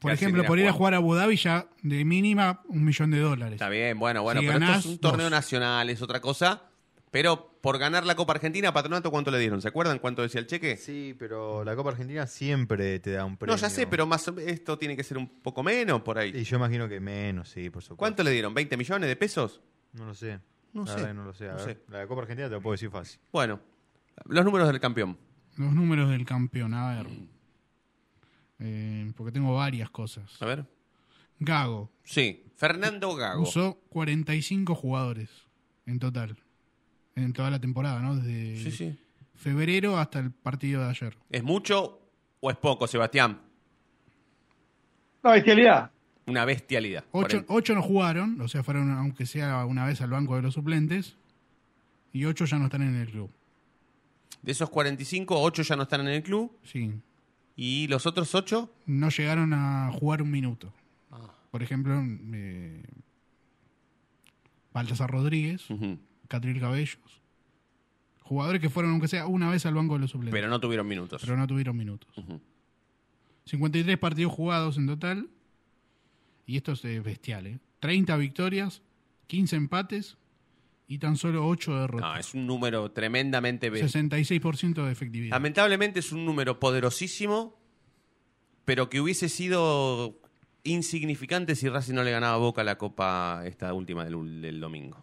por 0.00 0.12
ejemplo, 0.12 0.44
por 0.44 0.58
ir 0.58 0.66
a 0.68 0.72
jugar. 0.72 0.94
a 0.94 0.96
Abu 0.98 1.14
Dhabi 1.14 1.36
ya 1.36 1.66
de 1.82 2.04
mínima 2.04 2.60
un 2.68 2.84
millón 2.84 3.10
de 3.10 3.18
dólares. 3.20 3.54
Está 3.54 3.68
bien, 3.70 3.98
bueno, 3.98 4.22
bueno, 4.22 4.40
Si 4.40 4.46
pero 4.46 4.58
esto 4.58 4.78
es 4.78 4.86
un 4.86 4.98
torneo 4.98 5.24
dos. 5.26 5.30
nacional, 5.30 5.88
es 5.88 6.02
otra 6.02 6.20
cosa. 6.20 6.62
Pero 7.14 7.56
por 7.60 7.78
ganar 7.78 8.04
la 8.04 8.16
Copa 8.16 8.32
Argentina, 8.32 8.72
Patronato, 8.72 9.08
¿cuánto 9.12 9.30
le 9.30 9.38
dieron? 9.38 9.62
¿Se 9.62 9.68
acuerdan 9.68 10.00
cuánto 10.00 10.22
decía 10.22 10.40
el 10.40 10.48
cheque? 10.48 10.76
Sí, 10.76 11.14
pero 11.16 11.62
la 11.62 11.76
Copa 11.76 11.90
Argentina 11.90 12.26
siempre 12.26 12.98
te 12.98 13.12
da 13.12 13.24
un 13.24 13.36
premio. 13.36 13.54
No, 13.54 13.60
ya 13.62 13.70
sé, 13.70 13.86
pero 13.86 14.04
más 14.04 14.26
o- 14.26 14.36
esto 14.40 14.76
tiene 14.76 14.96
que 14.96 15.04
ser 15.04 15.16
un 15.18 15.28
poco 15.28 15.62
menos 15.62 16.02
por 16.02 16.18
ahí. 16.18 16.32
Y 16.34 16.42
yo 16.42 16.56
imagino 16.56 16.88
que 16.88 16.98
menos, 16.98 17.48
sí, 17.50 17.70
por 17.70 17.82
supuesto. 17.84 17.96
¿Cuánto 17.98 18.24
le 18.24 18.32
dieron? 18.32 18.52
¿20 18.52 18.76
millones 18.76 19.08
de 19.08 19.14
pesos? 19.14 19.60
No 19.92 20.06
lo 20.06 20.14
sé. 20.14 20.40
No 20.72 20.84
La 20.86 20.90
sé. 20.90 20.96
verdad 20.96 21.14
no 21.14 21.24
lo 21.24 21.32
sé. 21.32 21.48
A 21.48 21.52
No 21.52 21.64
ver, 21.64 21.64
sé. 21.76 21.78
La 21.88 22.04
Copa 22.08 22.22
Argentina 22.22 22.48
te 22.48 22.54
lo 22.56 22.60
puedo 22.60 22.72
decir 22.72 22.90
fácil. 22.90 23.20
Bueno, 23.32 23.60
los 24.26 24.44
números 24.44 24.66
del 24.66 24.80
campeón. 24.80 25.16
Los 25.56 25.72
números 25.72 26.10
del 26.10 26.24
campeón, 26.24 26.74
a 26.74 26.96
ver. 26.96 27.06
Eh, 28.58 29.12
porque 29.16 29.30
tengo 29.32 29.54
varias 29.54 29.88
cosas. 29.90 30.40
A 30.42 30.46
ver. 30.46 30.64
Gago 31.38 31.92
Sí, 32.04 32.44
Fernando 32.56 33.14
Gago. 33.14 33.42
usó 33.42 33.78
45 33.90 34.74
jugadores 34.74 35.30
en 35.86 35.98
total. 36.00 36.36
En 37.16 37.32
toda 37.32 37.50
la 37.50 37.60
temporada, 37.60 38.00
¿no? 38.00 38.16
Desde 38.16 38.56
Sí, 38.62 38.70
sí. 38.70 38.98
febrero 39.34 39.98
hasta 39.98 40.18
el 40.18 40.30
partido 40.30 40.82
de 40.82 40.90
ayer. 40.90 41.16
¿Es 41.30 41.42
mucho 41.44 42.00
o 42.40 42.50
es 42.50 42.56
poco, 42.56 42.86
Sebastián? 42.86 43.38
No, 45.22 45.30
bestialidad. 45.30 45.90
Una 46.26 46.44
bestialidad. 46.44 47.04
Ocho, 47.12 47.44
ocho 47.48 47.74
no 47.74 47.82
jugaron, 47.82 48.40
o 48.40 48.48
sea, 48.48 48.62
fueron 48.62 48.90
aunque 48.90 49.26
sea 49.26 49.64
una 49.66 49.84
vez 49.86 50.00
al 50.00 50.10
banco 50.10 50.36
de 50.36 50.42
los 50.42 50.54
suplentes. 50.54 51.16
Y 52.12 52.24
ocho 52.24 52.44
ya 52.46 52.58
no 52.58 52.64
están 52.66 52.82
en 52.82 52.94
el 52.96 53.08
club. 53.10 53.30
De 54.42 54.52
esos 54.52 54.68
45, 54.70 55.40
8 55.40 55.62
ya 55.62 55.74
no 55.76 55.84
están 55.84 56.02
en 56.02 56.08
el 56.08 56.22
club. 56.22 56.52
Sí. 56.64 56.92
¿Y 57.56 57.86
los 57.88 58.04
otros 58.06 58.34
8? 58.34 58.70
No 58.86 59.08
llegaron 59.08 59.52
a 59.54 59.90
jugar 59.92 60.20
un 60.20 60.30
minuto. 60.30 60.70
Ah. 61.10 61.30
Por 61.50 61.62
ejemplo, 61.62 61.94
eh, 62.34 62.82
Baltasar 64.72 65.10
Rodríguez, 65.10 65.64
Catril 66.36 66.60
Cabellos. 66.60 66.98
Jugadores 68.22 68.60
que 68.60 68.70
fueron, 68.70 68.92
aunque 68.92 69.08
sea 69.08 69.26
una 69.26 69.50
vez 69.50 69.66
al 69.66 69.74
banco 69.74 69.94
de 69.94 70.00
los 70.00 70.10
suplentes. 70.10 70.32
Pero 70.38 70.48
no 70.48 70.58
tuvieron 70.60 70.86
minutos. 70.88 71.20
pero 71.22 71.36
no 71.36 71.46
tuvieron 71.46 71.76
minutos. 71.76 72.08
Ujú. 72.16 72.40
53 73.46 73.98
partidos 73.98 74.32
jugados 74.32 74.78
en 74.78 74.86
total. 74.86 75.28
Y 76.46 76.56
esto 76.56 76.72
es 76.72 76.84
eh, 76.84 77.00
bestial, 77.00 77.46
¿eh? 77.46 77.58
30 77.80 78.16
victorias, 78.16 78.82
15 79.26 79.56
empates 79.56 80.16
y 80.88 80.98
tan 80.98 81.16
solo 81.16 81.46
8 81.46 81.70
No, 81.70 81.80
derrotas. 81.80 82.20
es 82.28 82.34
un 82.34 82.46
número 82.46 82.90
tremendamente... 82.92 83.70
be- 83.70 83.82
66% 83.82 84.84
de 84.84 84.92
efectividad. 84.92 85.30
Lamentablemente 85.36 86.00
es 86.00 86.12
un 86.12 86.24
número 86.24 86.58
poderosísimo, 86.60 87.58
pero 88.64 88.88
que 88.90 89.00
hubiese 89.00 89.28
sido 89.28 90.18
insignificante 90.64 91.54
si 91.56 91.68
Racing 91.68 91.94
no 91.94 92.02
le 92.04 92.10
ganaba 92.10 92.34
a 92.34 92.38
Boca 92.38 92.64
la 92.64 92.76
Copa 92.78 93.42
esta 93.46 93.72
última 93.74 94.04
del, 94.04 94.40
del 94.40 94.60
domingo. 94.60 95.02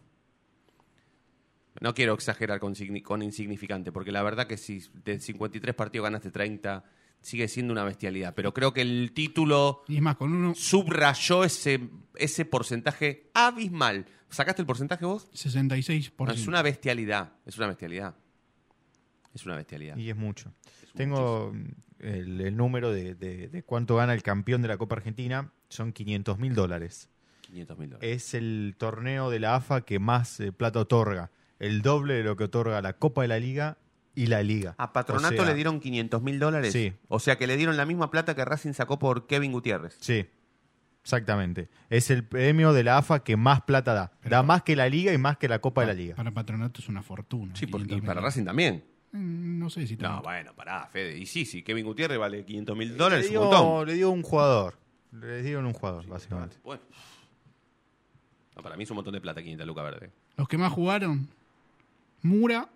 No 1.80 1.94
quiero 1.94 2.14
exagerar 2.14 2.60
con, 2.60 2.76
signi- 2.76 3.02
con 3.02 3.22
insignificante, 3.22 3.92
porque 3.92 4.12
la 4.12 4.22
verdad 4.24 4.46
que 4.48 4.58
si 4.58 4.84
de 5.06 5.20
53 5.20 5.74
partidos 5.74 6.04
ganaste 6.04 6.30
30, 6.32 6.84
sigue 7.22 7.48
siendo 7.48 7.72
una 7.72 7.84
bestialidad. 7.84 8.34
Pero 8.36 8.54
creo 8.54 8.74
que 8.74 8.82
el 8.82 9.12
título 9.14 9.84
Y 9.88 9.96
es 9.96 10.02
más, 10.02 10.18
con 10.18 10.34
uno 10.34 10.54
subrayó 10.56 11.44
ese, 11.44 11.80
ese 12.16 12.46
porcentaje 12.46 13.30
abismal. 13.34 14.06
¿Sacaste 14.30 14.62
el 14.62 14.66
porcentaje 14.66 15.06
vos? 15.06 15.30
66%. 15.34 16.12
No, 16.26 16.32
es 16.32 16.48
una 16.48 16.62
bestialidad, 16.62 17.34
es 17.46 17.58
una 17.58 17.68
bestialidad. 17.68 18.16
Es 19.34 19.46
una 19.46 19.56
bestialidad. 19.56 19.96
Y 19.98 20.10
es 20.10 20.16
mucho. 20.16 20.52
Es 20.84 20.94
Tengo 20.94 21.54
el, 22.00 22.42
el 22.42 22.58
número 22.58 22.92
de, 22.92 23.16
de- 23.16 23.48
de 23.48 23.64
cuánto 23.64 23.96
gana 23.96 24.14
el 24.14 24.24
campeón 24.24 24.62
de 24.62 24.68
la 24.68 24.78
Copa 24.78 24.96
Argentina. 24.96 25.52
Son 25.70 25.94
500 25.94 26.38
mil 26.38 26.54
dólares. 26.54 27.10
500 27.42 27.78
mil 27.78 27.90
dólares. 27.92 28.12
Es 28.26 28.34
el 28.34 28.76
torneo 28.78 29.30
de 29.30 29.40
la 29.40 29.56
AFA 29.56 29.82
que 29.82 30.00
más 30.00 30.40
eh, 30.42 30.52
plata 30.52 30.80
otorga. 30.80 31.32
El 31.62 31.82
doble 31.82 32.16
de 32.16 32.24
lo 32.24 32.36
que 32.36 32.46
otorga 32.46 32.82
la 32.82 32.94
Copa 32.94 33.22
de 33.22 33.28
la 33.28 33.40
Liga 33.40 33.78
y 34.16 34.26
la 34.28 34.42
Liga. 34.44 34.76
A 34.78 34.92
Patronato 34.94 35.34
O 35.36 35.38
sea, 35.38 35.46
le 35.46 35.54
dieron 35.54 35.80
500 35.80 36.22
mil 36.22 36.40
dólares. 36.40 36.74
Sí. 36.74 36.94
O 37.08 37.20
sea 37.20 37.38
que 37.38 37.48
le 37.48 37.56
dieron 37.56 37.78
la 37.78 37.86
misma 37.86 38.10
plata 38.12 38.36
que 38.36 38.44
Racing 38.44 38.74
sacó 38.74 38.98
por 39.00 39.28
Kevin 39.28 39.52
Gutiérrez. 39.52 39.96
Sí, 40.02 40.26
exactamente. 41.04 41.70
Es 41.90 42.10
el 42.10 42.24
premio 42.26 42.74
de 42.74 42.84
la 42.84 42.98
AFA 42.98 43.24
que 43.24 43.38
más 43.38 43.62
plata 43.62 43.94
da. 43.94 44.12
Pero- 44.22 44.36
da 44.36 44.44
más 44.44 44.64
que 44.64 44.76
la 44.76 44.90
Liga 44.90 45.14
y 45.14 45.18
más 45.18 45.38
que 45.38 45.48
la 45.48 45.60
Copa 45.60 45.82
de 45.82 45.88
la 45.88 45.94
Liga. 45.94 46.16
Para 46.16 46.32
Patronato 46.32 46.82
es 46.82 46.90
una 46.90 47.04
fortuna. 47.04 47.56
Sí, 47.56 47.68
porque, 47.68 47.94
y 47.94 47.98
500.000. 48.02 48.06
para 48.06 48.22
Racing 48.22 48.44
también. 48.46 48.84
Mm, 49.12 49.60
No 49.60 49.70
sé 49.70 49.86
si 49.88 49.96
No, 49.98 50.22
bueno, 50.24 50.54
pará, 50.56 50.88
Fede. 50.88 51.18
Y 51.18 51.26
sí, 51.26 51.46
sí, 51.46 51.62
Kevin 51.64 51.86
Gutiérrez 51.86 52.18
vale 52.18 52.44
500 52.44 52.76
mil 52.78 52.98
dólares, 52.98 53.30
le, 53.30 53.38
un 53.38 53.44
montón. 53.46 53.88
le 53.88 53.94
dio 53.94 54.10
un 54.10 54.24
jugador. 54.24 54.80
Le 55.12 55.42
dieron 55.44 55.66
un 55.66 55.74
jugador, 55.74 56.08
básicamente. 56.08 56.58
Bueno. 56.64 56.82
No, 58.56 58.62
para 58.64 58.76
mí 58.76 58.84
es 58.84 58.90
un 58.90 58.96
montón 58.96 59.14
de 59.14 59.22
plata 59.22 59.42
500 59.42 59.68
lucas 59.68 59.84
verde. 59.84 60.12
Los 60.38 60.48
que 60.48 60.58
más 60.58 60.72
jugaron, 60.72 61.28
Mura 62.24 62.70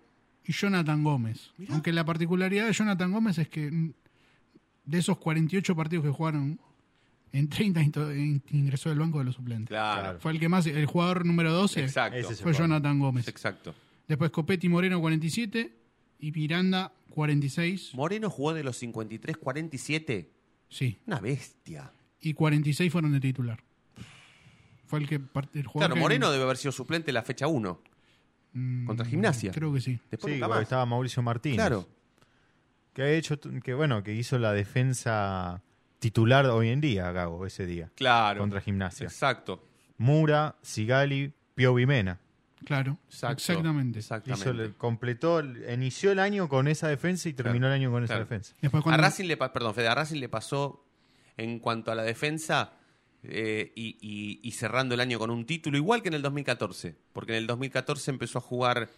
y 0.44 0.52
Jonathan 0.52 1.02
Gómez. 1.02 1.50
Aunque 1.70 1.92
la 1.92 2.04
particularidad 2.04 2.66
de 2.66 2.72
Jonathan 2.72 3.10
Gómez 3.12 3.38
es 3.38 3.48
que 3.48 3.92
de 4.84 4.98
esos 4.98 5.18
48 5.18 5.74
partidos 5.74 6.04
que 6.04 6.10
jugaron, 6.10 6.60
en 7.32 7.48
30 7.48 7.82
into- 7.82 8.14
in- 8.14 8.42
ingresó 8.52 8.88
del 8.88 8.98
banco 9.00 9.18
de 9.18 9.24
los 9.24 9.34
suplentes. 9.34 9.68
Claro. 9.68 10.18
Fue 10.20 10.32
el 10.32 10.38
que 10.40 10.48
más, 10.48 10.66
el 10.66 10.86
jugador 10.86 11.26
número 11.26 11.52
12 11.52 11.80
Exacto. 11.82 12.28
Fue. 12.42 12.52
Jonathan 12.54 12.98
Gómez. 12.98 13.26
Exacto. 13.28 13.74
Después 14.08 14.30
Copetti 14.30 14.68
Moreno 14.68 15.00
47 15.00 15.76
y 16.20 16.30
Miranda 16.32 16.92
46. 17.10 17.90
Moreno 17.94 18.30
jugó 18.30 18.54
de 18.54 18.62
los 18.62 18.76
53, 18.78 19.36
47. 19.36 20.30
Sí, 20.68 20.98
Una 21.06 21.18
bestia. 21.20 21.90
y 22.20 22.32
46 22.32 22.90
fueron 22.92 23.12
de 23.12 23.20
titular. 23.20 23.62
Fue 24.86 25.00
el 25.00 25.08
que 25.08 25.16
el 25.16 25.22
jugador 25.66 25.72
Claro, 25.74 25.94
que- 25.94 26.00
Moreno 26.00 26.30
debe 26.30 26.44
haber 26.44 26.56
sido 26.56 26.70
suplente 26.72 27.10
la 27.12 27.22
fecha 27.22 27.48
1. 27.48 27.80
Mm, 28.58 28.86
contra 28.86 29.04
Gimnasia. 29.06 29.52
Creo 29.52 29.72
que 29.72 29.80
sí. 29.80 30.00
Después 30.10 30.32
Sí, 30.34 30.40
nunca 30.40 30.48
más. 30.54 30.62
estaba 30.62 30.86
Mauricio 30.86 31.22
Martínez. 31.22 31.56
Claro. 31.58 31.86
Que 32.94 33.02
ha 33.02 33.10
hecho, 33.10 33.38
que 33.62 33.74
bueno, 33.74 34.02
que 34.02 34.14
hizo 34.14 34.38
la 34.38 34.52
defensa 34.54 35.62
titular 35.98 36.46
hoy 36.46 36.70
en 36.70 36.80
día, 36.80 37.12
Gago, 37.12 37.44
ese 37.46 37.66
día. 37.66 37.90
Claro. 37.94 38.40
Contra 38.40 38.60
Gimnasia. 38.62 39.04
Exacto. 39.04 39.62
Mura, 39.98 40.56
Sigali, 40.62 41.32
Pio 41.54 41.74
Vimena. 41.74 42.18
Claro, 42.64 42.98
Exacto. 43.06 43.34
exactamente. 43.36 43.98
Exactamente. 43.98 44.50
Hizo, 44.64 44.78
completó, 44.78 45.40
el- 45.40 45.64
inició 45.70 46.10
el 46.12 46.18
año 46.18 46.48
con 46.48 46.68
esa 46.68 46.88
defensa 46.88 47.28
y 47.28 47.34
terminó 47.34 47.66
Claro, 47.66 47.74
el 47.74 47.80
año 47.82 47.90
con 47.90 48.04
esa 48.04 48.18
defensa. 48.18 48.54
Después 48.62 48.80
A 48.80 48.84
cuando, 48.84 49.02
Racing 49.02 49.26
le 49.26 49.36
perdón, 49.36 49.74
Fede, 49.74 49.88
a 49.88 49.94
Racing 49.94 50.18
le 50.20 50.28
pasó 50.30 50.82
en 51.36 51.58
cuanto 51.58 51.92
a 51.92 51.94
la 51.94 52.02
defensa 52.02 52.72
eh, 53.28 53.72
y, 53.74 53.96
y- 54.00 54.40
y 54.42 54.50
cerrando 54.52 54.94
el 54.94 55.00
año 55.00 55.18
con 55.18 55.30
un 55.30 55.44
título, 55.46 55.76
igual 55.76 56.02
que 56.02 56.08
en 56.08 56.14
el 56.14 56.22
2014, 56.22 56.94
porque 57.12 57.32
en 57.32 57.38
el 57.38 57.46
2014 57.46 58.10
empezó 58.10 58.38
a 58.38 58.42
jugar 58.42 58.88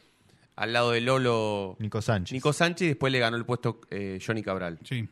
al 0.56 0.72
lado 0.72 0.90
de 0.92 1.00
Lolo 1.00 1.76
Nico 1.78 2.02
Sánchez. 2.02 2.32
Nico 2.34 2.52
Sánchez 2.52 2.84
y 2.86 2.88
después 2.88 3.12
le 3.12 3.18
ganó 3.20 3.36
el 3.36 3.44
puesto 3.46 3.80
eh, 3.90 4.18
Johnny 4.24 4.42
Cabral. 4.42 4.78
Sí. 4.84 5.08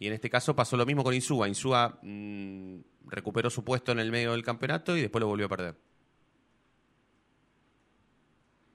Y 0.00 0.06
en 0.06 0.12
este 0.12 0.30
caso 0.30 0.54
pasó 0.56 0.76
lo 0.76 0.86
mismo 0.86 1.02
con 1.04 1.12
Insúa. 1.14 1.48
Insúa 1.48 1.98
mm, 2.02 2.76
recuperó 3.08 3.50
su 3.50 3.64
puesto 3.64 3.92
en 3.92 3.98
el 3.98 4.10
medio 4.10 4.32
del 4.32 4.42
campeonato 4.44 4.96
y 4.96 5.00
después 5.02 5.20
lo 5.20 5.26
volvió 5.26 5.46
a 5.46 5.48
perder. 5.50 5.74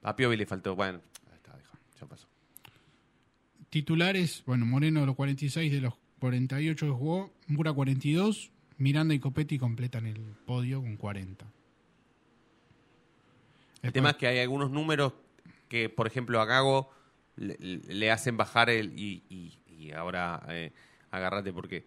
A 0.02 0.14
Piovi 0.14 0.36
le 0.36 0.46
faltó, 0.46 0.76
bueno, 0.76 1.00
ahí 1.30 1.36
está, 1.36 1.56
deja, 1.56 1.78
ya 1.98 2.06
pasó. 2.06 2.28
Titulares, 3.70 4.42
bueno, 4.46 4.66
Moreno 4.66 5.04
los 5.06 5.16
46 5.16 5.72
de 5.72 5.80
los 5.80 5.94
48 6.20 6.86
que 6.86 6.92
jugó, 6.92 7.32
Mura 7.48 7.72
42, 7.72 8.50
Miranda 8.78 9.14
y 9.14 9.20
Copetti 9.20 9.58
completan 9.58 10.06
el 10.06 10.20
podio 10.46 10.80
con 10.80 10.96
40. 10.96 11.46
El 13.82 13.92
tema 13.92 14.10
es 14.10 14.16
que 14.16 14.26
hay 14.26 14.38
algunos 14.38 14.70
números 14.70 15.12
que, 15.68 15.88
por 15.88 16.06
ejemplo, 16.06 16.40
a 16.40 16.44
Gago 16.46 16.90
le, 17.36 17.56
le 17.58 18.10
hacen 18.10 18.36
bajar 18.36 18.70
el. 18.70 18.98
Y, 18.98 19.22
y- 19.28 19.58
y 19.68 19.92
ahora 19.92 20.42
eh, 20.48 20.72
agárrate 21.10 21.52
porque 21.52 21.84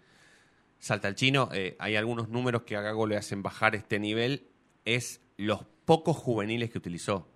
salta 0.78 1.08
el 1.08 1.16
chino. 1.16 1.50
eh, 1.54 1.76
hay 1.80 1.96
algunos 1.96 2.30
números 2.30 2.64
que 2.64 2.76
a 2.76 2.82
Gago 2.82 3.08
le 3.08 3.18
hacen 3.18 3.42
bajar 3.42 3.74
este 3.76 3.98
nivel. 4.00 4.48
Es 4.86 5.22
los 5.38 5.66
pocos 5.86 6.16
juveniles 6.18 6.70
que 6.70 6.78
utilizó. 6.78 7.28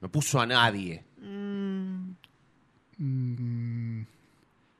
No 0.00 0.10
puso 0.10 0.40
a 0.40 0.46
nadie. 0.46 1.04
Mm, 1.18 2.10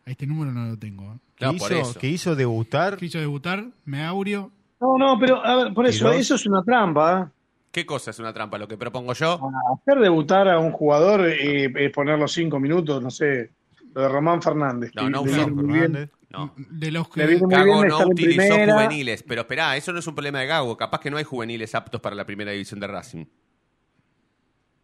a 0.06 0.10
este 0.10 0.26
número 0.26 0.52
no 0.52 0.66
lo 0.66 0.78
tengo. 0.78 1.04
¿eh? 1.14 1.18
que, 1.36 1.44
No, 1.46 1.52
por 1.54 1.72
hizo, 1.72 1.80
eso. 1.80 1.98
que 1.98 2.08
hizo 2.08 2.34
debutar 2.36 2.96
Quiso 2.96 3.18
debutar, 3.18 3.64
Meaurio, 3.84 4.50
No, 4.80 4.98
no, 4.98 5.18
pero 5.18 5.44
a 5.44 5.56
ver, 5.56 5.74
por 5.74 5.86
eso, 5.86 6.12
eso 6.12 6.34
es 6.34 6.46
una 6.46 6.62
trampa. 6.62 7.22
¿eh? 7.22 7.30
¿Qué 7.70 7.84
cosa 7.84 8.10
es 8.12 8.18
una 8.18 8.32
trampa? 8.32 8.56
Lo 8.58 8.68
que 8.68 8.76
propongo 8.76 9.14
yo. 9.14 9.40
Hacer 9.74 10.00
debutar 10.00 10.48
a 10.48 10.58
un 10.58 10.70
jugador 10.70 11.28
eh, 11.28 11.72
es 11.74 11.92
ponerlo 11.92 12.28
cinco 12.28 12.60
minutos, 12.60 13.02
no 13.02 13.10
sé. 13.10 13.50
Lo 13.94 14.02
de 14.02 14.08
Román 14.08 14.40
Fernández. 14.42 14.92
No, 14.94 15.02
que 15.02 15.10
no. 15.10 15.24
Fernández. 15.24 16.10
No. 16.30 16.52
de 16.56 16.90
los 16.90 17.08
que... 17.08 17.38
Gago 17.38 17.82
bien 17.82 17.88
no 17.88 18.06
utilizó 18.06 18.54
primera. 18.54 18.74
juveniles. 18.74 19.22
Pero 19.22 19.42
esperá, 19.42 19.76
eso 19.76 19.92
no 19.92 20.00
es 20.00 20.06
un 20.06 20.14
problema 20.14 20.40
de 20.40 20.46
Gago. 20.46 20.76
Capaz 20.76 21.00
que 21.00 21.10
no 21.10 21.16
hay 21.16 21.24
juveniles 21.24 21.74
aptos 21.74 22.00
para 22.00 22.14
la 22.16 22.24
primera 22.24 22.50
división 22.52 22.80
de 22.80 22.86
Racing. 22.88 23.24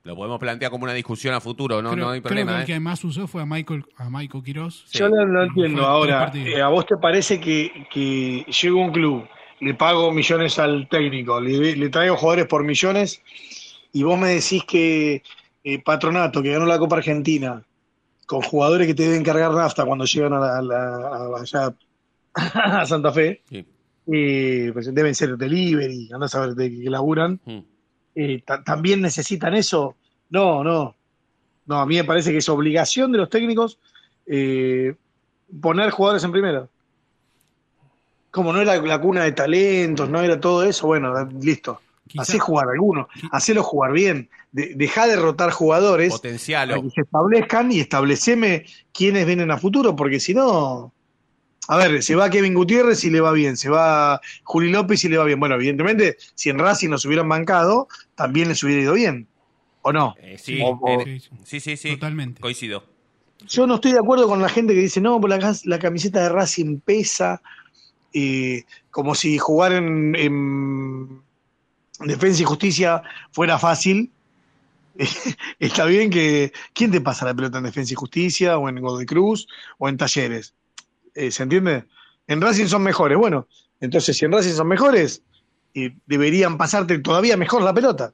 Lo 0.03 0.17
podemos 0.17 0.39
plantear 0.39 0.71
como 0.71 0.85
una 0.85 0.95
discusión 0.95 1.35
a 1.35 1.41
futuro, 1.41 1.83
no, 1.83 1.93
creo, 1.93 2.05
no 2.07 2.11
hay 2.13 2.21
creo 2.21 2.29
que 2.31 2.35
problema. 2.43 2.57
el 2.57 2.63
¿eh? 2.63 2.67
que 2.67 2.81
más 2.81 3.05
usó 3.05 3.27
fue 3.27 3.43
a 3.43 3.47
Michael, 3.47 3.85
a 3.99 4.09
Michael. 4.09 4.43
Sí. 4.87 4.99
Yo 4.99 5.09
lo, 5.09 5.27
lo 5.27 5.43
entiendo. 5.45 5.85
Ahora, 5.85 6.33
eh, 6.35 6.61
¿a 6.63 6.69
vos 6.69 6.87
te 6.87 6.97
parece 6.97 7.39
que, 7.39 7.87
que 7.93 8.47
llego 8.51 8.83
a 8.83 8.87
un 8.87 8.93
club, 8.93 9.25
le 9.61 9.75
pago 9.75 10.11
millones 10.11 10.59
al 10.59 10.89
técnico, 10.89 11.39
le, 11.41 11.77
le 11.77 11.89
traigo 11.91 12.17
jugadores 12.17 12.47
por 12.47 12.65
millones 12.65 13.23
y 13.93 14.03
vos 14.03 14.19
me 14.19 14.29
decís 14.29 14.65
que 14.65 15.23
eh, 15.65 15.83
Patronato, 15.83 16.43
que 16.43 16.53
ganó 16.53 16.65
la 16.65 16.79
Copa 16.79 16.97
Argentina, 16.97 17.63
con 18.27 18.41
jugadores 18.41 18.87
que 18.87 18.95
te 18.95 19.03
deben 19.03 19.23
cargar 19.23 19.51
nafta 19.53 19.85
cuando 19.85 20.07
llegan 20.07 20.33
a, 20.33 20.39
la, 20.41 20.59
a 20.59 20.63
la- 20.63 21.09
a- 21.09 21.41
allá 21.43 21.75
a 22.81 22.87
Santa 22.87 23.13
Fe, 23.13 23.43
Sí. 23.51 23.67
eh, 24.11 24.71
pues 24.73 24.95
deben 24.95 25.15
ser 25.15 25.37
delivery, 25.37 26.09
andás 26.15 26.35
a 26.37 26.41
ver 26.41 26.55
de 26.55 26.71
qué 26.71 26.89
laburan, 26.89 27.39
Mm. 27.45 27.59
Eh, 28.15 28.43
ta- 28.45 28.63
¿también 28.63 29.01
necesitan 29.01 29.55
eso? 29.55 29.97
No, 30.31 30.63
no. 30.65 30.95
No, 31.67 31.77
a 31.81 31.87
mí 31.87 31.97
me 31.97 32.05
parece 32.05 32.33
que 32.33 32.39
es 32.39 32.49
obligación 32.49 33.13
de 33.13 33.19
los 33.19 33.31
técnicos 33.31 33.79
eh, 34.27 34.95
poner 35.61 35.91
jugadores 35.91 36.25
en 36.25 36.33
primera. 36.33 36.67
Como 38.31 38.53
no 38.53 38.61
era 38.61 38.81
la 38.81 39.01
cuna 39.01 39.25
de 39.25 39.33
talentos, 39.33 40.09
no 40.09 40.21
era 40.21 40.39
todo 40.39 40.63
eso, 40.65 40.87
bueno, 40.87 41.13
listo. 41.41 41.81
Hacé 42.19 42.41
jugar 42.41 42.69
alguno, 42.69 43.09
hacelo 43.31 43.63
jugar 43.63 43.93
bien. 43.93 44.29
De, 44.51 44.73
dejá 44.75 45.07
de 45.07 45.15
rotar 45.15 45.53
jugadores 45.53 46.13
Potencialo. 46.13 46.73
para 46.75 46.83
que 46.83 46.91
se 46.91 47.01
establezcan 47.03 47.71
y 47.71 47.79
estableceme 47.81 48.67
quiénes 48.93 49.27
vienen 49.27 49.51
a 49.53 49.59
futuro, 49.59 49.95
porque 49.95 50.19
si 50.19 50.35
no. 50.35 50.93
A 51.73 51.77
ver, 51.77 52.03
se 52.03 52.17
va 52.17 52.29
Kevin 52.31 52.53
Gutiérrez 52.55 53.05
y 53.05 53.11
le 53.11 53.21
va 53.21 53.31
bien, 53.31 53.57
se 53.57 53.69
va 53.71 54.21
Juli 54.43 54.73
López 54.73 55.05
y 55.05 55.09
le 55.09 55.19
va 55.19 55.25
bien. 55.25 55.39
Bueno, 55.39 55.55
evidentemente, 55.55 56.17
si 56.35 56.51
en 56.51 56.59
Racing 56.59 56.89
nos 56.89 57.05
hubieran 57.05 57.29
bancado, 57.29 57.87
también 58.17 58.49
les 58.49 58.61
hubiera 58.65 58.83
ido 58.83 58.95
bien. 58.95 59.29
¿O 59.83 59.93
no? 59.93 60.17
Eh, 60.21 60.37
sí, 60.37 60.61
O- 60.63 60.79
o- 60.83 61.01
en- 61.01 61.21
Sí, 61.45 61.61
sí. 61.61 61.77
sí. 61.77 61.93
Totalmente. 61.93 62.41
Coincido. 62.41 62.85
Yo 63.49 63.69
no 63.69 63.77
estoy 63.77 63.93
de 63.93 64.01
acuerdo 64.01 64.27
con 64.27 64.43
la 64.43 64.49
gente 64.49 64.75
que 64.75 64.81
dice, 64.81 65.01
no, 65.01 65.21
pues 65.21 65.31
la, 65.41 65.57
la 65.65 65.79
camiseta 65.79 66.21
de 66.23 66.29
Racing 66.31 66.81
pesa, 66.81 67.41
eh, 68.13 68.65
como 68.91 69.15
si 69.15 69.39
jugar 69.39 69.73
en, 69.73 70.17
en 70.17 71.23
Defensa 72.01 72.43
y 72.43 72.47
Justicia 72.47 73.01
fuera 73.31 73.61
fácil. 73.61 74.11
Está 75.61 75.85
bien 75.85 76.11
que. 76.11 76.53
¿Quién 76.75 76.91
te 76.91 77.01
pasa 77.01 77.25
la 77.27 77.35
pelota 77.35 77.59
en 77.59 77.65
Defensa 77.65 77.93
y 77.93 77.97
Justicia, 77.97 78.59
o 78.59 78.69
en 78.69 78.81
Godoy 78.81 79.07
Cruz, 79.07 79.47
o 79.79 79.89
en 79.89 79.97
Talleres? 79.97 80.53
Eh, 81.15 81.31
¿Se 81.31 81.43
entiende? 81.43 81.85
En 82.27 82.41
Racing 82.41 82.67
son 82.67 82.83
mejores. 82.83 83.19
Bueno, 83.19 83.47
entonces 83.81 84.17
si 84.17 84.25
en 84.25 84.33
Racing 84.33 84.53
son 84.53 84.69
mejores, 84.69 85.23
deberían 86.07 86.59
pasarte 86.59 86.99
todavía 86.99 87.37
mejor 87.37 87.63
la 87.63 87.75
pelota. 87.75 88.13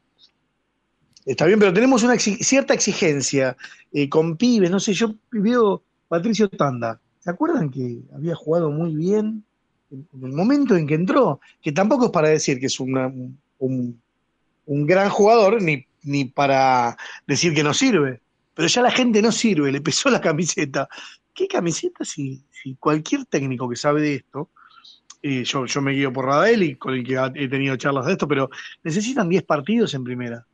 Está 1.25 1.47
bien, 1.47 1.59
pero 1.59 1.73
tenemos 1.73 2.03
una 2.03 2.17
cierta 2.19 2.73
exigencia 2.73 3.57
eh, 3.93 4.09
con 4.09 4.37
pibes, 4.37 4.71
no 4.71 4.79
sé, 4.79 4.93
yo 4.93 5.15
veo 5.33 5.83
Patricio 6.07 6.49
Tanda, 6.49 7.01
¿se 7.19 7.31
acuerdan 7.31 7.69
que 7.69 7.99
había 8.15 8.37
jugado 8.37 8.71
muy 8.71 8.95
bien 8.95 9.43
en 9.91 10.07
el 10.23 10.33
momento 10.33 10.77
en 10.77 10.87
que 10.87 10.95
entró? 10.95 11.41
Que 11.61 11.73
tampoco 11.73 12.07
es 12.07 12.11
para 12.13 12.29
decir 12.29 12.61
que 12.61 12.67
es 12.67 12.79
un, 12.79 13.37
un 13.59 14.87
gran 14.87 15.11
jugador, 15.11 15.61
ni, 15.61 15.85
ni 16.05 16.27
para 16.27 16.97
decir 17.27 17.53
que 17.53 17.65
no 17.65 17.75
sirve, 17.75 18.21
pero 18.55 18.69
ya 18.69 18.83
la 18.83 18.91
gente 18.91 19.21
no 19.21 19.33
sirve, 19.33 19.71
le 19.71 19.81
pesó 19.81 20.09
la 20.09 20.21
camiseta. 20.21 20.89
¿Qué 21.37 21.47
camiseta 21.47 22.05
si, 22.05 22.43
si 22.51 22.75
cualquier 22.77 23.27
técnico 23.27 23.69
que 23.69 23.77
sabe 23.77 24.01
de 24.01 24.15
esto, 24.15 24.51
eh, 25.23 25.45
yo, 25.45 25.67
yo 25.67 25.83
me 25.83 25.93
guío 25.93 26.13
por 26.13 26.25
Radel 26.25 26.79
con 26.79 26.95
el 26.95 27.05
que 27.05 27.19
ha- 27.19 27.31
he 27.35 27.47
tenido 27.49 27.77
charlas 27.77 28.07
de 28.07 28.13
esto, 28.13 28.27
pero 28.27 28.49
necesitan 28.83 29.29
10 29.29 29.43
partidos 29.45 29.93
en 29.95 30.03
primera. 30.03 30.47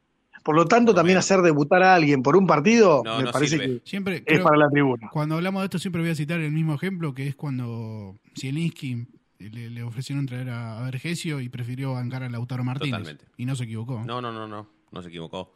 Por 0.44 0.56
lo 0.56 0.64
tanto, 0.66 0.92
también 0.92 1.18
hacer 1.18 1.40
debutar 1.40 1.84
a 1.84 1.94
alguien 1.94 2.20
por 2.20 2.36
un 2.36 2.48
partido 2.48 3.02
No, 3.04 3.18
me 3.18 3.24
no 3.24 3.30
parece 3.30 3.58
sirve. 3.58 3.78
que 3.80 3.88
Siempre 3.88 4.16
es 4.16 4.22
creo- 4.26 4.42
para 4.44 4.56
la 4.56 4.68
tribuna. 4.68 5.08
Cuando 5.12 5.36
hablamos 5.36 5.62
de 5.62 5.66
esto 5.66 5.78
siempre 5.78 6.02
voy 6.02 6.10
a 6.10 6.14
citar 6.16 6.40
el 6.40 6.50
mismo 6.50 6.74
ejemplo 6.74 7.14
que 7.14 7.28
es 7.28 7.36
cuando 7.36 8.16
Zielinski 8.36 9.06
le, 9.38 9.70
le 9.70 9.82
ofrecieron 9.84 10.26
traer 10.26 10.50
a, 10.50 10.80
a 10.80 10.82
Vergesio 10.84 11.40
y 11.40 11.48
prefirió 11.48 11.92
bancar 11.92 12.24
a 12.24 12.28
Lautaro 12.28 12.64
Martínez. 12.64 12.90
Totalmente. 12.98 13.24
Y 13.36 13.44
no 13.46 13.54
se 13.54 13.64
equivocó. 13.64 14.02
No, 14.04 14.20
no, 14.20 14.32
no, 14.32 14.48
no, 14.48 14.68
no 14.90 15.02
se 15.02 15.08
equivocó. 15.08 15.54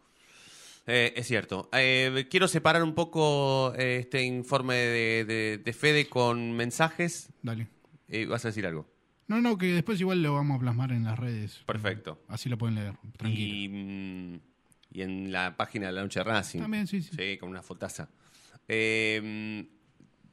Eh, 0.86 1.12
es 1.16 1.26
cierto. 1.26 1.68
Eh, 1.72 2.26
quiero 2.30 2.46
separar 2.48 2.82
un 2.82 2.94
poco 2.94 3.74
eh, 3.76 3.98
este 4.00 4.22
informe 4.22 4.74
de, 4.76 5.24
de- 5.24 5.58
de 5.58 5.72
Fede 5.72 6.08
con 6.08 6.52
mensajes. 6.52 7.30
Dale. 7.42 7.68
Eh, 8.08 8.26
¿Vas 8.26 8.44
a 8.44 8.48
decir 8.48 8.66
algo? 8.66 8.86
No, 9.26 9.40
no, 9.40 9.58
que 9.58 9.66
después 9.66 10.00
igual 10.00 10.22
lo 10.22 10.34
vamos 10.34 10.56
a 10.56 10.60
plasmar 10.60 10.92
en 10.92 11.02
las 11.04 11.18
redes. 11.18 11.60
Perfecto. 11.66 12.22
Así 12.28 12.48
lo 12.48 12.56
pueden 12.56 12.76
leer. 12.76 12.94
Tranquilo. 13.16 13.54
Y, 13.56 13.68
mm, 13.68 14.40
y 14.92 15.02
en 15.02 15.32
la 15.32 15.56
página 15.56 15.86
de 15.86 15.92
la 15.92 16.02
noche 16.02 16.20
de 16.20 16.24
Racing. 16.24 16.60
También, 16.60 16.86
sí, 16.86 17.02
sí. 17.02 17.10
Sí, 17.16 17.36
con 17.38 17.48
una 17.50 17.62
fotaza. 17.62 18.08
Eh, 18.68 19.66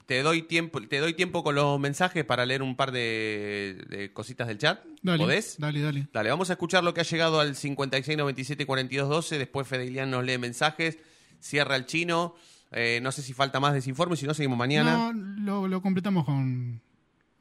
te 0.05 0.21
doy 0.21 0.41
tiempo, 0.43 0.81
te 0.81 0.99
doy 0.99 1.13
tiempo 1.13 1.43
con 1.43 1.55
los 1.55 1.79
mensajes 1.79 2.25
para 2.25 2.45
leer 2.45 2.61
un 2.61 2.75
par 2.75 2.91
de, 2.91 3.83
de 3.89 4.11
cositas 4.13 4.47
del 4.47 4.57
chat. 4.57 4.83
Dale, 5.01 5.23
¿Podés? 5.23 5.57
Dale, 5.59 5.81
dale. 5.81 6.07
Dale, 6.11 6.29
vamos 6.29 6.49
a 6.49 6.53
escuchar 6.53 6.83
lo 6.83 6.93
que 6.93 7.01
ha 7.01 7.05
llegado 7.05 7.39
al 7.39 7.55
56 7.55 8.17
97 8.17 8.65
42 8.65 9.09
12. 9.09 9.37
Después 9.37 9.67
Fedelian 9.67 10.11
nos 10.11 10.23
lee 10.23 10.37
mensajes. 10.37 10.97
Cierra 11.39 11.75
el 11.75 11.85
chino. 11.85 12.35
Eh, 12.71 12.99
no 13.03 13.11
sé 13.11 13.21
si 13.21 13.33
falta 13.33 13.59
más 13.59 13.73
de 13.73 13.79
ese 13.79 13.89
informe, 13.89 14.15
si 14.15 14.25
no, 14.25 14.33
seguimos 14.33 14.57
mañana. 14.57 15.13
No, 15.13 15.13
lo, 15.13 15.67
lo 15.67 15.81
completamos 15.81 16.25
con 16.25 16.81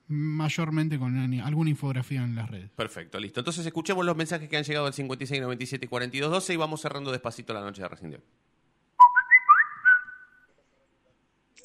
mayormente 0.09 0.99
con 0.99 1.17
alguna 1.41 1.71
infografía 1.71 2.23
en 2.23 2.35
las 2.35 2.51
redes. 2.51 2.71
Perfecto, 2.77 3.19
listo. 3.19 3.41
Entonces 3.41 3.65
escuchemos 3.65 4.05
los 4.05 4.17
mensajes 4.17 4.49
que 4.49 4.57
han 4.57 4.65
llegado 4.65 4.87
al 4.87 4.93
56 4.93 5.41
97 5.41 5.89
42 5.89 6.31
12 6.31 6.53
y 6.53 6.57
vamos 6.57 6.83
cerrando 6.83 7.11
despacito 7.11 7.55
la 7.55 7.63
noche 7.63 7.83
de 7.83 7.89
Racing 7.89 8.13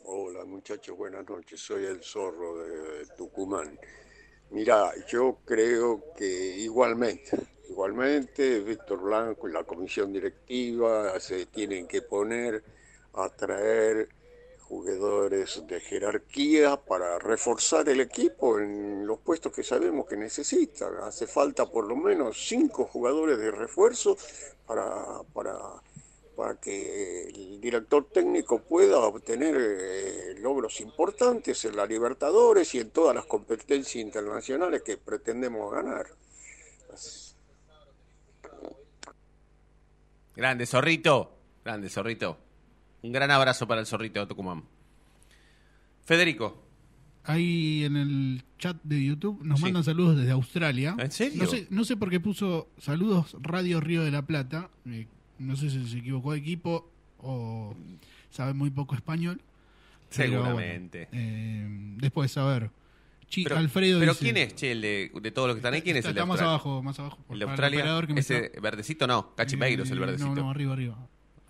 Hola 0.10 0.46
muchachos, 0.46 0.96
buenas 0.96 1.28
noches. 1.28 1.60
Soy 1.60 1.84
el 1.84 2.02
zorro 2.02 2.60
de 2.60 3.08
Tucumán. 3.18 3.78
Mira, 4.52 4.94
yo 5.06 5.40
creo 5.44 6.14
que 6.16 6.56
igualmente, 6.60 7.38
igualmente 7.68 8.62
Víctor 8.62 9.02
Blanco 9.02 9.50
y 9.50 9.52
la 9.52 9.66
comisión 9.66 10.14
directiva 10.14 11.20
se 11.20 11.48
tienen 11.48 11.90
que 11.90 12.04
poner 12.04 12.64
a 13.16 13.28
traer 13.28 14.08
jugadores 14.62 15.68
de 15.68 15.82
jerarquía 15.82 16.78
para 16.78 17.20
reforzar 17.20 17.90
el 17.90 18.00
equipo 18.00 18.60
en 18.60 19.06
los 19.06 19.20
puestos 19.20 19.52
que 19.52 19.62
sabemos 19.62 20.08
que 20.08 20.16
necesitan. 20.16 20.96
Hace 21.04 21.28
falta 21.28 21.66
por 21.66 21.86
lo 21.86 21.98
menos 21.98 22.48
cinco 22.48 22.86
jugadores 22.86 23.38
de 23.40 23.52
refuerzo 23.52 24.16
para, 24.66 25.22
para, 25.34 25.60
para 26.38 26.56
que 26.60 27.28
el 27.30 27.60
director 27.60 28.08
técnico 28.14 28.62
pueda 28.62 29.00
obtener 29.00 29.56
eh, 29.60 30.36
logros 30.40 30.80
importantes 30.80 31.66
en 31.66 31.76
la 31.76 31.86
Libertadores 31.88 32.74
y 32.76 32.80
en 32.80 32.92
todas 32.92 33.16
las 33.16 33.26
competencias 33.26 33.96
internacionales 33.96 34.84
que 34.84 34.98
pretendemos 34.98 35.72
ganar. 35.74 36.06
Grande, 40.36 40.66
zorrito. 40.68 41.32
Grande, 41.66 41.90
zorrito. 41.90 42.38
Un 43.02 43.12
gran 43.12 43.32
abrazo 43.32 43.68
para 43.68 43.82
el 43.82 43.88
zorrito 43.88 44.20
de 44.20 44.28
Tucumán. 44.28 44.64
Federico. 46.06 46.64
Ahí 47.24 47.84
en 47.84 47.98
el 47.98 48.44
chat 48.58 48.78
de 48.84 49.04
YouTube 49.04 49.42
nos 49.44 49.60
Sí. 49.60 49.66
mandan 49.66 49.84
saludos 49.84 50.16
desde 50.18 50.32
Australia. 50.32 50.96
¿En 50.98 51.12
serio? 51.12 51.44
No 51.44 51.50
sé, 51.50 51.68
no 51.70 51.84
sé 51.84 51.98
por 51.98 52.10
qué 52.10 52.20
puso 52.22 52.70
saludos 52.78 53.36
Radio 53.42 53.82
Río 53.82 54.04
de 54.04 54.12
la 54.12 54.22
Plata. 54.26 54.70
Eh, 54.86 55.08
no 55.40 55.56
sé 55.56 55.70
si 55.70 55.88
se 55.88 55.98
equivocó 56.00 56.32
de 56.34 56.40
equipo 56.40 56.90
o 57.20 57.76
sabe 58.30 58.54
muy 58.54 58.70
poco 58.70 58.96
español. 58.96 59.42
Pero 60.16 60.32
Seguramente. 60.32 61.08
bueno, 61.12 61.26
eh, 61.28 61.68
después, 61.98 62.38
a 62.38 62.46
ver. 62.46 62.70
Chi- 63.28 63.44
Pero, 63.44 63.58
Alfredo 63.58 64.00
pero 64.00 64.14
dice- 64.14 64.24
¿quién 64.24 64.38
es, 64.38 64.56
che, 64.56 64.72
el 64.72 64.82
de, 64.82 65.12
de 65.22 65.32
todos 65.32 65.50
los 65.50 65.56
que 65.56 65.60
están 65.60 65.74
ahí? 65.74 65.82
¿Quién 65.82 65.98
es 65.98 66.06
el 66.06 66.14
de 66.14 66.20
está 66.22 66.26
más 66.26 66.40
abajo, 66.42 66.82
más 66.82 66.98
abajo. 67.00 67.18
¿El 67.30 67.40
de 67.40 67.44
el 67.46 67.50
Australia? 67.52 68.08
que 68.08 68.20
¿Ese 68.20 68.46
está- 68.46 68.62
verdecito 68.62 69.06
no? 69.06 69.36
Cachimeiro 69.36 69.84
es 69.84 69.92
el 69.92 69.98
Eh, 69.98 70.00
verdecito. 70.00 70.30
No, 70.34 70.44
no, 70.44 70.50
arriba, 70.50 70.72
arriba. 70.74 70.98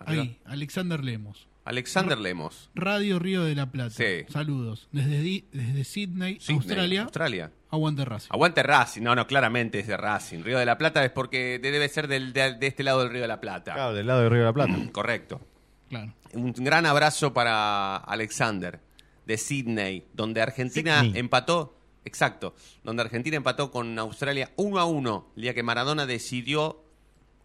Arriba. 0.00 0.22
Ahí, 0.24 0.38
Alexander 0.44 1.04
Lemos. 1.04 1.46
Alexander 1.64 2.18
Lemos. 2.18 2.70
Radio 2.74 3.18
Río 3.20 3.44
de 3.44 3.54
la 3.54 3.70
Plata. 3.70 3.90
Sí. 3.90 4.24
Saludos. 4.28 4.88
Desde, 4.90 5.44
desde 5.52 5.84
Sydney, 5.84 6.40
Sydney, 6.40 6.56
Australia. 6.56 7.02
Australia. 7.02 7.52
Aguante 7.70 8.04
Racing. 8.04 8.28
Aguante 8.32 8.62
Racing. 8.62 9.02
No, 9.02 9.14
no, 9.14 9.26
claramente 9.26 9.78
es 9.80 9.86
de 9.86 9.96
Racing. 9.96 10.42
Río 10.42 10.58
de 10.58 10.64
la 10.66 10.78
Plata 10.78 11.04
es 11.04 11.10
porque 11.10 11.58
debe 11.58 11.88
ser 11.88 12.08
del- 12.08 12.32
de, 12.32 12.54
de 12.54 12.66
este 12.66 12.82
lado 12.82 13.00
del 13.00 13.10
Río 13.10 13.22
de 13.22 13.28
la 13.28 13.40
Plata. 13.40 13.74
Claro, 13.74 13.92
del 13.94 14.06
lado 14.06 14.22
de 14.22 14.28
Río 14.30 14.38
de 14.40 14.44
la 14.46 14.52
Plata. 14.52 14.74
Correcto. 14.92 15.40
Claro. 15.88 16.12
Un 16.34 16.52
gran 16.52 16.86
abrazo 16.86 17.32
para 17.32 17.96
Alexander 17.96 18.80
de 19.26 19.36
Sydney, 19.38 20.06
donde 20.14 20.40
Argentina 20.42 21.00
Sydney. 21.02 21.20
empató, 21.20 21.78
exacto, 22.04 22.54
donde 22.84 23.02
Argentina 23.02 23.36
empató 23.36 23.70
con 23.70 23.98
Australia 23.98 24.50
1 24.56 24.78
a 24.78 24.84
1, 24.86 25.32
el 25.36 25.42
día 25.42 25.54
que 25.54 25.62
Maradona 25.62 26.06
decidió 26.06 26.82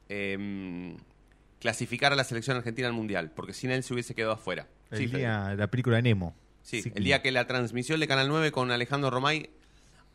em, 0.09 0.97
clasificar 1.59 2.13
a 2.13 2.15
la 2.15 2.23
selección 2.23 2.57
argentina 2.57 2.87
al 2.87 2.93
Mundial, 2.93 3.31
porque 3.31 3.53
sin 3.53 3.71
él 3.71 3.83
se 3.83 3.93
hubiese 3.93 4.15
quedado 4.15 4.33
afuera. 4.33 4.67
El 4.91 4.97
Sí, 4.99 5.05
día, 5.07 5.53
la 5.55 5.67
película 5.67 5.97
de 5.97 6.03
Nemo. 6.03 6.35
Sí, 6.61 6.81
Sydney. 6.81 6.97
el 6.97 7.03
día 7.03 7.21
que 7.21 7.31
la 7.31 7.47
transmisión 7.47 7.99
de 7.99 8.07
Canal 8.07 8.27
9 8.29 8.51
con 8.51 8.71
Alejandro 8.71 9.09
Romay, 9.09 9.49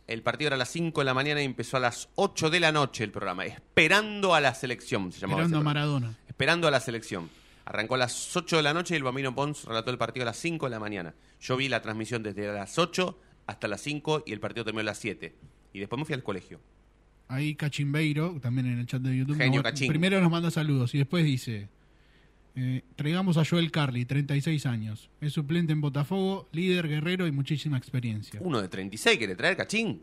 el 0.09 0.23
partido 0.23 0.49
era 0.49 0.57
a 0.57 0.59
las 0.59 0.71
5 0.71 1.01
de 1.01 1.05
la 1.05 1.15
mañana 1.15 1.41
y 1.43 1.45
empezó 1.45 1.77
a 1.77 1.81
las 1.81 2.09
8 2.17 2.51
de 2.51 2.61
la 2.61 2.73
noche 2.73 3.05
el 3.05 3.13
programa, 3.13 3.45
esperando 3.45 4.35
a 4.35 4.41
la 4.41 4.55
selección, 4.55 5.13
se 5.13 5.21
llamaba 5.21 5.43
Esperando 5.43 5.59
a. 5.59 5.63
Maradona. 5.63 6.19
Esperando 6.27 6.67
a 6.67 6.71
la 6.71 6.81
selección. 6.81 7.31
Arrancó 7.67 7.95
a 7.97 7.99
las 7.99 8.35
8 8.35 8.57
de 8.57 8.63
la 8.63 8.73
noche 8.73 8.95
y 8.95 8.97
el 8.97 9.03
Bambino 9.03 9.35
Pons 9.35 9.65
relató 9.65 9.91
el 9.91 9.99
partido 9.99 10.25
a 10.25 10.27
las 10.27 10.39
5 10.39 10.67
de 10.67 10.71
la 10.71 10.81
mañana. 10.81 11.15
Yo 11.41 11.57
vi 11.59 11.69
la 11.69 11.83
transmisión 11.83 12.23
desde 12.23 12.51
las 12.51 12.79
8 12.79 13.19
hasta 13.47 13.69
las 13.69 13.83
5 13.83 14.25
y 14.27 14.33
el 14.33 14.41
partido 14.41 14.65
terminó 14.65 14.81
a 14.81 14.85
las 14.85 14.99
7. 14.99 15.37
Y 15.75 15.79
después 15.79 15.99
me 15.99 16.07
fui 16.07 16.15
al 16.15 16.23
colegio. 16.23 16.61
Ahí 17.29 17.55
Cachimbeiro, 17.55 18.39
también 18.41 18.67
en 18.69 18.79
el 18.79 18.87
chat 18.87 19.03
de 19.03 19.15
YouTube. 19.15 19.37
Genio 19.37 19.63
Cachín. 19.63 19.89
Primero 19.89 20.19
nos 20.23 20.31
manda 20.31 20.51
saludos 20.51 20.95
y 20.95 20.99
después 20.99 21.27
dice: 21.27 21.69
eh, 22.61 22.83
Traigamos 22.97 23.37
a 23.37 23.45
Joel 23.45 23.71
Carly, 23.71 24.05
36 24.05 24.67
años. 24.67 25.11
Es 25.21 25.33
suplente 25.33 25.73
en 25.73 25.81
Botafogo, 25.81 26.49
líder, 26.53 26.89
guerrero 26.89 27.27
y 27.27 27.33
muchísima 27.33 27.79
experiencia. 27.79 28.41
Uno 28.43 28.61
de 28.61 28.69
36 28.69 29.17
quiere 29.19 29.37
traer 29.37 29.57
cachín. 29.57 30.03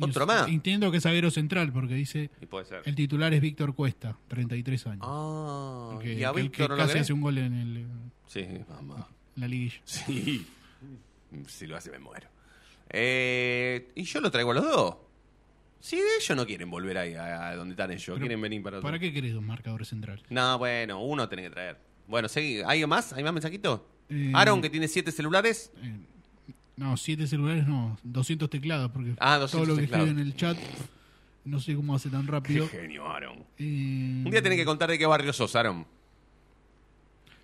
Otro 0.00 0.26
más. 0.26 0.48
Entiendo 0.48 0.90
que 0.90 0.98
es 0.98 1.02
zaguero 1.02 1.30
central 1.30 1.72
porque 1.72 1.94
dice: 1.94 2.30
Y 2.40 2.46
puede 2.46 2.64
ser. 2.66 2.82
El 2.84 2.94
titular 2.94 3.32
es 3.34 3.40
Víctor 3.40 3.74
Cuesta, 3.74 4.16
33 4.28 4.86
años. 4.86 5.04
Ah, 5.08 5.98
y 6.04 6.22
a 6.22 6.32
que- 6.32 6.42
Víctor 6.42 6.50
que 6.66 6.68
no 6.68 6.68
lo 6.68 6.76
casi 6.76 6.88
querés? 6.92 7.02
hace 7.02 7.12
un 7.12 7.20
gol 7.20 7.38
en, 7.38 7.54
el, 7.54 7.86
Sí, 8.28 8.46
mamá. 8.68 9.08
en 9.36 9.40
la 9.40 9.48
liguilla. 9.48 9.80
Sí. 9.84 10.46
Si 11.46 11.66
lo 11.66 11.76
hace 11.76 11.90
me 11.90 11.98
muero. 11.98 12.26
Eh, 12.88 13.92
y 13.94 14.04
yo 14.04 14.18
lo 14.22 14.30
traigo 14.30 14.52
a 14.52 14.54
los 14.54 14.64
dos. 14.64 14.96
Si 15.80 15.96
ellos 15.96 16.36
no 16.36 16.44
quieren 16.46 16.70
volver 16.70 16.98
ahí 16.98 17.14
a, 17.14 17.48
a 17.50 17.56
donde 17.56 17.72
están 17.72 17.90
ellos, 17.90 18.04
Pero, 18.06 18.18
quieren 18.18 18.40
venir 18.40 18.62
para 18.62 18.78
otro. 18.78 18.86
¿Para 18.88 18.98
qué 18.98 19.12
querés 19.12 19.32
dos 19.34 19.42
marcadores 19.42 19.88
centrales? 19.88 20.24
No, 20.28 20.58
bueno, 20.58 21.00
uno 21.02 21.28
tiene 21.28 21.44
que 21.44 21.50
traer. 21.50 21.78
Bueno, 22.08 22.28
seguí. 22.28 22.60
¿hay 22.66 22.84
más? 22.86 23.12
¿Hay 23.12 23.22
más 23.22 23.32
mensajitos? 23.32 23.80
Eh, 24.08 24.32
Aaron, 24.34 24.60
que 24.62 24.70
tiene 24.70 24.88
siete 24.88 25.12
celulares. 25.12 25.70
No, 26.76 26.96
siete 26.96 27.26
celulares 27.26 27.66
no, 27.66 27.98
200 28.04 28.48
teclados, 28.48 28.90
porque 28.92 29.14
Ah, 29.18 29.34
todo 29.34 29.40
200 29.64 29.68
lo 29.68 29.74
que 29.76 29.80
teclados. 29.82 30.06
escribe 30.08 30.20
en 30.22 30.26
el 30.28 30.36
chat, 30.36 30.56
no 31.44 31.58
sé 31.60 31.74
cómo 31.74 31.94
hace 31.94 32.08
tan 32.08 32.26
rápido. 32.26 32.68
Qué 32.70 32.78
genio, 32.78 33.06
Aaron. 33.10 33.38
Eh, 33.58 34.22
Un 34.24 34.30
día 34.30 34.40
tenés 34.42 34.58
que 34.58 34.64
contar 34.64 34.88
de 34.88 34.96
qué 34.98 35.04
barrio 35.06 35.32
sos, 35.32 35.54
Aaron. 35.56 35.84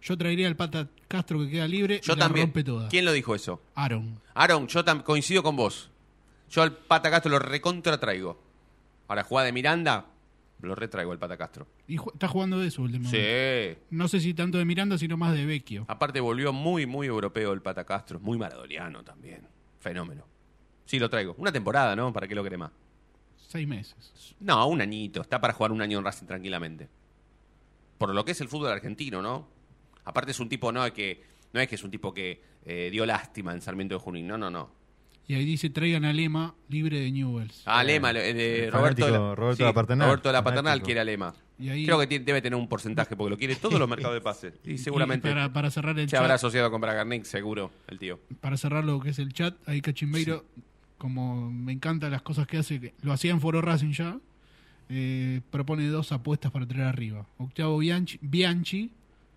Yo 0.03 0.16
traería 0.18 0.47
al 0.49 0.57
Pata 0.57 0.89
Castro 1.09 1.41
que 1.41 1.51
queda 1.51 1.66
libre 1.66 2.01
Yo 2.03 2.12
y 2.12 2.16
la 2.16 2.24
también. 2.26 2.47
rompe 2.47 2.62
toda. 2.62 2.89
¿Quién 2.89 3.05
lo 3.05 3.12
dijo 3.12 3.35
eso? 3.35 3.62
Aaron. 3.74 4.20
Aaron, 4.35 4.68
yo 4.68 4.85
coincido 5.05 5.43
con 5.43 5.57
vos. 5.57 5.91
Yo 6.55 6.63
al 6.63 6.73
Pata 6.77 7.11
Castro 7.11 7.31
lo 7.33 7.39
recontra 7.41 7.99
traigo. 7.99 8.41
Ahora, 9.09 9.25
jugada 9.25 9.47
de 9.47 9.53
Miranda, 9.53 10.07
lo 10.61 10.75
retraigo 10.77 11.11
al 11.11 11.19
Pata 11.19 11.37
Castro. 11.37 11.67
Y 11.89 11.97
ju- 11.99 12.13
está 12.13 12.29
jugando 12.29 12.61
de 12.61 12.69
eso 12.69 12.83
últimamente. 12.83 13.75
Sí. 13.75 13.87
No 13.91 14.07
sé 14.07 14.21
si 14.21 14.35
tanto 14.35 14.59
de 14.59 14.65
Miranda, 14.65 14.97
sino 14.97 15.17
más 15.17 15.35
de 15.35 15.45
Vecchio. 15.47 15.85
Aparte 15.89 16.21
volvió 16.21 16.53
muy, 16.53 16.87
muy 16.87 17.09
europeo 17.09 17.53
el 17.53 17.61
Pata 17.61 17.85
Castro. 17.85 18.21
Muy 18.21 18.39
maradoniano 18.39 19.03
también. 19.03 19.49
Fenómeno. 19.81 20.25
Sí, 20.87 20.99
lo 21.01 21.11
traigo. 21.11 21.35
Una 21.39 21.51
temporada, 21.51 21.97
¿no? 21.97 22.13
¿Para 22.13 22.29
qué 22.29 22.35
lo 22.35 22.45
querés 22.45 22.59
más? 22.59 22.71
seis 23.37 23.67
meses. 23.69 24.35
No, 24.41 24.67
un 24.69 24.81
añito. 24.81 25.21
Está 25.23 25.41
para 25.41 25.53
jugar 25.55 25.73
un 25.73 25.81
año 25.83 25.99
en 25.99 26.05
Racing 26.05 26.27
tranquilamente. 26.27 26.89
Por 27.99 28.13
lo 28.15 28.25
que 28.25 28.33
es 28.33 28.41
el 28.41 28.49
fútbol 28.49 28.71
argentino, 28.73 29.23
¿no? 29.23 29.49
Aparte 30.05 30.33
es 30.33 30.41
un 30.41 30.49
tipo, 30.49 30.73
no 30.73 30.93
que, 30.93 31.23
no 31.53 31.61
es, 31.61 31.69
que 31.69 31.75
es 31.77 31.85
un 31.85 31.91
tipo 31.91 32.13
que 32.13 32.43
eh, 32.65 32.89
dio 32.91 33.07
lástima 33.07 33.53
en 33.53 33.61
Sarmiento 33.61 33.95
de 33.95 34.01
Junín. 34.01 34.27
No, 34.27 34.37
no, 34.39 34.51
no. 34.51 34.71
Y 35.27 35.35
ahí 35.35 35.45
dice, 35.47 35.70
traigan 35.70 36.05
a 36.05 36.12
Lema 36.12 36.55
libre 36.68 37.01
de 37.01 37.11
Newells. 37.11 37.62
Ah, 37.64 37.83
Lema, 37.83 38.11
eh, 38.11 38.35
de 38.35 38.70
Roberto, 38.70 39.07
de 39.07 39.12
la- 39.12 39.18
fanático 39.18 39.35
Roberto 39.35 39.57
sí, 39.57 39.62
de 39.62 39.68
la 39.68 39.72
Paternal. 39.72 40.07
Roberto 40.09 40.29
de 40.29 40.33
la 40.35 40.45
Paternal 40.45 40.64
Fanático. 40.64 40.85
quiere 40.85 41.01
a 41.01 41.05
Lema. 41.05 41.35
Y 41.59 41.68
ahí- 41.70 41.87
Creo 41.87 41.99
que 41.99 42.07
tiene- 42.07 42.25
debe 42.27 42.43
tener 42.43 42.59
un 42.59 42.68
porcentaje 42.68 43.16
porque 43.16 43.31
lo 43.31 43.39
quiere 43.39 43.57
todos 43.57 43.79
los 43.79 43.89
mercados 43.89 44.14
de 44.14 44.20
pase. 44.20 44.53
Y 44.64 44.77
seguramente 44.79 45.29
para, 45.29 45.51
para 45.53 45.70
cerrar 45.70 45.99
el 45.99 46.09
se 46.11 46.16
habrá 46.16 46.31
chat, 46.31 46.35
asociado 46.37 46.70
con 46.70 46.81
Bragarnik, 46.81 47.25
seguro, 47.25 47.70
el 47.89 47.99
tío. 47.99 48.20
para 48.41 48.57
cerrar 48.59 48.85
lo 48.85 49.01
que 49.01 49.11
es 49.11 49.18
el 49.18 49.33
chat, 49.33 49.57
ahí 49.66 49.81
Cachimbeiro, 49.81 50.45
como 50.99 51.51
me 51.51 51.72
encantan 51.72 52.11
las 52.11 52.22
cosas 52.22 52.47
que 52.47 52.59
hace, 52.59 52.79
que 52.81 52.95
lo 53.03 53.12
hacía 53.12 53.31
en 53.31 53.41
Foro 53.41 53.62
Racing 53.62 53.93
ya, 53.93 54.18
eh, 54.91 55.41
propone 55.51 55.87
dos 55.87 56.12
apuestas 56.12 56.51
para 56.53 56.66
traer 56.66 56.85
arriba. 56.87 57.27
Octavo 57.39 57.79
Bianchi, 57.79 58.18
Bianchi 58.20 58.91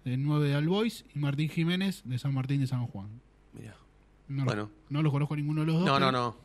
de 0.03 0.17
9 0.17 0.49
de 0.49 0.55
Albois, 0.55 1.05
y 1.15 1.19
Martín 1.19 1.49
Jiménez, 1.49 2.01
de 2.03 2.17
San 2.19 2.33
Martín 2.33 2.59
de 2.61 2.67
San 2.67 2.85
Juan. 2.87 3.07
Mirá. 3.53 3.75
No, 4.27 4.45
Bueno. 4.45 4.69
no 4.89 5.01
los 5.01 5.11
conozco 5.11 5.33
a 5.33 5.37
ninguno 5.37 5.61
de 5.61 5.67
los 5.67 5.75
dos. 5.77 5.85
No, 5.85 5.99
no, 5.99 6.07
pero 6.07 6.11
no. 6.11 6.37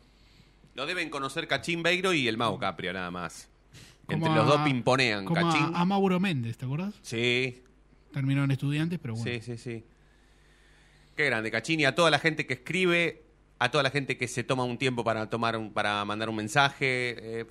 Lo 0.75 0.87
deben 0.87 1.11
conocer 1.11 1.47
Cachín 1.49 1.83
Beiro 1.83 2.13
y 2.15 2.29
el 2.29 2.37
Mago 2.37 2.59
Caprio, 2.59 2.93
nada 2.93 3.11
más. 3.11 3.49
como 4.07 4.27
Entre 4.27 4.35
los 4.35 4.47
dos 4.47 4.61
pimponean. 4.63 5.25
Como 5.25 5.41
Cachín. 5.51 5.75
a, 5.75 5.81
a 5.81 5.85
Mauro 5.85 6.19
Méndez, 6.21 6.57
¿te 6.59 6.65
acuerdas? 6.65 6.95
Sí, 7.03 7.63
Terminaron 8.13 8.51
estudiantes, 8.51 8.99
pero 9.01 9.15
bueno. 9.15 9.31
sí, 9.31 9.41
sí, 9.41 9.57
sí. 9.59 9.85
Qué 11.17 11.25
grande, 11.27 11.51
Cachín. 11.51 11.81
Y 11.81 11.85
a 11.87 11.95
toda 11.95 12.11
la 12.11 12.19
gente 12.19 12.47
que 12.47 12.55
escribe, 12.55 13.23
a 13.59 13.71
toda 13.71 13.83
la 13.83 13.91
gente 13.91 14.17
que 14.19 14.29
se 14.29 14.45
toma 14.45 14.65
un 14.65 14.77
tiempo 14.79 15.03
para, 15.05 15.29
tomar 15.31 15.57
un- 15.57 15.73
para 15.73 16.05
mandar 16.05 16.29
un 16.29 16.37
mensaje. 16.37 17.41
eh, 17.41 17.47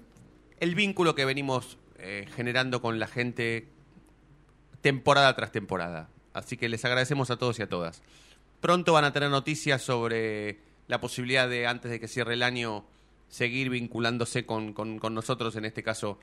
el 0.60 0.76
vínculo 0.76 1.16
que 1.16 1.26
venimos 1.26 1.78
eh, 1.98 2.28
generando 2.36 2.82
con 2.82 3.00
la 3.00 3.08
gente 3.08 3.68
temporada 4.82 5.36
tras 5.36 5.52
temporada. 5.52 6.10
Así 6.34 6.58
que 6.58 6.70
les 6.70 6.84
agradecemos 6.86 7.30
a 7.32 7.38
todos 7.38 7.60
y 7.60 7.64
a 7.64 7.70
todas. 7.70 8.02
Pronto 8.62 8.94
van 8.94 9.06
a 9.06 9.12
tener 9.12 9.30
noticias 9.30 9.82
sobre 9.82 10.60
la 10.88 11.02
posibilidad 11.02 11.50
de, 11.50 11.68
antes 11.68 11.90
de 11.92 12.00
que 12.00 12.08
cierre 12.08 12.36
el 12.36 12.44
año, 12.44 12.86
seguir 13.28 13.70
vinculándose 13.70 14.46
con, 14.46 14.74
con- 14.74 15.00
nosotros, 15.14 15.56
en 15.56 15.66
este 15.66 15.84
caso 15.84 16.20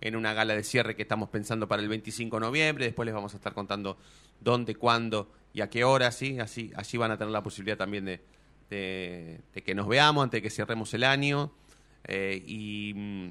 en 0.00 0.14
una 0.14 0.32
gala 0.32 0.54
de 0.54 0.62
cierre 0.62 0.94
que 0.94 1.02
estamos 1.02 1.28
pensando 1.28 1.66
para 1.66 1.82
el 1.82 1.88
25 1.88 2.36
de 2.36 2.40
noviembre. 2.40 2.84
Después 2.84 3.06
les 3.06 3.14
vamos 3.14 3.32
a 3.34 3.36
estar 3.38 3.52
contando 3.54 3.98
dónde, 4.40 4.74
cuándo 4.76 5.32
y 5.52 5.60
a 5.60 5.70
qué 5.70 5.82
hora, 5.84 6.12
¿sí? 6.12 6.38
Así, 6.38 6.70
allí 6.76 6.98
van 6.98 7.10
a 7.10 7.16
tener 7.18 7.32
la 7.32 7.42
posibilidad 7.42 7.76
también 7.78 8.04
de, 8.04 8.20
de- 8.70 9.40
de 9.54 9.62
que 9.62 9.74
nos 9.74 9.88
veamos 9.88 10.22
antes 10.24 10.38
de 10.38 10.42
que 10.42 10.50
cerremos 10.50 10.92
el 10.94 11.04
año. 11.04 11.52
Eh, 12.04 12.42
y 12.46 12.92
mm, 12.94 13.28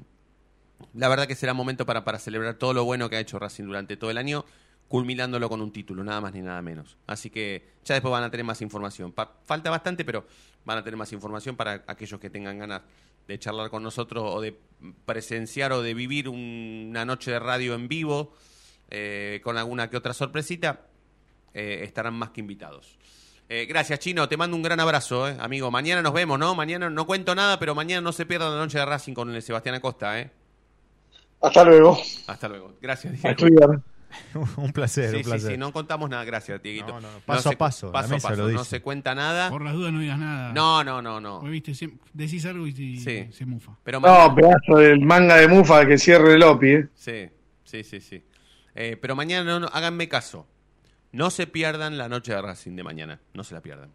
la 0.94 1.08
verdad 1.08 1.26
que 1.26 1.34
será 1.34 1.54
momento 1.54 1.86
para, 1.86 2.04
para 2.04 2.18
celebrar 2.18 2.54
todo 2.54 2.74
lo 2.74 2.84
bueno 2.84 3.08
que 3.08 3.16
ha 3.16 3.20
hecho 3.20 3.38
Racing 3.38 3.64
durante 3.64 3.96
todo 3.96 4.10
el 4.10 4.18
año, 4.18 4.44
culminándolo 4.88 5.48
con 5.48 5.60
un 5.60 5.70
título, 5.70 6.02
nada 6.02 6.20
más 6.20 6.32
ni 6.32 6.40
nada 6.40 6.62
menos. 6.62 6.96
Así 7.06 7.28
que 7.30 7.68
ya 7.84 7.94
después 7.94 8.10
van 8.10 8.24
a 8.24 8.30
tener 8.30 8.44
más 8.44 8.60
información. 8.62 9.12
Pa- 9.12 9.32
falta 9.44 9.70
bastante, 9.70 10.04
pero 10.04 10.26
van 10.64 10.78
a 10.78 10.82
tener 10.84 10.96
más 10.96 11.12
información 11.12 11.56
para 11.56 11.84
aquellos 11.86 12.18
que 12.18 12.30
tengan 12.30 12.58
ganas 12.58 12.82
de 13.26 13.38
charlar 13.38 13.68
con 13.68 13.82
nosotros 13.82 14.24
o 14.26 14.40
de 14.40 14.58
presenciar 15.04 15.72
o 15.72 15.82
de 15.82 15.92
vivir 15.94 16.28
un- 16.28 16.86
una 16.90 17.04
noche 17.04 17.30
de 17.32 17.38
radio 17.38 17.74
en 17.74 17.88
vivo 17.88 18.32
eh, 18.90 19.40
con 19.44 19.58
alguna 19.58 19.90
que 19.90 19.96
otra 19.98 20.14
sorpresita. 20.14 20.80
eh, 21.54 21.80
estarán 21.82 22.14
más 22.14 22.30
que 22.30 22.40
invitados. 22.40 22.96
Eh, 23.48 23.66
gracias, 23.66 23.98
Chino. 24.00 24.28
Te 24.28 24.36
mando 24.36 24.54
un 24.56 24.62
gran 24.62 24.78
abrazo, 24.80 25.26
eh, 25.28 25.36
amigo. 25.40 25.70
Mañana 25.70 26.02
nos 26.02 26.12
vemos, 26.12 26.38
¿no? 26.38 26.54
Mañana 26.54 26.88
no 26.90 27.06
cuento 27.06 27.34
nada, 27.34 27.58
pero 27.58 27.74
mañana 27.74 28.00
no 28.02 28.12
se 28.12 28.26
pierda 28.26 28.48
la 28.50 28.56
noche 28.56 28.78
de 28.78 28.84
Racing 28.86 29.14
con 29.14 29.34
el 29.34 29.42
Sebastián 29.42 29.74
Acosta, 29.74 30.20
¿eh? 30.20 30.30
Hasta 31.40 31.64
luego. 31.64 31.98
Hasta 32.26 32.48
luego. 32.48 32.74
Gracias, 32.80 33.14
Diego. 33.14 33.82
un 34.56 34.72
placer, 34.72 35.10
Sí, 35.10 35.16
un 35.16 35.22
sí, 35.24 35.28
placer. 35.30 35.50
sí, 35.52 35.56
no 35.58 35.72
contamos 35.72 36.08
nada, 36.08 36.24
gracias, 36.24 36.62
Dieguito. 36.62 36.88
No, 36.88 37.00
no, 37.00 37.12
no, 37.12 37.18
paso 37.20 37.48
a 37.48 37.52
se- 37.52 37.56
paso, 37.58 37.92
paso 37.92 38.14
a 38.14 38.18
paso, 38.18 38.36
lo 38.36 38.42
no 38.44 38.60
dice. 38.60 38.64
se 38.64 38.80
cuenta 38.82 39.14
nada. 39.14 39.50
Por 39.50 39.62
las 39.62 39.74
dudas 39.74 39.92
no 39.92 40.00
digas 40.00 40.18
nada. 40.18 40.52
No, 40.52 40.82
no, 40.84 41.02
no, 41.02 41.20
no. 41.20 41.36
Porque, 41.40 41.50
viste, 41.50 41.72
siem- 41.72 41.98
decís 42.12 42.44
algo 42.46 42.66
y, 42.66 42.72
Sí. 42.98 43.28
se 43.30 43.46
mufa. 43.46 43.76
Pero 43.84 44.00
No, 44.00 44.34
pedazo 44.34 44.76
del 44.78 45.00
manga 45.00 45.36
de 45.36 45.48
mufa 45.48 45.86
que 45.86 45.98
cierre 45.98 46.34
el 46.34 46.42
OPI. 46.42 46.68
¿eh? 46.72 46.88
Sí, 46.94 47.28
sí, 47.64 47.84
sí, 47.84 48.00
sí. 48.00 48.22
Eh, 48.74 48.96
pero 49.00 49.14
mañana 49.16 49.44
no, 49.50 49.60
no, 49.60 49.66
háganme 49.72 50.08
caso. 50.08 50.46
No 51.12 51.30
se 51.30 51.46
pierdan 51.46 51.96
la 51.98 52.08
noche 52.08 52.32
de 52.32 52.40
Racing 52.42 52.76
de 52.76 52.82
mañana. 52.84 53.20
No 53.34 53.42
se 53.44 53.54
la 53.54 53.60
pierdan. 53.60 53.90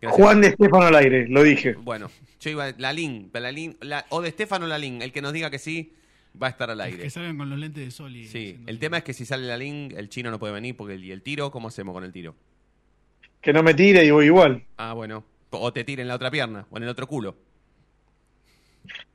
Gracias. 0.00 0.20
Juan 0.20 0.40
de 0.40 0.48
Estefano 0.48 0.86
al 0.86 0.96
aire, 0.96 1.28
lo 1.28 1.42
dije. 1.44 1.74
Bueno, 1.74 2.10
yo 2.40 2.50
iba. 2.50 2.70
Lalín, 2.78 3.30
Lalín, 3.32 3.76
la, 3.80 4.04
o 4.08 4.20
de 4.20 4.28
Estefano 4.28 4.66
Lalín, 4.66 5.00
el 5.02 5.12
que 5.12 5.22
nos 5.22 5.32
diga 5.32 5.48
que 5.50 5.58
sí, 5.60 5.92
va 6.40 6.46
a 6.46 6.50
estar 6.50 6.70
al 6.70 6.78
Que 6.78 6.84
aire. 6.84 7.10
salgan 7.10 7.36
con 7.38 7.50
los 7.50 7.58
lentes 7.58 7.84
de 7.84 7.90
sol 7.90 8.14
y... 8.16 8.26
Sí, 8.26 8.58
el 8.66 8.78
tema 8.78 8.98
es 8.98 9.04
que 9.04 9.12
si 9.12 9.24
sale 9.24 9.46
Lalín, 9.46 9.92
el 9.96 10.08
chino 10.08 10.30
no 10.30 10.38
puede 10.38 10.52
venir 10.52 10.76
porque 10.76 10.94
el, 10.94 11.04
y 11.04 11.12
el 11.12 11.22
tiro, 11.22 11.50
¿cómo 11.50 11.68
hacemos 11.68 11.92
con 11.94 12.04
el 12.04 12.12
tiro? 12.12 12.34
Que 13.40 13.52
no 13.52 13.62
me 13.62 13.74
tire 13.74 14.04
y 14.04 14.10
voy 14.10 14.26
igual. 14.26 14.64
Ah, 14.76 14.92
bueno. 14.92 15.24
O 15.50 15.72
te 15.72 15.84
tire 15.84 16.02
en 16.02 16.08
la 16.08 16.14
otra 16.14 16.30
pierna 16.30 16.66
o 16.70 16.76
en 16.76 16.84
el 16.84 16.88
otro 16.88 17.06
culo. 17.06 17.36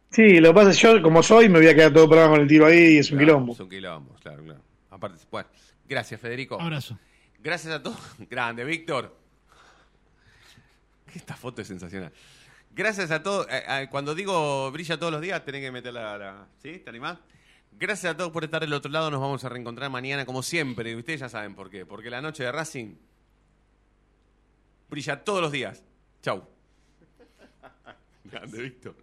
Sí, 0.09 0.39
lo 0.39 0.49
que 0.49 0.53
pasa 0.55 0.69
es 0.71 0.77
que 0.79 0.83
yo, 0.83 1.01
como 1.01 1.21
soy, 1.21 1.49
me 1.49 1.59
voy 1.59 1.67
a 1.67 1.75
quedar 1.75 1.91
todo 1.93 2.03
el 2.03 2.09
programa 2.09 2.33
con 2.33 2.41
el 2.41 2.47
tiro 2.47 2.65
ahí 2.65 2.95
y 2.95 2.97
es 2.99 3.11
un 3.11 3.17
Claro, 3.17 3.33
quilombo. 3.33 3.53
Es 3.53 3.59
un 3.59 3.69
quilombo, 3.69 4.15
claro, 4.15 4.43
claro. 4.43 4.61
Aparte, 4.89 5.23
bueno, 5.31 5.49
gracias, 5.87 6.19
Federico. 6.21 6.59
Abrazo. 6.59 6.97
Gracias 7.43 7.73
a 7.73 7.83
todos. 7.83 7.99
Grande, 8.29 8.63
Víctor. 8.63 9.15
Esta 11.13 11.35
foto 11.35 11.61
es 11.61 11.67
sensacional. 11.67 12.11
Gracias 12.71 13.09
a 13.11 13.23
todos. 13.23 13.47
eh, 13.49 13.63
eh, 13.67 13.87
cuando 13.89 14.13
digo 14.13 14.69
brilla 14.71 14.97
todos 14.99 15.11
los 15.11 15.21
días, 15.21 15.43
tenés 15.43 15.61
que 15.61 15.71
meter 15.71 15.93
la, 15.93 16.17
la- 16.17 16.47
¿Sí? 16.61 16.79
¿Te 16.79 16.89
animás? 16.89 17.17
Gracias 17.71 18.13
a 18.13 18.17
todos 18.17 18.31
por 18.31 18.43
estar 18.43 18.61
del 18.61 18.73
otro 18.73 18.91
lado. 18.91 19.09
Nos 19.11 19.19
vamos 19.21 19.43
a 19.43 19.49
reencontrar 19.49 19.89
mañana, 19.89 20.25
como 20.25 20.41
siempre. 20.43 20.91
Y 20.91 20.95
ustedes 20.95 21.19
ya 21.21 21.29
saben 21.29 21.55
por 21.55 21.69
qué. 21.69 21.85
Porque 21.85 22.09
la 22.09 22.21
noche 22.21 22.43
de 22.43 22.51
Racing 22.51 22.95
brilla 24.89 25.23
todos 25.23 25.41
los 25.41 25.51
días. 25.51 25.83
Chau. 26.21 26.47
Grande, 28.25 28.61
Víctor. 28.61 28.95